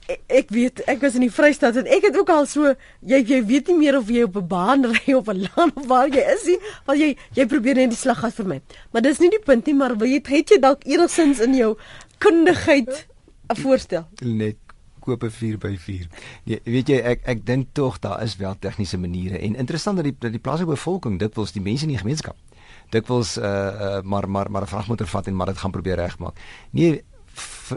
ek, 0.07 0.21
ek 0.41 0.53
weet 0.55 0.83
ek 0.91 1.01
was 1.03 1.17
in 1.19 1.25
die 1.27 1.33
Vrystaat 1.33 1.79
en 1.81 1.89
ek 1.91 2.09
het 2.09 2.19
ook 2.19 2.31
al 2.33 2.47
so 2.51 2.73
jy 3.07 3.21
jy 3.21 3.41
weet 3.47 3.71
nie 3.73 3.79
meer 3.81 3.99
of 3.99 4.11
jy 4.13 4.25
op 4.27 4.37
'n 4.41 4.49
baan 4.49 4.87
ry 4.93 5.15
of 5.15 5.29
'n 5.29 5.47
land 5.49 5.77
of 5.77 5.87
waar 5.87 6.09
jy 6.09 6.25
is 6.35 6.45
nie 6.51 6.59
want 6.87 7.01
jy 7.01 7.17
jy 7.39 7.47
probeer 7.47 7.81
net 7.81 7.91
die 7.95 8.01
slag 8.01 8.21
gas 8.21 8.39
vir 8.41 8.49
my 8.53 8.61
maar 8.93 9.03
dis 9.03 9.21
nie 9.21 9.31
die 9.31 9.43
punt 9.45 9.67
nie 9.67 9.75
maar 9.75 9.97
wil 9.97 10.09
jy 10.09 10.23
het 10.23 10.51
jy 10.51 10.61
dalk 10.61 10.87
enigsins 10.87 11.41
in 11.41 11.55
jou 11.55 11.77
kundigheid 12.19 13.07
'n 13.49 13.57
voorstel? 13.57 14.07
Net 14.23 14.57
koop 15.01 15.23
'n 15.23 15.31
4 15.31 15.59
by 15.59 15.77
4 15.77 16.09
nee 16.45 16.61
weet 16.65 16.89
jy 16.89 16.99
ek 17.01 17.21
ek 17.25 17.47
dink 17.47 17.69
tog 17.73 17.99
daar 17.99 18.23
is 18.23 18.37
wel 18.37 18.55
tegniese 18.59 18.99
maniere 18.99 19.39
en 19.39 19.55
interessant 19.55 19.97
dat 19.97 20.05
die 20.05 20.17
dat 20.19 20.33
die 20.33 20.41
plaaslike 20.41 20.71
bevolking 20.71 21.19
dit 21.19 21.35
wil 21.35 21.47
die 21.53 21.63
mense 21.63 21.85
in 21.85 21.95
die 21.95 22.03
gemeenskap 22.03 22.37
dit 22.91 23.07
wil 23.09 23.23
uh, 23.23 23.45
uh 23.45 24.03
maar 24.03 24.29
maar 24.29 24.51
maar 24.51 24.63
'n 24.63 24.67
vragmotor 24.67 25.07
vat 25.07 25.27
en 25.27 25.37
maar 25.37 25.47
dit 25.47 25.59
gaan 25.59 25.71
probeer 25.71 25.97
regmaak. 25.97 26.35
Nee 26.71 27.03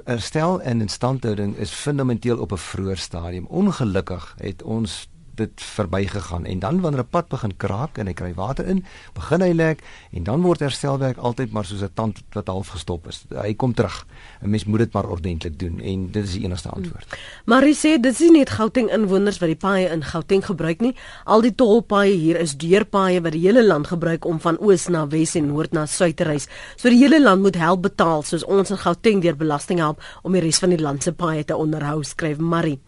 herstel 0.04 0.62
en 0.62 0.82
instandhouding 0.82 1.58
is 1.58 1.72
fundamenteel 1.72 2.38
op 2.38 2.52
'n 2.52 2.58
vroeë 2.58 2.96
stadium. 2.96 3.46
Ongelukkig 3.46 4.36
het 4.38 4.64
ons 4.64 5.10
dit 5.40 5.64
verbygegaan 5.64 6.46
en 6.46 6.60
dan 6.60 6.82
wanneer 6.82 7.04
'n 7.04 7.10
pad 7.10 7.28
begin 7.28 7.56
kraak 7.58 7.98
en 7.98 8.08
hy 8.08 8.14
kry 8.14 8.34
water 8.34 8.66
in, 8.66 8.84
begin 9.14 9.42
hy 9.42 9.52
lek 9.54 9.84
en 10.12 10.24
dan 10.24 10.42
word 10.42 10.60
herstelwerk 10.60 11.18
altyd 11.18 11.52
maar 11.52 11.66
soos 11.66 11.82
'n 11.82 11.94
tand 11.94 12.22
wat 12.34 12.48
half 12.48 12.68
gestop 12.68 13.08
is. 13.08 13.26
Hy 13.30 13.54
kom 13.54 13.74
terug. 13.74 14.06
'n 14.42 14.50
Mens 14.50 14.66
moet 14.66 14.80
dit 14.80 14.94
maar 14.94 15.10
ordentlik 15.10 15.60
doen 15.60 15.80
en 15.80 16.12
dit 16.12 16.24
is 16.24 16.34
die 16.34 16.44
enigste 16.44 16.70
antwoord. 16.70 17.06
Hmm. 17.10 17.20
Marie 17.46 17.76
sê 17.76 18.00
dit 18.00 18.12
is 18.14 18.20
nie 18.20 18.32
net 18.32 18.50
Gauteng 18.50 18.90
inwoners 18.90 19.40
wat 19.40 19.50
die 19.50 19.56
paaie 19.56 19.90
in 19.90 20.04
Gauteng 20.04 20.46
gebruik 20.46 20.82
nie. 20.82 20.96
Al 21.26 21.42
die 21.42 21.56
tolpaaie 21.56 22.14
hier 22.14 22.40
is 22.40 22.58
deurpaaie 22.58 23.22
wat 23.22 23.32
die 23.32 23.42
hele 23.42 23.66
land 23.66 23.88
gebruik 23.88 24.26
om 24.26 24.40
van 24.40 24.58
oos 24.60 24.88
na 24.88 25.08
wes 25.08 25.36
en 25.36 25.48
noord 25.48 25.72
na 25.74 25.86
suid 25.86 26.18
te 26.18 26.24
reis. 26.24 26.48
So 26.76 26.90
die 26.90 27.00
hele 27.00 27.22
land 27.22 27.42
moet 27.42 27.56
help 27.56 27.82
betaal 27.82 28.24
soos 28.24 28.44
ons 28.44 28.70
in 28.70 28.78
Gauteng 28.78 29.22
deur 29.22 29.36
belasting 29.36 29.80
help 29.80 30.04
om 30.24 30.36
die 30.36 30.44
res 30.44 30.60
van 30.60 30.70
die 30.70 30.82
land 30.82 31.04
se 31.04 31.14
paaie 31.14 31.46
te 31.46 31.56
onderhou, 31.56 32.04
skryf 32.04 32.38
Marie. 32.38 32.80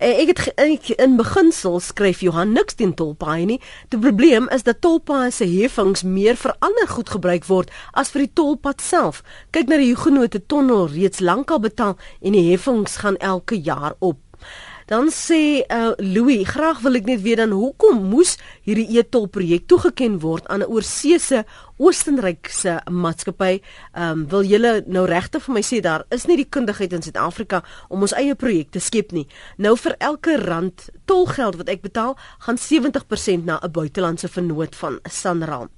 Eh, 0.00 0.22
ek 0.22 0.30
het 0.32 0.38
ek, 0.56 0.86
in 0.96 1.18
beginsel 1.18 1.74
skryf 1.84 2.22
Johan 2.24 2.54
niks 2.56 2.78
teen 2.78 2.94
tolpaaie 2.96 3.44
nie. 3.44 3.58
Die 3.92 3.98
probleem 4.00 4.46
is 4.48 4.64
dat 4.64 4.80
tolpaaie 4.80 5.28
se 5.28 5.44
heffings 5.44 6.06
meer 6.08 6.40
vir 6.40 6.54
ander 6.64 6.88
goed 6.88 7.12
gebruik 7.12 7.44
word 7.50 7.68
as 7.92 8.08
vir 8.14 8.24
die 8.24 8.32
tolpad 8.40 8.80
self. 8.80 9.20
Kyk 9.52 9.68
na 9.68 9.76
die 9.76 9.90
Huguenot 9.90 10.38
tunnel 10.48 10.88
reeds 10.94 11.20
lankal 11.20 11.60
betaal 11.60 11.98
en 12.24 12.32
die 12.32 12.46
heffings 12.48 12.96
gaan 13.04 13.20
elke 13.20 13.60
jaar 13.60 13.92
op. 14.00 14.29
Dan 14.90 15.06
sê 15.14 15.62
uh, 15.70 15.92
Louis, 16.02 16.42
graag 16.42 16.80
wil 16.82 16.98
ek 16.98 17.06
net 17.06 17.20
weet 17.22 17.38
dan 17.38 17.52
hoekom 17.54 18.00
moes 18.10 18.32
hierdie 18.66 18.88
e-tol 18.98 19.28
projek 19.30 19.68
toegeken 19.70 20.16
word 20.18 20.48
aan 20.50 20.64
'n 20.64 20.66
oorseese 20.66 21.44
Oostenrykse 21.78 22.74
maatskappy? 22.90 23.62
Ehm 23.94 24.02
um, 24.10 24.26
wil 24.32 24.42
julle 24.42 24.82
nou 24.90 25.06
regtig 25.06 25.46
vir 25.46 25.54
my 25.54 25.62
sê 25.62 25.78
daar 25.78 26.02
is 26.10 26.26
nie 26.26 26.40
die 26.42 26.50
kundigheid 26.50 26.92
in 26.92 27.06
Suid-Afrika 27.06 27.62
om 27.88 28.02
ons 28.02 28.16
eie 28.18 28.34
projekte 28.34 28.82
skep 28.82 29.14
nie. 29.14 29.28
Nou 29.58 29.76
vir 29.78 29.94
elke 29.98 30.34
rand 30.42 30.90
tolgeld 31.06 31.62
wat 31.62 31.70
ek 31.70 31.86
betaal, 31.86 32.18
gaan 32.42 32.58
70% 32.58 33.46
na 33.46 33.60
'n 33.62 33.70
buitelandse 33.70 34.28
vennoot 34.28 34.74
van 34.74 34.98
Sanral. 35.06 35.70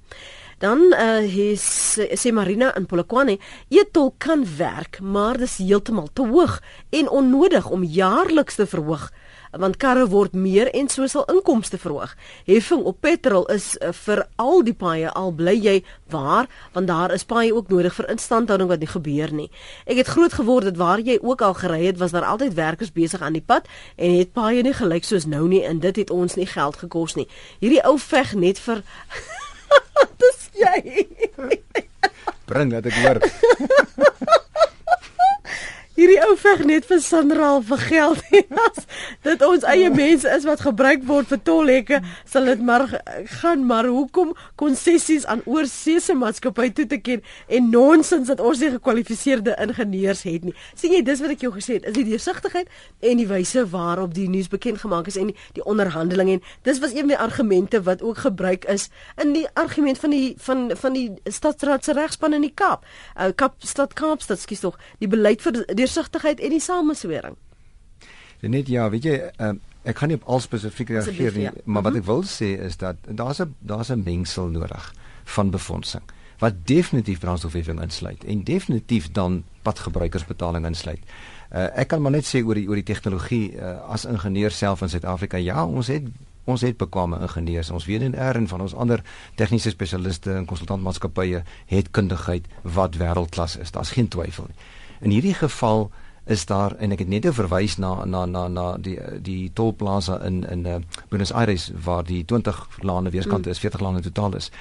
Dan 0.63 0.93
uh 0.95 1.19
his 1.27 1.63
sê 2.15 2.31
Marina 2.31 2.69
in 2.79 2.85
Polokwane, 2.87 3.35
etol 3.67 4.13
kan 4.17 4.45
werk, 4.57 5.01
maar 5.03 5.35
dis 5.37 5.57
heeltemal 5.59 6.07
te 6.15 6.23
hoog 6.23 6.61
en 6.89 7.09
onnodig 7.09 7.67
om 7.69 7.83
jaarliks 7.83 8.55
te 8.55 8.67
verhoog 8.67 9.09
want 9.53 9.77
karre 9.77 10.07
word 10.09 10.33
meer 10.33 10.69
en 10.73 10.87
so 10.89 11.05
sal 11.07 11.27
inkomste 11.29 11.77
verhoog. 11.77 12.15
Heffing 12.47 12.81
op 12.89 13.01
petrol 13.05 13.45
is 13.53 13.73
uh, 13.77 13.91
vir 13.93 14.23
al 14.41 14.63
die 14.65 14.73
paaie 14.73 15.11
al 15.13 15.29
bly 15.37 15.53
jy 15.53 15.75
waar 16.09 16.49
want 16.73 16.89
daar 16.89 17.13
is 17.13 17.25
paaie 17.29 17.53
ook 17.53 17.69
nodig 17.69 17.93
vir 17.93 18.09
instandhouding 18.15 18.71
wat 18.71 18.81
nie 18.81 18.89
gebeur 18.89 19.33
nie. 19.33 19.49
Ek 19.85 20.01
het 20.01 20.09
groot 20.15 20.33
geword 20.33 20.71
dat 20.71 20.81
waar 20.81 21.03
jy 21.05 21.19
ook 21.21 21.45
al 21.45 21.53
gery 21.59 21.83
het 21.85 22.01
was 22.01 22.15
daar 22.17 22.25
altyd 22.25 22.57
werkers 22.57 22.93
besig 22.95 23.21
aan 23.21 23.37
die 23.37 23.45
pad 23.45 23.69
en 23.95 24.17
het 24.17 24.33
paaie 24.33 24.65
nie 24.65 24.73
gelyk 24.73 25.05
soos 25.05 25.29
nou 25.29 25.45
nie 25.47 25.61
en 25.67 25.83
dit 25.83 26.01
het 26.01 26.09
ons 26.09 26.39
nie 26.39 26.49
geld 26.49 26.81
gekos 26.81 27.17
nie. 27.19 27.29
Hierdie 27.61 27.83
ou 27.85 27.99
veg 28.01 28.33
net 28.33 28.57
vir 28.63 28.81
dis 30.21 30.39
jy. 30.59 31.07
Bring 32.49 32.73
dat 32.73 32.85
ek 32.91 32.97
hoor. 33.01 33.21
hierdie 36.03 36.19
ou 36.25 36.33
veg 36.35 36.63
net 36.67 36.87
vir 36.89 36.99
Sanral 36.99 37.61
vir 37.63 37.79
geld. 37.87 38.23
As 38.63 38.87
dit 39.23 39.43
ons 39.45 39.63
eie 39.71 39.87
mense 39.93 40.27
is 40.27 40.45
wat 40.47 40.63
gebruik 40.65 41.05
word 41.07 41.29
vir 41.31 41.39
tolhekke 41.47 41.99
sal 42.27 42.49
dit 42.49 42.63
maar 42.63 42.89
gaan 43.39 43.63
maar 43.69 43.87
hoekom 43.87 44.33
konsessies 44.59 45.23
aan 45.29 45.43
oorseese 45.47 46.15
maatskappy 46.19 46.69
toe 46.75 46.85
te 46.91 46.99
ken 46.99 47.23
en 47.47 47.69
nonsens 47.71 48.27
dat 48.31 48.43
ons 48.43 48.59
nie 48.59 48.73
gekwalifiseerde 48.73 49.55
ingenieurs 49.63 50.25
het 50.27 50.47
nie. 50.49 50.55
Sien 50.75 50.95
jy 50.97 51.03
dis 51.07 51.21
wat 51.23 51.35
ek 51.37 51.45
jou 51.45 51.53
gesê 51.55 51.77
het 51.79 51.87
is 51.87 51.95
die 51.95 52.05
deursigtigheid 52.09 52.67
en 52.99 53.21
die 53.21 53.29
wyse 53.29 53.63
waarop 53.71 54.15
die 54.17 54.27
nuus 54.31 54.51
bekend 54.51 54.81
gemaak 54.83 55.07
is 55.11 55.19
en 55.19 55.31
die, 55.31 55.37
die 55.55 55.63
onderhandeling. 55.63 56.33
En 56.35 56.43
dis 56.67 56.83
was 56.83 56.95
een 56.95 57.05
van 57.05 57.13
die 57.13 57.21
argumente 57.27 57.83
wat 57.87 58.03
ook 58.03 58.25
gebruik 58.25 58.67
is 58.71 58.89
in 59.21 59.31
die 59.37 59.45
argument 59.59 60.01
van 60.03 60.15
die 60.15 60.33
van 60.43 60.67
van 60.83 60.99
die 60.99 61.07
stadsraad 61.31 61.87
se 61.87 61.95
regspan 61.95 62.35
in 62.35 62.43
die 62.49 62.53
Kaap. 62.53 62.83
Uh, 63.15 63.31
Kaap 63.35 63.55
stad 63.63 63.95
Kaapstad 63.95 64.43
skies 64.43 64.65
tog 64.65 64.79
die 64.99 65.07
beleid 65.07 65.43
vir 65.45 65.63
die 65.71 65.87
deursigtigheid 65.93 66.39
en 66.39 66.49
die 66.49 66.61
sameswering. 66.61 67.37
Net 68.41 68.67
ja, 68.67 68.89
weet 68.91 69.05
jy, 69.07 69.19
uh, 69.39 69.53
ek 69.87 69.95
kan 69.99 70.11
nie 70.11 70.17
op 70.19 70.25
al 70.27 70.41
spesifiek 70.43 70.89
reageer 70.89 71.35
nie, 71.35 71.45
ja. 71.47 71.53
maar 71.65 71.85
wat 71.85 71.93
mhm. 71.93 72.01
ek 72.01 72.09
wil 72.09 72.25
sê 72.27 72.53
is 72.59 72.77
dat 72.77 72.97
daar's 73.07 73.39
'n 73.39 73.55
daar's 73.59 73.91
'n 73.91 74.03
mengsel 74.03 74.47
nodig 74.47 74.93
van 75.23 75.51
befondsing 75.51 76.03
wat 76.39 76.53
definitief 76.65 77.19
brandstofheffing 77.19 77.81
insluit 77.81 78.23
en 78.23 78.43
definitief 78.43 79.11
dan 79.11 79.43
padgebruikersbetaling 79.61 80.65
insluit. 80.65 80.99
Uh, 81.51 81.79
ek 81.79 81.87
kan 81.87 82.01
maar 82.01 82.11
net 82.11 82.25
sê 82.25 82.43
oor 82.43 82.55
die 82.55 82.67
oor 82.67 82.75
die 82.75 82.83
tegnologie 82.83 83.55
uh, 83.55 83.79
as 83.87 84.05
ingenieur 84.05 84.51
self 84.51 84.81
in 84.81 84.89
Suid-Afrika, 84.89 85.37
ja, 85.37 85.65
ons 85.65 85.87
het 85.87 86.03
ons 86.45 86.61
het 86.61 86.77
bekwame 86.77 87.19
ingenieurs. 87.21 87.69
Ons 87.69 87.85
weet 87.85 88.01
en 88.01 88.15
er 88.15 88.35
en 88.35 88.47
van 88.47 88.61
ons 88.61 88.73
ander 88.75 89.03
tegniese 89.35 89.69
spesialiste 89.69 90.33
en 90.33 90.45
konsultantmaatskappye 90.45 91.43
het 91.65 91.91
kundigheid 91.91 92.47
wat 92.61 92.95
wêreldklas 92.95 93.57
is. 93.57 93.71
Daar's 93.71 93.91
geen 93.91 94.07
twyfel 94.07 94.49
nie. 94.49 94.55
In 95.03 95.11
hierdie 95.11 95.33
geval 95.35 95.91
is 96.25 96.45
daar 96.47 96.75
en 96.79 96.93
ek 96.95 97.01
het 97.03 97.09
net 97.11 97.25
verwys 97.35 97.75
na 97.77 98.05
na 98.07 98.23
na 98.25 98.47
na 98.47 98.77
die 98.79 98.95
die 99.21 99.51
tolplaza 99.53 100.21
in 100.23 100.43
in 100.47 100.63
uh, 100.65 100.77
Buenos 101.11 101.33
Aires 101.35 101.71
waar 101.83 102.05
die 102.07 102.23
20 102.25 102.79
lane 102.87 103.11
weerskante 103.11 103.49
is, 103.49 103.59
40 103.59 103.83
lane 103.83 103.99
totaal 104.01 104.35
is. 104.39 104.51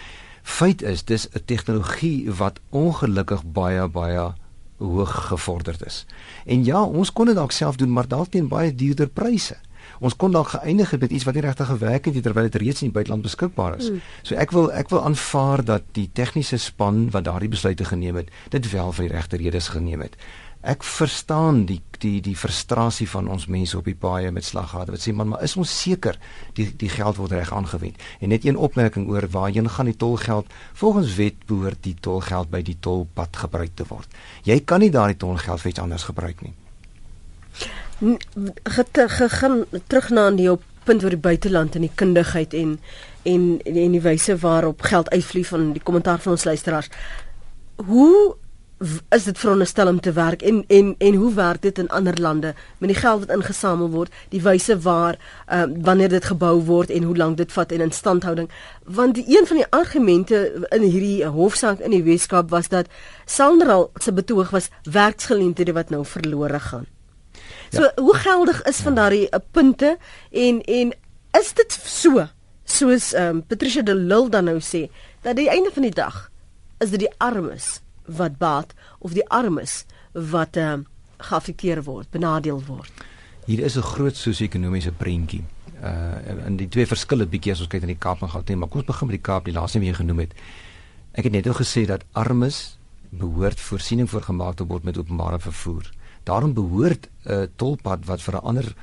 Feit 0.43 0.83
is 0.83 1.05
dis 1.05 1.29
'n 1.31 1.45
tegnologie 1.45 2.33
wat 2.33 2.59
ongelukkig 2.71 3.45
baie 3.45 3.89
baie 3.89 4.33
hoog 4.79 5.15
gevorderd 5.29 5.87
is. 5.87 6.07
En 6.47 6.65
ja, 6.65 6.83
ons 6.83 7.13
kon 7.13 7.27
dit 7.27 7.35
dalk 7.35 7.53
self 7.53 7.77
doen, 7.77 7.93
maar 7.93 8.09
dalk 8.09 8.31
teen 8.31 8.49
baie 8.49 8.75
duurder 8.75 9.09
pryse. 9.09 9.57
Ons 10.01 10.17
kon 10.17 10.33
dalk 10.33 10.55
geëindig 10.55 10.91
het 10.91 11.01
met 11.01 11.11
iets 11.11 11.25
wat 11.25 11.35
nie 11.35 11.45
regtig 11.45 11.67
gewerk 11.67 12.05
het 12.05 12.23
terwyl 12.23 12.49
dit 12.49 12.61
reeds 12.63 12.83
in 12.83 12.91
die 12.91 12.95
buiteland 12.95 13.23
beskikbaar 13.23 13.77
is. 13.79 13.91
Mm. 13.91 14.01
So 14.23 14.39
ek 14.39 14.55
wil 14.55 14.71
ek 14.73 14.93
wil 14.95 15.03
aanvaar 15.05 15.65
dat 15.65 15.91
die 15.99 16.09
tegniese 16.13 16.59
span 16.59 17.11
wat 17.11 17.27
daardie 17.29 17.51
besluite 17.53 17.85
geneem 17.85 18.23
het, 18.23 18.33
dit 18.51 18.71
wel 18.73 18.93
vir 18.93 19.09
die 19.09 19.15
regte 19.15 19.37
redes 19.37 19.69
geneem 19.75 20.01
het. 20.07 20.17
Ek 20.63 20.85
verstaan 20.87 21.65
die 21.67 21.81
die 22.03 22.21
die 22.23 22.37
frustrasie 22.39 23.09
van 23.11 23.29
ons 23.31 23.49
mense 23.51 23.79
op 23.79 23.87
die 23.87 23.99
paaie 23.99 24.31
met 24.35 24.47
slaggate 24.47 24.95
wat 24.95 25.03
sê 25.03 25.13
man 25.15 25.29
maar 25.31 25.43
is 25.43 25.57
ons 25.59 25.71
seker 25.83 26.19
die 26.59 26.69
die 26.79 26.91
geld 26.91 27.19
word 27.19 27.35
reg 27.35 27.53
aangewend? 27.55 27.99
En 28.21 28.31
net 28.31 28.47
een 28.47 28.57
opmerking 28.57 29.09
oor 29.11 29.27
waarheen 29.31 29.71
gaan 29.71 29.91
die 29.91 29.99
tolgeld? 29.99 30.47
Volgens 30.79 31.15
wet 31.19 31.47
behoort 31.47 31.83
die 31.83 31.97
tolgeld 32.01 32.51
by 32.51 32.63
die 32.63 32.79
tolpad 32.79 33.37
gebruik 33.45 33.75
te 33.75 33.87
word. 33.91 34.09
Jy 34.47 34.61
kan 34.61 34.83
nie 34.83 34.91
daardie 34.91 35.19
tolgeld 35.19 35.63
vir 35.63 35.75
iets 35.75 35.83
anders 35.83 36.11
gebruik 36.11 36.43
nie 36.47 36.55
gegaan 38.65 39.65
terug 39.87 40.11
na 40.11 40.31
die 40.31 40.51
op 40.51 40.63
punt 40.85 41.05
oor 41.05 41.15
die 41.15 41.25
buiteland 41.25 41.75
en 41.79 41.87
die 41.87 41.95
kundigheid 41.95 42.55
en 42.55 42.79
en 43.23 43.43
en 43.63 43.93
die 43.95 44.03
wyse 44.03 44.37
waarop 44.43 44.83
geld 44.83 45.11
uitvloei 45.11 45.45
van 45.45 45.73
die 45.73 45.83
kommentaar 45.83 46.19
van 46.19 46.33
ons 46.33 46.45
luisteraars. 46.45 46.89
Hoe 47.87 48.37
is 49.15 49.25
dit 49.25 49.39
veronderstel 49.39 49.87
om 49.87 50.01
te 50.01 50.13
werk 50.13 50.43
en 50.43 50.65
en 50.67 50.95
en 50.99 51.15
hoe 51.15 51.35
werk 51.35 51.63
dit 51.63 51.79
in 51.79 51.89
ander 51.89 52.21
lande? 52.21 52.55
Met 52.79 52.91
die 52.91 52.99
geld 52.99 53.27
wat 53.27 53.37
ingesamel 53.37 53.91
word 53.91 54.15
die 54.29 54.43
wyse 54.43 54.79
waar 54.81 55.19
uh, 55.53 55.65
wanneer 55.83 56.09
dit 56.09 56.25
gebou 56.25 56.61
word 56.67 56.91
en 56.91 57.03
hoe 57.03 57.17
lank 57.17 57.37
dit 57.37 57.53
vat 57.53 57.73
en 57.73 57.81
instandhouding 57.81 58.51
want 58.85 59.15
die 59.15 59.39
een 59.39 59.47
van 59.47 59.57
die 59.57 59.69
argumente 59.71 60.67
in 60.71 60.83
hierdie 60.83 61.27
hofsaak 61.27 61.79
in 61.79 61.95
die 61.95 62.03
Weskaap 62.03 62.51
was 62.51 62.69
dat 62.69 62.91
Sanderal 63.25 63.91
se 64.01 64.13
betoog 64.13 64.51
was 64.51 64.71
werksgeleenthede 64.83 65.73
wat 65.73 65.91
nou 65.91 66.05
verlore 66.07 66.61
gaan 66.61 66.92
so 67.73 67.83
ja. 67.83 67.93
hoe 67.97 68.17
geldig 68.25 68.63
is 68.69 68.83
van 68.85 68.95
daardie 68.95 69.27
uh, 69.29 69.41
punte 69.51 69.97
en 70.31 70.61
en 70.63 70.93
is 71.41 71.53
dit 71.59 71.79
so 71.85 72.27
soos 72.65 73.13
um, 73.19 73.43
Patricia 73.47 73.83
de 73.83 73.95
Lille 73.95 74.29
dan 74.31 74.45
nou 74.45 74.61
sê 74.61 74.87
dat 75.23 75.37
die 75.37 75.49
einde 75.51 75.71
van 75.73 75.83
die 75.83 75.95
dag 75.95 76.29
is 76.83 76.91
dit 76.91 77.07
die 77.07 77.15
armes 77.19 77.81
wat 78.07 78.39
baat 78.39 78.75
of 78.99 79.15
die 79.17 79.27
armes 79.29 79.85
wat 80.13 80.57
uh, 80.57 80.79
geaffekteer 81.23 81.83
word, 81.87 82.11
benadeel 82.11 82.63
word. 82.67 82.91
Hier 83.47 83.63
is 83.65 83.77
'n 83.77 83.83
groot 83.83 84.17
sosio-ekonomiese 84.17 84.93
prentjie. 84.93 85.45
Uh 85.83 86.47
in 86.47 86.57
die 86.57 86.69
twee 86.69 86.87
verskille 86.87 87.27
bietjie 87.27 87.53
as 87.53 87.61
ons 87.61 87.69
kyk 87.69 87.81
na 87.81 87.87
die 87.87 87.99
Kaap 87.99 88.23
en 88.23 88.31
Gauteng, 88.31 88.59
maar 88.59 88.69
kom 88.69 88.81
ons 88.81 88.87
begin 88.87 89.07
met 89.07 89.17
die 89.17 89.27
Kaap, 89.31 89.45
die 89.45 89.55
laaste 89.55 89.79
wat 89.79 89.87
jy 89.87 89.95
genoem 89.95 90.19
het. 90.19 90.33
Ek 91.13 91.25
het 91.25 91.33
net 91.33 91.47
al 91.47 91.55
gesê 91.55 91.87
dat 91.87 92.05
armes 92.13 92.79
behoort 93.11 93.61
voorsiening 93.61 94.09
voorgemaak 94.11 94.57
te 94.57 94.65
word 94.65 94.85
met 94.85 94.99
openbare 94.99 95.39
vervoer. 95.39 95.91
Daarom 96.25 96.53
behoort 96.55 97.09
'n 97.25 97.33
uh, 97.33 97.47
tolpad 97.57 98.05
wat 98.07 98.23
vir 98.23 98.35
'n 98.35 98.45
ander 98.45 98.75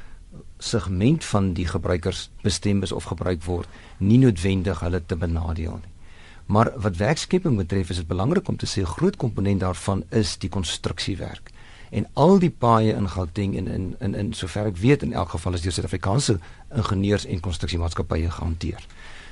segment 0.58 1.26
van 1.26 1.54
die 1.54 1.68
gebruikers 1.68 2.30
bestem 2.42 2.84
is 2.84 2.92
of 2.92 3.04
gebruik 3.04 3.44
word, 3.44 3.68
nie 3.98 4.18
noodwendig 4.18 4.80
hulle 4.80 5.02
te 5.06 5.16
benadeel 5.16 5.80
nie. 5.80 5.94
Maar 6.50 6.72
wat 6.82 6.98
werkskepping 6.98 7.58
betref, 7.58 7.90
is 7.90 8.02
dit 8.02 8.08
belangrik 8.08 8.48
om 8.48 8.58
te 8.58 8.66
sê 8.66 8.82
'n 8.82 8.94
groot 8.98 9.16
komponent 9.16 9.60
daarvan 9.60 10.04
is 10.10 10.38
die 10.38 10.50
konstruksiewerk. 10.50 11.52
En 11.90 12.08
al 12.14 12.40
die 12.40 12.50
paaie 12.50 12.94
in 12.94 13.10
Gauteng 13.10 13.58
en 13.58 13.68
in 13.68 13.96
in 14.00 14.16
in 14.16 14.34
sover 14.34 14.66
ek 14.66 14.78
weet 14.78 15.04
in 15.04 15.14
elk 15.14 15.30
geval 15.30 15.54
is 15.54 15.62
deur 15.62 15.72
Suid-Afrikaanse 15.72 16.40
ingenieurs 16.76 17.26
en 17.26 17.40
konstruksiemaatskappye 17.40 18.32
gehanteer. 18.32 18.86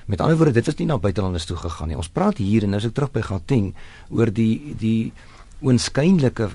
Met 0.05 0.22
ander 0.22 0.38
woorde, 0.38 0.51
dit 0.51 0.66
was 0.66 0.76
nie 0.76 0.88
na 0.88 0.97
buitelanders 0.97 1.45
toe 1.45 1.58
gegaan 1.58 1.88
nie. 1.88 1.97
Ons 1.97 2.10
praat 2.10 2.38
hier 2.38 2.64
en 2.64 2.70
nou 2.70 2.80
is 2.80 2.88
ek 2.88 2.93
terug 2.93 3.12
by 3.12 3.22
Gauteng 3.22 3.76
oor 4.10 4.34
die 4.34 4.76
die 4.80 5.14
oënskynlike 5.66 6.49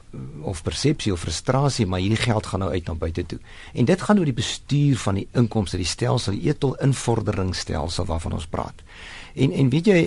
of 0.46 0.62
persepsie 0.62 1.12
of 1.12 1.24
frustrasie, 1.24 1.86
maar 1.86 2.02
hierdie 2.02 2.20
geld 2.22 2.46
gaan 2.46 2.62
nou 2.62 2.70
uit 2.70 2.86
na 2.86 2.94
buite 2.94 3.24
toe. 3.26 3.38
En 3.74 3.84
dit 3.84 4.02
gaan 4.02 4.18
oor 4.18 4.30
die 4.30 4.36
bestuur 4.36 4.98
van 5.02 5.18
die 5.18 5.28
inkomste, 5.38 5.80
die 5.80 5.88
stelsel, 5.88 6.36
die 6.38 6.50
etol 6.52 6.76
invorderingsstelsel 6.82 8.06
waarvan 8.06 8.38
ons 8.38 8.46
praat. 8.46 8.84
En 9.34 9.52
en 9.52 9.72
weet 9.72 9.90
jy, 9.90 10.00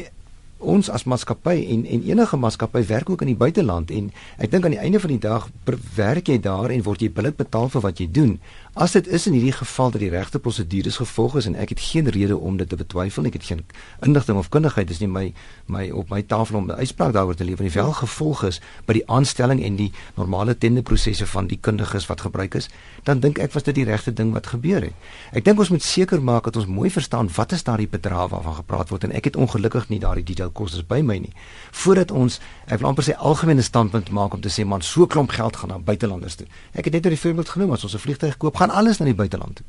ons 0.66 0.88
as 0.90 1.04
maatskappy 1.04 1.58
en 1.74 1.84
en 1.86 2.04
enige 2.08 2.38
maatskappy 2.40 2.86
werk 2.88 3.10
ook 3.10 3.22
in 3.26 3.34
die 3.34 3.40
buiteland 3.40 3.92
en 3.92 4.12
ek 4.42 4.52
dink 4.52 4.66
aan 4.66 4.76
die 4.78 4.82
einde 4.82 5.02
van 5.04 5.12
die 5.12 5.22
dag 5.22 5.50
werk 5.96 6.32
jy 6.32 6.40
daar 6.42 6.72
en 6.72 6.86
word 6.86 7.04
jy 7.04 7.12
billik 7.12 7.38
betaal 7.38 7.70
vir 7.70 7.84
wat 7.84 8.00
jy 8.00 8.08
doen. 8.12 8.38
As 8.76 8.92
dit 8.92 9.08
is 9.08 9.24
in 9.28 9.32
hierdie 9.32 9.54
geval 9.56 9.92
dat 9.92 10.02
die 10.04 10.10
regte 10.12 10.40
prosedures 10.40 10.98
gevolg 11.00 11.38
is 11.40 11.46
en 11.48 11.54
ek 11.56 11.70
het 11.72 11.80
geen 11.80 12.10
rede 12.12 12.36
om 12.36 12.58
dit 12.60 12.68
te 12.68 12.76
betwyfel 12.76 13.24
nie, 13.24 13.30
ek 13.32 13.38
het 13.38 13.46
geen 13.48 13.62
indigting 14.04 14.36
of 14.36 14.50
kundigheid 14.52 14.90
is 14.92 15.00
nie 15.00 15.08
my 15.08 15.30
my 15.72 15.86
op 15.96 16.10
my 16.12 16.20
tafel 16.28 16.58
om 16.60 16.68
'n 16.68 16.76
uitspraak 16.84 17.14
daaroor 17.16 17.36
te 17.40 17.46
lewer 17.48 17.64
nie, 17.64 17.72
wel 17.72 17.94
gevolg 17.94 18.44
is 18.44 18.60
by 18.86 18.94
die 18.94 19.08
aanstelling 19.08 19.64
en 19.64 19.76
die 19.76 19.92
normale 20.16 20.58
tenderprosesse 20.58 21.26
van 21.26 21.48
die 21.48 21.58
kundiges 21.62 22.08
wat 22.08 22.22
gebruik 22.22 22.56
is, 22.56 22.68
dan 23.04 23.20
dink 23.20 23.40
ek 23.40 23.54
was 23.54 23.64
dit 23.64 23.76
die 23.76 23.86
regte 23.86 24.14
ding 24.14 24.34
wat 24.34 24.48
gebeur 24.48 24.82
het. 24.82 24.94
Ek 25.32 25.46
dink 25.46 25.60
ons 25.60 25.70
moet 25.70 25.84
seker 25.84 26.22
maak 26.22 26.44
dat 26.44 26.56
ons 26.56 26.66
mooi 26.66 26.90
verstaan 26.90 27.30
wat 27.36 27.52
is 27.52 27.64
daardie 27.64 27.88
bedrag 27.88 28.30
waarvan 28.30 28.54
gepraat 28.56 28.90
word 28.90 29.04
en 29.04 29.12
ek 29.12 29.24
het 29.24 29.36
ongelukkig 29.36 29.90
nie 29.90 30.00
daardie 30.00 30.24
detail 30.24 30.52
kostes 30.52 30.84
by 30.88 31.00
my 31.02 31.18
nie. 31.18 31.34
Voordat 31.72 32.12
ons 32.12 32.40
ek 32.68 32.80
wil 32.80 32.90
amper 32.90 33.04
sê 33.04 33.16
algemene 33.16 33.62
standpunt 33.62 34.12
maak 34.12 34.34
om 34.34 34.42
te 34.42 34.50
sê 34.50 34.66
man 34.66 34.82
so 34.82 35.08
klomp 35.08 35.32
geld 35.32 35.56
gaan 35.56 35.70
na 35.70 35.80
buitelanders 35.80 36.36
toe. 36.36 36.48
Ek 36.74 36.84
het 36.84 36.94
net 36.94 37.06
oor 37.06 37.16
die 37.16 37.20
voorbeeld 37.20 37.50
genoem 37.50 37.72
as 37.72 37.84
ons 37.84 37.96
'n 37.96 38.00
vliegtuig 38.00 38.38
koop 38.38 38.65
gaan 38.66 38.78
alles 38.78 38.98
na 38.98 39.06
die 39.06 39.18
buiteland 39.18 39.62
toe. 39.62 39.66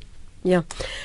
Ja. 0.47 0.61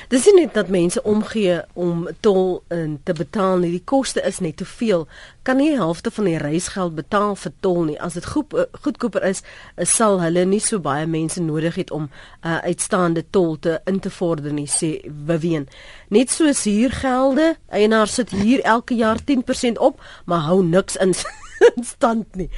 Dis 0.07 0.27
nie 0.29 0.45
net 0.45 0.53
dat 0.53 0.69
mense 0.71 1.01
omgee 1.03 1.57
om 1.73 2.05
tol 2.23 2.61
in 2.71 2.99
te 3.03 3.13
betaal 3.17 3.57
nie. 3.59 3.71
Die 3.73 3.83
koste 3.83 4.21
is 4.23 4.39
net 4.39 4.57
te 4.61 4.65
veel. 4.65 5.07
Kan 5.43 5.57
nie 5.59 5.73
die 5.73 5.79
helfte 5.81 6.11
van 6.15 6.29
die 6.29 6.37
reisgeld 6.39 6.95
betaal 6.95 7.35
vir 7.41 7.51
tol 7.65 7.81
nie. 7.89 7.97
As 7.99 8.15
dit 8.15 8.27
goed 8.29 8.53
eh, 8.55 8.69
goedkoper 8.85 9.25
is, 9.27 9.43
sal 9.89 10.21
hulle 10.21 10.45
nie 10.47 10.61
so 10.63 10.79
baie 10.79 11.09
mense 11.09 11.43
nodig 11.43 11.75
het 11.81 11.91
om 11.91 12.07
'n 12.07 12.47
uh, 12.47 12.57
uitstaande 12.63 13.25
tol 13.29 13.59
te 13.59 13.81
in 13.85 13.99
te 13.99 14.09
vorder 14.09 14.53
nie, 14.53 14.67
sê 14.67 15.01
Beween. 15.11 15.67
Net 16.07 16.31
soos 16.31 16.63
huurgelde, 16.63 17.57
eienaars 17.67 18.13
sit 18.13 18.29
hier 18.29 18.61
elke 18.61 18.95
jaar 18.95 19.19
10% 19.19 19.79
op, 19.79 20.01
maar 20.25 20.47
hou 20.47 20.63
niks 20.63 20.95
in 20.95 21.13
stand 21.93 22.35
nie. 22.35 22.49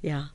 Ja. 0.00 0.33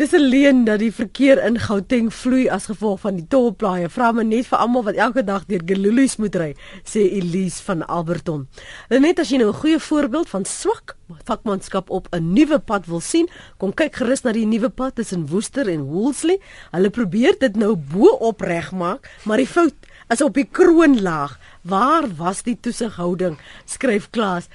Dis 0.00 0.14
'n 0.16 0.28
leen 0.32 0.64
dat 0.64 0.78
die 0.78 0.92
verkeer 0.92 1.44
in 1.44 1.58
Gauteng 1.60 2.06
vloei 2.12 2.48
as 2.48 2.70
gevolg 2.70 3.00
van 3.00 3.18
die 3.18 3.26
tolplaaie. 3.28 3.88
Vra 3.88 4.12
my 4.12 4.22
net 4.22 4.46
vir 4.46 4.58
almal 4.58 4.84
wat 4.84 4.94
elke 4.94 5.24
dag 5.24 5.44
deur 5.44 5.60
Gelulu's 5.66 6.16
moet 6.16 6.36
ry, 6.40 6.54
sê 6.84 7.00
Elise 7.18 7.62
van 7.62 7.86
Alberton. 7.86 8.48
Net 8.88 9.20
as 9.20 9.28
jy 9.28 9.36
nou 9.36 9.50
'n 9.50 9.60
goeie 9.60 9.78
voorbeeld 9.78 10.28
van 10.28 10.44
swak 10.44 10.96
vakmanskap 11.24 11.90
op 11.90 12.08
'n 12.12 12.32
nuwe 12.32 12.58
pad 12.58 12.86
wil 12.86 13.00
sien, 13.00 13.28
kom 13.58 13.74
kyk 13.74 13.96
gerus 13.96 14.22
na 14.22 14.32
die 14.32 14.46
nuwe 14.46 14.70
pad 14.70 14.94
tussen 14.94 15.26
Woester 15.26 15.68
en 15.68 15.82
Woolsley. 15.82 16.40
Hulle 16.70 16.90
probeer 16.90 17.34
dit 17.38 17.56
nou 17.56 17.76
bo-op 17.76 18.40
regmaak, 18.40 19.10
maar 19.24 19.36
die 19.36 19.46
fout 19.46 19.74
is 20.08 20.22
op 20.22 20.34
die 20.34 20.48
kroonlaag. 20.50 21.38
Waar 21.62 22.08
was 22.16 22.42
die 22.42 22.56
toesighouding? 22.60 23.38
Skryf 23.64 24.10
Klaas. 24.10 24.48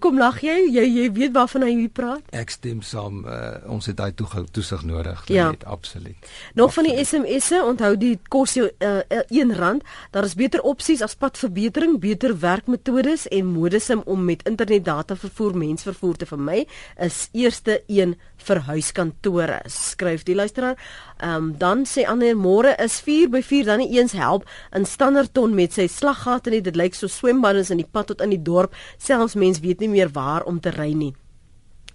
Kom 0.00 0.18
lag 0.20 0.40
jy? 0.44 0.56
Jy 0.68 0.84
jy 0.84 1.06
weet 1.16 1.32
waarvan 1.32 1.64
hy 1.64 1.88
praat? 1.88 2.26
Ek 2.36 2.50
stem 2.52 2.82
saam. 2.84 3.22
Uh, 3.24 3.56
ons 3.72 3.86
het 3.88 3.96
daai 3.96 4.12
toesig 4.12 4.82
nodig. 4.84 5.22
Ja. 5.32 5.48
Net 5.50 5.64
absoluut. 5.64 6.28
Nog 6.54 6.74
van 6.74 6.88
die 6.88 6.96
SMS'e, 7.04 7.62
onthou 7.64 7.94
die 7.96 8.18
kos 8.28 8.56
jou 8.58 8.68
uh, 8.68 9.00
R1. 9.32 9.80
Daar 10.12 10.28
is 10.28 10.36
beter 10.36 10.60
opsies 10.68 11.02
as 11.02 11.16
padverbetering, 11.16 11.96
beter 12.00 12.36
werkmetodes 12.38 13.28
en 13.32 13.52
modusse 13.54 13.96
om 14.04 14.24
met 14.24 14.44
internetdata 14.48 15.16
vervoer 15.16 15.56
mensvervoer 15.56 16.20
te 16.20 16.28
vermy 16.28 16.66
is 17.00 17.28
eerste 17.32 17.82
een 17.86 18.16
vir 18.46 18.60
huiskantore. 18.66 19.60
Skryf 19.70 20.24
die 20.28 20.36
luisteraar. 20.38 20.76
Ehm 21.18 21.34
um, 21.36 21.52
dan 21.58 21.84
sê 21.86 22.06
ander 22.08 22.36
môre 22.36 22.74
is 22.82 23.00
4 23.00 23.30
by 23.30 23.42
4 23.42 23.70
dan 23.70 23.82
nie 23.82 23.98
eens 23.98 24.12
help 24.12 24.46
in 24.74 24.86
Standerton 24.86 25.54
met 25.54 25.72
sy 25.72 25.86
slaggate 25.86 26.50
nie. 26.50 26.60
Dit 26.60 26.76
lyk 26.76 26.94
so 26.94 27.06
swembaddens 27.06 27.70
in 27.70 27.82
die 27.82 27.88
pad 27.88 28.10
tot 28.10 28.20
in 28.20 28.34
die 28.34 28.42
dorp. 28.42 28.74
Selfs 28.98 29.34
mens 29.34 29.60
weet 29.60 29.80
nie 29.80 29.88
meer 29.88 30.12
waar 30.12 30.42
om 30.44 30.60
te 30.60 30.70
ry 30.70 30.92
nie. 30.92 31.14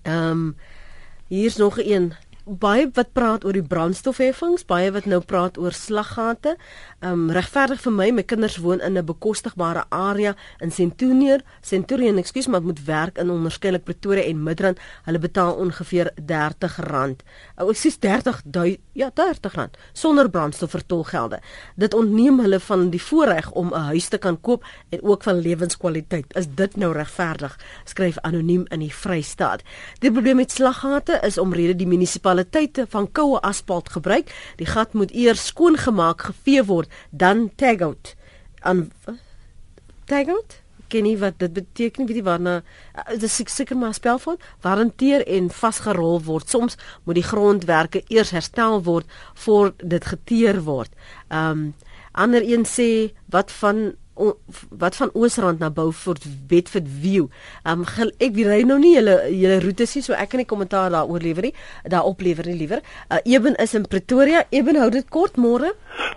Ehm 0.04 0.32
um, 0.32 0.56
hier's 1.28 1.58
nog 1.58 1.76
een 1.80 2.14
baie 2.48 2.88
wat 2.96 3.12
praat 3.14 3.44
oor 3.46 3.56
die 3.56 3.66
brandstofheffings, 3.66 4.64
baie 4.68 4.92
wat 4.96 5.06
nou 5.06 5.20
praat 5.20 5.58
oor 5.60 5.76
slaggate. 5.76 6.56
Um 7.04 7.28
regverdig 7.36 7.82
vir 7.84 7.94
my, 7.94 8.08
my 8.16 8.24
kinders 8.24 8.58
woon 8.64 8.80
in 8.82 8.98
'n 8.98 9.06
bekostigbare 9.06 9.84
area 9.92 10.36
in 10.62 10.72
Centurion, 10.72 11.42
Centurion, 11.62 12.18
ekskuus, 12.18 12.48
maar 12.48 12.62
moet 12.62 12.86
werk 12.86 13.18
in 13.18 13.30
onderskeidelik 13.30 13.84
Pretoria 13.84 14.24
en 14.24 14.44
Midrand. 14.44 14.80
Hulle 15.06 15.20
betaal 15.20 15.54
ongeveer 15.56 16.12
R30. 16.16 17.22
Ou, 17.58 17.70
ek 17.70 17.78
sê 17.78 17.92
30 18.00 18.42
dui, 18.46 18.80
ja, 18.94 19.12
R30 19.12 19.70
sonder 19.94 20.30
brandstof 20.30 20.72
vir 20.72 20.86
tolgelde. 20.86 21.40
Dit 21.76 21.94
ontneem 21.94 22.40
hulle 22.40 22.60
van 22.60 22.90
die 22.90 23.02
voorreg 23.02 23.52
om 23.52 23.74
'n 23.74 23.88
huis 23.92 24.08
te 24.08 24.18
kan 24.18 24.42
koop 24.42 24.64
en 24.90 25.04
ook 25.04 25.24
van 25.24 25.40
lewenskwaliteit. 25.40 26.36
Is 26.36 26.48
dit 26.48 26.78
nou 26.78 26.94
regverdig? 26.94 27.58
Skryf 27.86 28.18
anoniem 28.22 28.66
in 28.70 28.80
die 28.80 28.94
Vrystaat. 28.94 29.62
Die 30.00 30.12
probleem 30.12 30.36
met 30.36 30.52
slaggate 30.52 31.20
is 31.24 31.38
omrede 31.38 31.76
die 31.76 31.88
munisipale 31.88 32.37
munisipaliteite 32.38 32.86
van 32.90 33.12
koue 33.12 33.40
asfalt 33.42 33.90
gebruik. 33.90 34.30
Die 34.58 34.68
gat 34.68 34.94
moet 34.94 35.12
eers 35.12 35.48
skoongemaak, 35.48 36.22
gevee 36.22 36.64
word, 36.64 36.90
dan 37.12 37.50
tag 37.56 37.82
out. 37.82 38.16
Aan 38.62 38.92
tag 40.06 40.28
out? 40.28 40.62
Ken 40.90 41.06
jy 41.06 41.18
wat 41.20 41.40
dit 41.40 41.54
beteken? 41.54 42.08
Weet 42.08 42.18
jy 42.18 42.24
waarna 42.24 42.62
dit 43.12 43.24
is 43.24 43.42
seker 43.46 43.78
maar 43.78 43.94
spelfout. 43.94 44.42
Waranteer 44.62 45.26
en 45.28 45.50
vasgerol 45.50 46.22
word. 46.24 46.50
Soms 46.50 46.78
moet 47.04 47.16
die 47.16 47.28
grondwerke 47.28 48.04
eers 48.08 48.32
herstel 48.32 48.84
word 48.84 49.06
voor 49.36 49.74
dit 49.84 50.06
geteer 50.06 50.64
word. 50.64 50.92
Um 51.30 51.74
ander 52.18 52.42
een 52.42 52.66
sê 52.66 53.14
wat 53.30 53.52
van 53.52 53.94
wat 54.70 54.96
van 54.96 55.10
Oosrand 55.14 55.60
na 55.60 55.70
Beaufort 55.70 56.26
Bedford 56.48 56.88
View. 57.02 57.28
Um 57.64 57.86
ek 58.20 58.38
ry 58.46 58.62
nou 58.68 58.80
nie 58.80 58.96
julle 58.96 59.18
julle 59.32 59.60
roetes 59.64 59.96
nie, 59.96 60.04
so 60.06 60.14
ek 60.14 60.32
kan 60.34 60.42
nie 60.42 60.50
kommentaar 60.50 60.92
daaroor 60.94 61.24
lewer 61.24 61.50
nie. 61.50 61.54
Daarop 61.88 62.22
lewer 62.22 62.48
nie 62.50 62.58
liewer. 62.62 62.82
Uh, 63.10 63.20
Eben 63.24 63.56
is 63.56 63.74
in 63.74 63.88
Pretoria. 63.88 64.46
Eben 64.50 64.80
hou 64.80 64.90
dit 64.94 65.08
kort 65.10 65.38
môre. 65.38 65.74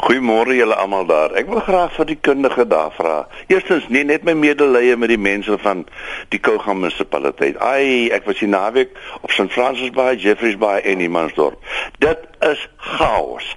Goeiemôre 0.07 0.57
julle 0.57 0.77
almal 0.77 1.07
daar. 1.07 1.35
Ek 1.39 1.49
wil 1.51 1.63
graag 1.65 1.95
vir 1.97 2.11
die 2.11 2.19
kundige 2.21 2.67
daar 2.69 2.93
vra. 2.97 3.17
Eerstens, 3.53 3.89
nie 3.89 4.05
net 4.05 4.25
my 4.25 4.35
medelee 4.39 4.97
met 4.97 5.13
die 5.13 5.21
mense 5.21 5.59
van 5.63 5.85
die 6.33 6.41
Kouga 6.41 6.75
munisipaliteit. 6.77 7.59
Ai, 7.65 8.11
ek 8.15 8.29
was 8.29 8.41
hier 8.41 8.53
naweek 8.53 8.97
op 9.21 9.33
St 9.35 9.51
Francis 9.55 9.93
Bay, 9.97 10.17
Jeffreys 10.21 10.59
Bay 10.61 10.81
en 10.89 11.05
Imansdorp. 11.05 11.61
Dit 12.03 12.29
is 12.47 12.63
chaos. 12.77 13.55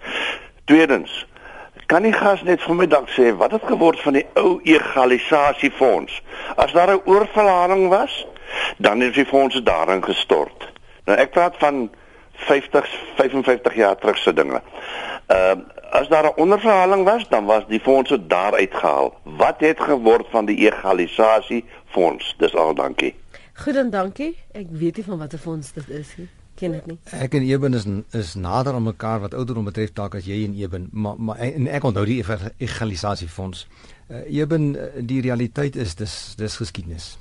Tweedens, 0.69 1.23
Kan 1.85 2.03
die 2.03 2.13
gas 2.13 2.43
net 2.43 2.61
dalk 2.89 3.09
sê 3.09 3.33
wat 3.35 3.51
het 3.51 3.65
geword 3.65 3.99
van 4.01 4.13
die 4.13 4.25
ou 4.33 4.59
egalisasiefonds? 4.63 6.21
As 6.55 6.71
daar 6.71 6.93
'n 6.93 7.01
oorverhaling 7.05 7.89
was, 7.89 8.27
dan 8.77 9.01
is 9.01 9.13
die 9.13 9.25
fondse 9.25 9.63
daarin 9.63 10.03
gestort. 10.03 10.71
Nou 11.05 11.17
ek 11.17 11.31
praat 11.31 11.55
van 11.57 11.91
50 12.33 12.89
55 13.15 13.75
jaar 13.75 13.97
terug 13.97 14.17
se 14.17 14.33
dinge. 14.33 14.61
Ehm 15.27 15.59
uh, 15.59 15.65
as 15.91 16.07
daar 16.07 16.23
'n 16.23 16.35
onderverhaling 16.35 17.03
was, 17.03 17.29
dan 17.29 17.45
was 17.45 17.63
die 17.67 17.79
fondse 17.79 18.27
daaruit 18.27 18.73
gehaal. 18.73 19.13
Wat 19.23 19.55
het 19.57 19.79
geword 19.79 20.25
van 20.29 20.45
die 20.45 20.57
egalisasiefonds? 20.57 22.35
Dis 22.37 22.55
al 22.55 22.73
dankie. 22.73 23.15
Goed 23.53 23.75
en 23.75 23.89
dankie. 23.89 24.37
Ek 24.51 24.67
weet 24.69 24.95
nie 24.95 25.05
van 25.05 25.17
watter 25.17 25.39
fonds 25.39 25.73
dit 25.73 25.89
is 25.89 26.15
nie 26.17 26.29
ken 26.55 26.71
dit 26.71 26.85
nie. 26.85 26.97
Ek 27.11 27.33
en 27.33 27.45
Eben 27.47 27.73
is 27.73 27.85
is 28.11 28.35
nader 28.35 28.73
aan 28.73 28.83
mekaar 28.83 29.19
wat 29.19 29.33
ouderdom 29.33 29.65
betref 29.65 29.93
dalk 29.93 30.15
as 30.15 30.25
jy 30.25 30.43
en 30.45 30.55
Eben, 30.55 30.89
maar 30.91 31.17
maar 31.17 31.37
en 31.37 31.67
ek 31.67 31.83
onthou 31.83 32.05
die 32.05 32.23
egalisasiefonds. 32.57 33.67
Uh, 34.09 34.23
Eben 34.27 34.73
die 35.07 35.21
realiteit 35.21 35.75
is 35.75 35.95
dis 35.95 36.33
dis 36.37 36.57
geskiedenis. 36.57 37.17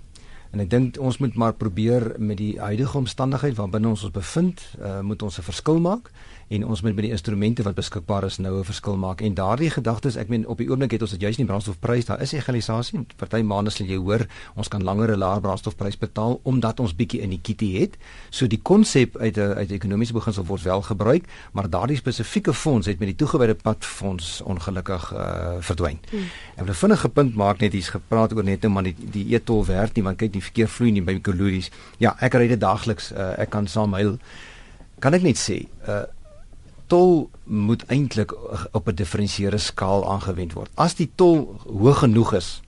En 0.52 0.60
ek 0.60 0.70
dink 0.70 0.98
ons 1.00 1.18
moet 1.18 1.34
maar 1.34 1.54
probeer 1.56 2.12
met 2.18 2.36
die 2.36 2.58
huidige 2.60 2.98
omstandigheid 2.98 3.56
waarbinne 3.56 3.88
ons 3.88 4.04
ons 4.04 4.12
bevind, 4.12 4.60
uh, 4.80 5.00
moet 5.00 5.22
ons 5.22 5.38
'n 5.38 5.48
verskil 5.48 5.80
maak 5.80 6.10
en 6.52 6.66
ons 6.68 6.80
moet 6.84 6.94
met 6.94 7.06
die 7.06 7.12
instrumente 7.14 7.64
wat 7.64 7.76
beskikbaar 7.78 8.24
is 8.28 8.36
nou 8.38 8.58
'n 8.58 8.64
verskil 8.64 8.96
maak. 8.96 9.20
En 9.20 9.34
daardie 9.34 9.70
gedagtes, 9.70 10.16
ek 10.16 10.28
meen 10.28 10.46
op 10.46 10.58
die 10.58 10.68
oomblik 10.70 10.90
het 10.90 11.02
ons 11.02 11.10
dit 11.10 11.20
juist 11.20 11.38
nie 11.38 11.46
brandstofprys, 11.46 12.04
daar 12.04 12.20
is 12.20 12.32
egalisasie. 12.32 13.06
Party 13.16 13.42
maande 13.42 13.70
sal 13.70 13.86
jy 13.86 13.96
hoor, 13.96 14.26
ons 14.54 14.68
kan 14.68 14.82
langer 14.82 15.10
'n 15.12 15.18
laer 15.18 15.40
brandstofprys 15.40 15.98
betaal 15.98 16.40
omdat 16.42 16.80
ons 16.80 16.94
bietjie 16.94 17.20
in 17.20 17.30
die 17.30 17.40
kitty 17.42 17.78
het. 17.78 17.96
So 18.30 18.46
die 18.46 18.60
konsep 18.62 19.16
uit 19.16 19.36
'n 19.36 19.54
uit 19.54 19.70
ekonomiese 19.70 20.12
beginsel 20.12 20.44
word 20.44 20.62
wel 20.62 20.82
gebruik, 20.82 21.24
maar 21.52 21.70
daardie 21.70 21.96
spesifieke 21.96 22.54
fonds 22.54 22.86
het 22.86 22.98
met 22.98 23.08
die 23.08 23.16
toegewyde 23.16 23.54
padfonds 23.54 24.40
ongelukkig 24.40 25.12
uh, 25.12 25.56
verdwyn. 25.60 25.98
Hmm. 26.10 26.20
En 26.56 26.64
'n 26.66 26.74
vinnige 26.74 27.08
punt 27.08 27.34
maak 27.34 27.58
net 27.60 27.72
hier's 27.72 27.88
gepraat 27.88 28.34
oor 28.34 28.44
net 28.44 28.62
nou 28.62 28.72
maar 28.72 28.82
die 28.82 28.96
die 29.10 29.34
etol 29.34 29.66
werd 29.66 29.94
nie, 29.94 30.04
want 30.04 30.18
kyk 30.18 30.32
die 30.32 30.42
verkeer 30.42 30.68
vloei 30.68 30.90
nie 30.90 31.02
by 31.02 31.20
Kolories. 31.20 31.70
Ja, 31.98 32.16
ek 32.20 32.34
ry 32.34 32.48
dit 32.48 32.60
daagliks, 32.60 33.12
uh, 33.12 33.38
ek 33.38 33.50
kan 33.50 33.66
saam 33.66 33.92
huil. 33.92 34.18
Kan 34.98 35.14
ek 35.14 35.22
net 35.22 35.38
sê, 35.38 35.66
uh 35.88 36.02
tol 36.92 37.30
moet 37.48 37.84
eintlik 37.88 38.34
op 38.72 38.84
'n 38.84 38.90
gedifferensieerde 38.90 39.58
skaal 39.58 40.04
aangewend 40.12 40.52
word. 40.52 40.70
As 40.74 40.94
die 40.94 41.10
tol 41.14 41.56
hoog 41.66 41.98
genoeg 41.98 42.34
is 42.34 42.60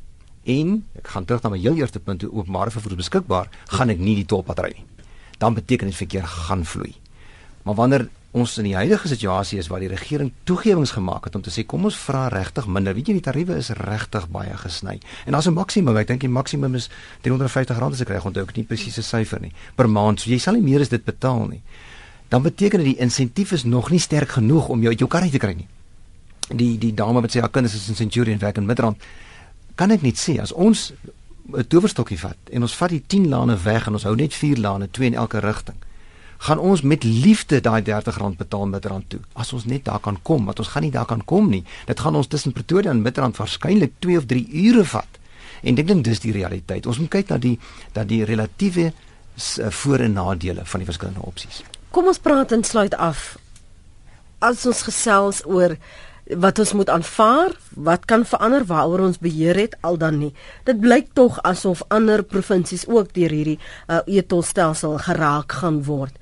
en 0.45 0.85
ek 0.97 1.09
gaan 1.09 1.25
terug 1.25 1.43
na 1.43 1.49
my 1.49 1.59
heel 1.59 1.77
eerste 1.77 2.01
punt, 2.01 2.25
openbare 2.25 2.71
vervoer 2.71 2.97
beskikbaar, 2.97 3.49
gaan 3.69 3.91
ek 3.91 3.99
nie 3.99 4.15
die 4.15 4.27
tolpad 4.27 4.59
ry 4.59 4.73
nie. 4.77 4.85
Dan 5.39 5.55
beteken 5.55 5.87
dit 5.87 5.97
verkeer 5.97 6.27
gaan 6.27 6.65
vloei. 6.65 6.95
Maar 7.63 7.75
wanneer 7.75 8.09
ons 8.31 8.59
in 8.59 8.65
die 8.65 8.75
huidige 8.75 9.09
situasie 9.09 9.59
is 9.59 9.69
waar 9.69 9.81
die 9.81 9.89
regering 9.89 10.33
toegewings 10.45 10.91
gemaak 10.91 11.25
het 11.25 11.35
om 11.35 11.43
te 11.43 11.51
sê 11.51 11.67
kom 11.67 11.85
ons 11.85 11.97
vra 11.97 12.29
regtig 12.29 12.67
minder. 12.67 12.95
Weet 12.95 13.07
jy 13.07 13.13
die 13.13 13.23
tariewe 13.23 13.57
is 13.57 13.69
regtig 13.69 14.29
baie 14.29 14.57
gesny. 14.57 15.01
En 15.27 15.33
daar's 15.33 15.47
'n 15.47 15.55
maksimum, 15.55 15.97
ek 15.97 16.07
dink 16.07 16.21
die 16.21 16.29
maksimum 16.29 16.75
is 16.75 16.89
R350 17.23 17.93
as 17.93 18.01
ek 18.01 18.09
reg 18.09 18.25
onthou, 18.25 18.43
ek 18.43 18.49
het 18.49 18.57
nie 18.57 18.65
presiese 18.65 19.03
syfer 19.03 19.41
nie 19.41 19.53
per 19.75 19.89
maand. 19.89 20.21
So 20.21 20.31
jy 20.31 20.39
sal 20.39 20.55
nie 20.55 20.63
meer 20.63 20.81
as 20.81 20.89
dit 20.89 21.05
betaal 21.05 21.47
nie 21.49 21.63
dan 22.35 22.43
beteken 22.43 22.83
dit 22.83 22.95
die 22.95 23.03
insentief 23.05 23.53
is 23.55 23.63
nog 23.65 23.93
nie 23.95 24.01
sterk 24.03 24.35
genoeg 24.35 24.69
om 24.69 24.81
jou 24.83 24.91
uit 24.91 24.99
jou 24.99 25.11
kar 25.11 25.23
te 25.31 25.39
kry 25.39 25.53
nie. 25.55 25.69
Die 26.51 26.73
die 26.83 26.91
dame 26.95 27.21
wat 27.23 27.31
sê 27.31 27.45
haar 27.45 27.53
kinders 27.55 27.77
is 27.79 27.87
in 27.93 27.95
Centurion 27.95 28.41
werk 28.43 28.59
in 28.59 28.67
Midrand, 28.67 29.05
kan 29.79 29.95
ek 29.95 30.03
net 30.03 30.19
sê 30.19 30.41
as 30.43 30.51
ons 30.53 30.91
'n 31.53 31.67
towerstokkie 31.69 32.19
vat 32.19 32.51
en 32.51 32.67
ons 32.67 32.75
vat 32.75 32.91
die 32.91 33.03
10 33.07 33.29
lane 33.29 33.57
weg 33.63 33.87
en 33.87 33.93
ons 33.93 34.03
hou 34.03 34.17
net 34.17 34.35
4 34.35 34.59
lane, 34.59 34.91
twee 34.91 35.07
in 35.07 35.15
elke 35.15 35.39
rigting, 35.39 35.77
gaan 36.39 36.59
ons 36.59 36.83
met 36.83 37.05
liefde 37.05 37.61
daai 37.61 37.83
R30 37.83 38.37
betaal 38.37 38.67
Midrand 38.67 39.09
toe. 39.09 39.21
As 39.33 39.53
ons 39.53 39.65
net 39.65 39.85
daar 39.85 40.01
kan 40.01 40.19
kom, 40.23 40.45
want 40.45 40.59
ons 40.59 40.69
gaan 40.69 40.83
nie 40.83 40.91
daar 40.91 41.07
kan 41.07 41.25
kom 41.25 41.49
nie. 41.51 41.65
Dit 41.87 42.01
gaan 42.01 42.17
ons 42.17 42.27
tussen 42.27 42.53
Pretoria 42.53 42.91
en 42.91 43.03
Midrand 43.03 43.37
waarskynlik 43.37 43.93
2 43.99 44.17
of 44.17 44.27
3 44.27 44.49
ure 44.53 44.85
vat. 44.85 45.21
En 45.63 45.79
ek 45.79 45.87
dink 45.87 46.05
dis 46.05 46.21
die 46.21 46.33
realiteit. 46.33 46.87
Ons 46.87 46.99
moet 46.99 47.11
kyk 47.11 47.29
na 47.29 47.39
die 47.39 47.59
dat 47.93 48.09
die 48.09 48.25
relatiewe 48.25 48.91
uh, 48.91 49.71
voor- 49.71 49.99
en 49.99 50.13
nadele 50.13 50.65
van 50.65 50.81
die 50.81 50.87
verskillende 50.87 51.23
opsies. 51.23 51.63
Kom 51.95 52.09
ons 52.11 52.19
praat 52.19 52.51
en 52.51 52.65
sluit 52.67 52.95
af. 52.99 53.37
As 54.43 54.65
ons 54.67 54.81
gesels 54.83 55.45
oor 55.47 55.77
wat 56.43 56.59
ons 56.59 56.73
moet 56.75 56.89
aanvaar, 56.91 57.53
wat 57.87 58.09
kan 58.11 58.25
verander 58.27 58.65
waaroor 58.67 59.05
ons 59.05 59.21
beheer 59.23 59.55
het 59.61 59.77
al 59.87 60.01
dan 60.01 60.19
nie. 60.19 60.33
Dit 60.67 60.81
blyk 60.83 61.13
tog 61.15 61.37
asof 61.47 61.85
ander 61.95 62.25
provinsies 62.27 62.83
ook 62.91 63.13
deur 63.15 63.31
hierdie 63.31 63.61
uh, 63.87 64.01
etolstelsel 64.11 64.97
geraak 65.05 65.55
gaan 65.61 65.85
word. 65.87 66.17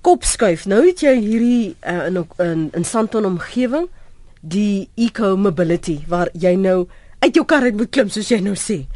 Kopskuif. 0.00 0.64
Nou 0.64 0.80
het 0.86 1.02
jy 1.04 1.12
hierdie 1.18 1.74
uh, 1.82 2.06
in 2.06 2.22
in 2.40 2.62
in 2.72 2.88
Sandton 2.88 3.28
omgewing 3.28 3.90
die 4.40 4.88
eco 4.94 5.34
mobility 5.36 5.98
waar 6.08 6.30
jy 6.32 6.54
nou 6.56 6.86
uit 7.20 7.34
jou 7.34 7.44
kar 7.44 7.68
uit 7.68 7.76
moet 7.76 7.92
klim 7.92 8.08
soos 8.08 8.32
jy 8.32 8.40
nou 8.40 8.56
sê. 8.56 8.86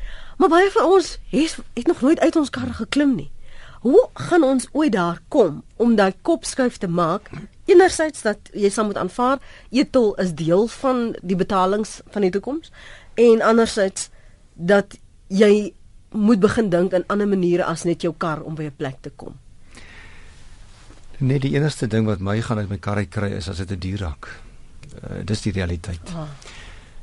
Maar 0.41 0.49
baie 0.49 0.73
van 0.73 0.89
ons 0.97 1.19
het, 1.29 1.61
het 1.77 1.93
nog 1.93 2.01
nooit 2.01 2.21
uit 2.21 2.41
ons 2.41 2.51
kar 2.51 2.73
geklim 2.81 3.19
nie. 3.19 3.29
Hoe 3.81 4.09
gaan 4.13 4.43
ons 4.45 4.69
ooit 4.73 4.93
daar 4.93 5.21
kom 5.29 5.63
om 5.77 5.95
daai 5.97 6.13
kopskuif 6.23 6.77
te 6.77 6.89
maak? 6.89 7.31
Enerzijds 7.65 8.23
dat 8.23 8.51
jy 8.53 8.69
sal 8.69 8.85
moet 8.91 8.99
aanvaar 9.01 9.39
etol 9.71 10.13
is 10.21 10.35
deel 10.37 10.67
van 10.69 11.15
die 11.23 11.37
betalings 11.37 12.01
van 12.13 12.27
die 12.27 12.33
toekoms 12.35 12.73
en 13.15 13.41
anderzijds 13.41 14.11
dat 14.55 14.99
jy 15.33 15.73
moet 16.13 16.43
begin 16.43 16.69
dink 16.69 16.95
aan 16.95 17.07
ander 17.07 17.29
maniere 17.29 17.65
as 17.65 17.87
net 17.89 18.05
jou 18.05 18.13
kar 18.13 18.43
om 18.43 18.55
by 18.55 18.69
'n 18.69 18.77
plek 18.77 19.01
te 19.01 19.11
kom. 19.17 19.39
Nee, 21.19 21.39
die 21.39 21.55
enigste 21.55 21.87
ding 21.87 22.07
wat 22.07 22.21
my 22.21 22.41
gaan 22.41 22.59
uit 22.59 22.69
my 22.69 22.79
kar 22.79 22.97
uit 22.97 23.09
kry 23.09 23.33
is 23.33 23.49
as 23.49 23.57
dit 23.57 23.71
'n 23.71 23.79
die 23.79 23.91
dier 23.91 23.99
raak. 23.99 24.41
Uh, 25.05 25.25
dis 25.25 25.41
die 25.41 25.53
realiteit. 25.53 26.11
Ah 26.15 26.29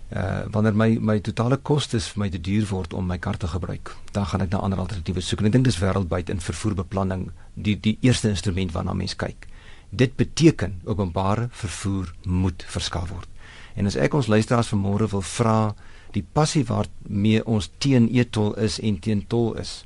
uh 0.08 0.45
wanneer 0.51 0.76
my 0.76 0.97
my 0.99 1.20
totale 1.20 1.58
kostes 1.58 2.08
vir 2.14 2.22
my 2.22 2.30
te 2.32 2.39
duur 2.39 2.68
word 2.70 2.93
om 2.93 3.08
my 3.08 3.18
kar 3.18 3.38
te 3.38 3.47
gebruik, 3.47 3.91
dan 4.16 4.26
gaan 4.26 4.41
ek 4.41 4.51
na 4.51 4.62
ander 4.64 4.80
alternatiewe 4.80 5.22
soek. 5.22 5.41
En 5.41 5.49
ek 5.49 5.58
dink 5.58 5.66
dis 5.68 5.80
wêreldwyd 5.82 6.30
in 6.30 6.39
vervoerbeplanning 6.39 7.32
die 7.55 7.76
die 7.76 7.97
eerste 8.01 8.30
instrument 8.30 8.72
waarna 8.72 8.93
mens 8.93 9.16
kyk. 9.16 9.47
Dit 9.89 10.16
beteken 10.16 10.82
openbare 10.86 11.49
vervoer 11.51 12.14
moet 12.24 12.64
verskaf 12.68 13.10
word. 13.12 13.28
En 13.76 13.86
as 13.86 13.99
ek 13.99 14.16
ons 14.16 14.28
luisteraars 14.28 14.72
vanmôre 14.72 15.10
wil 15.12 15.22
vra 15.22 15.76
die 16.16 16.24
passie 16.24 16.64
waarmee 16.66 17.43
ons 17.45 17.70
teen 17.78 18.08
etol 18.16 18.55
is 18.55 18.80
en 18.80 18.99
teen 18.99 19.26
tol 19.28 19.55
is. 19.60 19.84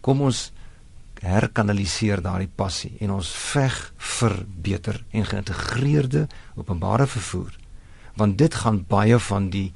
Kom 0.00 0.20
ons 0.20 0.50
herkanaliseer 1.22 2.22
daardie 2.24 2.50
passie 2.50 2.96
en 3.00 3.14
ons 3.20 3.30
veg 3.52 3.78
vir 4.18 4.36
beter 4.66 5.04
en 5.12 5.26
geïntegreerde 5.30 6.26
openbare 6.56 7.06
vervoer 7.06 7.59
want 8.16 8.38
dit 8.38 8.54
gaan 8.54 8.84
baie 8.88 9.18
van 9.18 9.50
die 9.50 9.72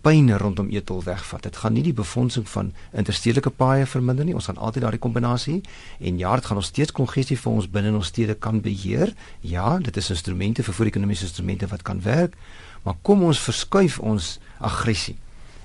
pyne 0.00 0.38
rondom 0.38 0.68
etol 0.70 1.02
wegvat. 1.02 1.42
Dit 1.42 1.56
gaan 1.56 1.74
nie 1.74 1.82
die 1.82 1.94
befondsing 1.96 2.46
van 2.48 2.70
interstedelike 2.92 3.50
paaie 3.50 3.86
verminder 3.86 4.24
nie. 4.24 4.34
Ons 4.34 4.46
gaan 4.50 4.60
altyd 4.62 4.84
daardie 4.86 5.02
kombinasie 5.02 5.58
en 5.98 6.18
ja, 6.18 6.34
dit 6.38 6.46
gaan 6.46 6.60
ons 6.60 6.70
steeds 6.70 6.94
kongestie 6.94 7.38
vir 7.38 7.52
ons 7.52 7.70
binne 7.70 7.92
ons 7.96 8.12
stede 8.12 8.34
kan 8.34 8.60
beheer. 8.64 9.12
Ja, 9.40 9.78
dit 9.82 9.96
is 9.96 10.10
instrumente 10.14 10.62
vir 10.62 10.74
voedekonomiese 10.74 11.28
instrumente 11.28 11.68
wat 11.72 11.82
kan 11.82 12.02
werk, 12.06 12.38
maar 12.84 12.96
kom 13.02 13.24
ons 13.26 13.42
verskuif 13.42 13.98
ons 13.98 14.38
aggressie 14.58 15.16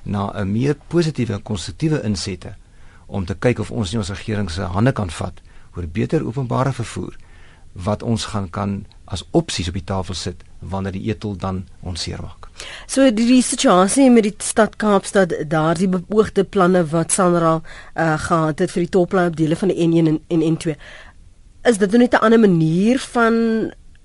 na 0.03 0.31
'n 0.33 0.51
meer 0.51 0.75
positiewe 0.87 1.33
en 1.33 1.43
konstruktiewe 1.43 2.03
insette 2.03 2.55
om 3.07 3.25
te 3.25 3.35
kyk 3.35 3.59
of 3.59 3.71
ons 3.71 3.91
nie 3.91 3.99
ons 3.99 4.09
regering 4.09 4.49
se 4.51 4.61
hande 4.61 4.91
kan 4.91 5.09
vat 5.09 5.41
oor 5.75 5.87
beter 5.87 6.25
openbare 6.25 6.73
vervoer 6.73 7.15
wat 7.73 8.03
ons 8.03 8.25
gaan 8.25 8.49
kan 8.49 8.85
as 9.13 9.23
opsies 9.31 9.69
op 9.69 9.77
die 9.77 9.85
tafel 9.85 10.17
sit 10.17 10.41
wanneer 10.59 10.95
die 10.95 11.05
etol 11.11 11.35
dan 11.37 11.63
onseer 11.85 12.21
maak. 12.23 12.49
So 12.87 13.05
die, 13.11 13.27
die 13.27 13.41
situasie 13.45 14.09
met 14.13 14.27
die 14.27 14.33
stad 14.41 14.77
Kaapstad, 14.81 15.35
daardie 15.49 15.89
beoogde 15.91 16.43
planne 16.43 16.83
wat 16.93 17.13
Sanra 17.15 17.59
uh, 17.59 18.17
gehad 18.25 18.63
het 18.63 18.73
vir 18.73 18.85
die 18.85 18.93
topplan 18.97 19.31
op 19.33 19.37
dele 19.39 19.59
van 19.59 19.73
die 19.73 19.87
N1 19.87 20.11
en, 20.13 20.19
en 20.33 20.45
N2. 20.55 20.75
Is 21.69 21.79
dit 21.79 21.97
net 21.97 22.13
'n 22.13 22.25
ander 22.25 22.39
manier 22.39 22.99
van 22.99 23.33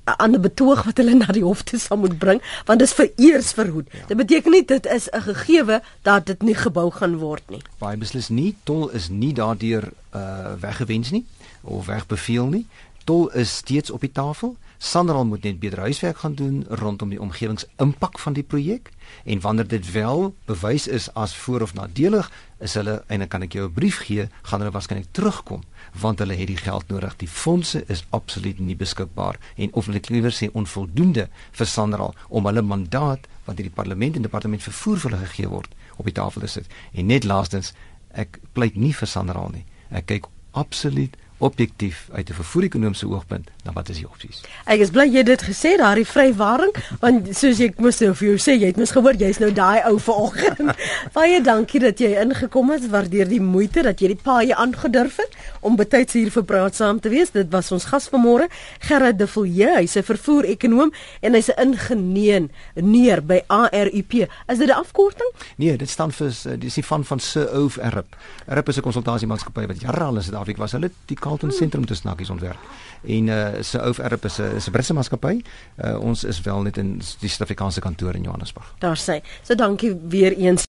'n 0.09 0.16
ander 0.16 0.40
betoog 0.40 0.82
wat 0.84 0.96
hulle 0.96 1.14
na 1.22 1.32
die 1.32 1.44
hof 1.44 1.62
toe 1.62 1.78
sal 1.78 2.00
moet 2.00 2.18
bring 2.18 2.42
want 2.64 2.78
dit 2.80 2.88
is 2.88 2.94
vir 2.94 3.11
eers 3.16 3.52
verhoed. 3.52 3.88
Ja. 3.92 4.06
Dit 4.09 4.16
beteken 4.16 4.50
nie 4.50 4.64
dit 4.64 4.86
is 4.86 5.09
'n 5.11 5.22
gegewe 5.32 5.82
dat 6.02 6.26
dit 6.26 6.42
nie 6.42 6.54
gebou 6.54 6.90
gaan 6.90 7.16
word 7.16 7.50
nie. 7.50 7.62
Baie 7.78 7.96
beslis 7.96 8.28
nie. 8.28 8.56
Tol 8.64 8.88
is 8.90 9.09
nie 9.09 9.32
daardeur 9.32 9.92
uh 10.14 10.54
weggewens 10.61 11.11
nie 11.11 11.24
of 11.62 11.86
wegbeveel 11.86 12.46
nie. 12.46 12.66
Tol 13.04 13.28
is 13.30 13.56
steeds 13.56 13.90
op 13.90 14.00
die 14.00 14.12
tafel. 14.12 14.56
Sanral 14.79 15.24
moet 15.26 15.43
net 15.43 15.59
beter 15.59 15.81
huiswerk 15.81 16.18
gaan 16.22 16.35
doen 16.35 16.64
rondom 16.68 17.11
die 17.11 17.20
omgewingsimpak 17.20 18.18
van 18.18 18.33
die 18.33 18.43
projek 18.43 18.91
en 19.24 19.41
wanneer 19.41 19.66
dit 19.66 19.91
wel 19.91 20.35
bewys 20.47 20.87
is 20.87 21.09
as 21.14 21.35
voor 21.37 21.62
of 21.66 21.74
nadelig, 21.74 22.31
is 22.59 22.74
hulle 22.79 23.03
en 23.07 23.18
dan 23.18 23.29
kan 23.29 23.43
ek 23.43 23.53
jou 23.53 23.66
'n 23.66 23.72
brief 23.72 23.99
gee, 24.07 24.29
gaan 24.43 24.61
hulle 24.61 24.72
waarskynlik 24.72 25.11
terugkom 25.11 25.62
want 25.93 26.18
hulle 26.18 26.35
het 26.35 26.47
die 26.47 26.57
geld 26.57 26.89
nodig. 26.89 27.16
Die 27.16 27.29
fondse 27.29 27.83
is 27.87 28.05
absoluut 28.11 28.59
nie 28.59 28.76
beskikbaar 28.76 29.39
en 29.57 29.72
of 29.72 29.87
hulle 29.87 30.01
liewer 30.09 30.33
sê 30.33 30.51
onvoldoende 30.53 31.29
vir 31.51 31.66
Sanral 31.66 32.14
om 32.29 32.47
hulle 32.47 32.62
mandaat 32.62 33.26
wat 33.45 33.57
deur 33.57 33.66
die 33.66 33.74
parlement 33.74 34.16
en 34.16 34.22
departement 34.22 34.62
vervoer 34.62 34.99
vir 34.99 35.11
hulle 35.11 35.26
gegee 35.26 35.49
word 35.49 35.74
op 35.97 36.05
die 36.05 36.14
tafel 36.14 36.41
te 36.41 36.47
sit. 36.47 36.66
En 36.93 37.07
net 37.07 37.24
laastens, 37.24 37.72
ek 38.12 38.39
pleit 38.53 38.76
nie 38.76 38.95
vir 38.95 39.09
Sanral 39.09 39.51
nie. 39.51 39.64
Ek 39.91 40.07
kyk 40.07 40.26
absoluut 40.53 41.16
objektief 41.39 42.09
uit 42.12 42.28
'n 42.30 42.34
vervoer-ekonomiese 42.34 43.09
oogpunt, 43.09 43.49
dan 43.62 43.74
wat 43.74 43.89
is 43.89 43.97
die 43.97 44.09
opsies? 44.09 44.43
Ek 44.64 44.80
is 44.80 44.91
bly 44.91 45.07
jy 45.07 45.16
het 45.16 45.26
dit 45.26 45.43
gesê 45.43 45.76
daardie 45.76 46.07
vrywaring 46.07 46.74
want 47.01 47.36
soos 47.36 47.61
ek 47.61 47.78
moes 47.78 48.01
nou 48.01 48.14
vir 48.14 48.28
jou 48.28 48.39
sê, 48.39 48.61
jy 48.61 48.66
het 48.66 48.76
mos 48.76 48.91
gehoor 48.91 49.14
jy's 49.14 49.39
nou 49.39 49.53
daai 49.53 49.82
ou 49.86 49.99
vanoggend. 49.99 50.76
Baie 51.18 51.41
dankie 51.43 51.80
dat 51.80 51.99
jy 51.99 52.14
ingekom 52.20 52.70
het. 52.70 52.89
Waardeer 52.91 53.28
die 53.28 53.41
moeite 53.41 53.82
dat 53.82 54.01
jy 54.01 54.09
die 54.14 54.22
paai 54.22 54.53
aangedurf 54.53 55.16
het 55.16 55.36
om 55.61 55.76
betyds 55.76 56.12
hier 56.12 56.30
vir 56.30 56.45
praat 56.45 56.74
saam 56.74 57.01
te 57.01 57.09
wees. 57.09 57.30
Dit 57.30 57.51
was 57.53 57.72
ons 57.72 57.84
gas 57.84 58.09
vanmôre, 58.09 58.49
Gerard 58.78 59.18
de 59.18 59.26
Villiers. 59.26 59.78
Hy's 59.78 59.97
'n 59.97 60.03
vervoer-ekonoom 60.03 60.93
en 61.20 61.34
hy's 61.34 61.51
'n 61.51 61.61
ingenieur 61.68 62.49
neer 62.74 63.22
by 63.22 63.41
ARUP. 63.49 64.12
Is 64.49 64.59
dit 64.59 64.68
'n 64.68 64.72
afkorting? 64.72 65.30
Nee, 65.57 65.76
dit 65.76 65.89
staan 65.89 66.12
vir 66.12 66.32
dis 66.59 66.74
die 66.74 66.84
van 66.84 67.05
van 67.05 67.20
Sir 67.20 67.49
Ove 67.53 67.82
Arup. 67.82 68.16
Arup 68.47 68.68
is 68.68 68.76
'n 68.76 68.82
konsultasiemaatskappy 68.82 69.66
wat 69.66 69.80
jare 69.80 70.05
al 70.05 70.16
in 70.16 70.22
Suid-Afrika 70.22 70.61
was. 70.61 70.72
Hulle 70.72 70.91
die 71.07 71.16
Carlton 71.29 71.53
sentrum 71.53 71.87
te 71.87 71.95
snakkies 71.95 72.31
ontwerp. 72.31 72.61
En 73.05 73.26
uh 73.29 73.61
Sir 73.61 73.85
Ove 73.85 74.03
Arup 74.03 74.24
is 74.24 74.39
'n 74.39 74.57
is 74.57 74.66
'n 74.66 74.72
Britse 74.72 74.95
maatskappy. 74.95 75.43
Uh 75.85 76.01
ons 76.01 76.24
is 76.24 76.41
wel 76.41 76.62
net 76.62 76.76
in 76.76 76.97
die 77.20 77.29
Suid-Afrikaanse 77.29 77.81
kantoor 77.81 78.14
in 78.14 78.22
Johannesburg. 78.22 78.74
Daar 78.79 78.97
sê. 78.97 79.20
So 79.43 79.55
dankie 79.55 79.95
weer 80.09 80.33
eens 80.37 80.66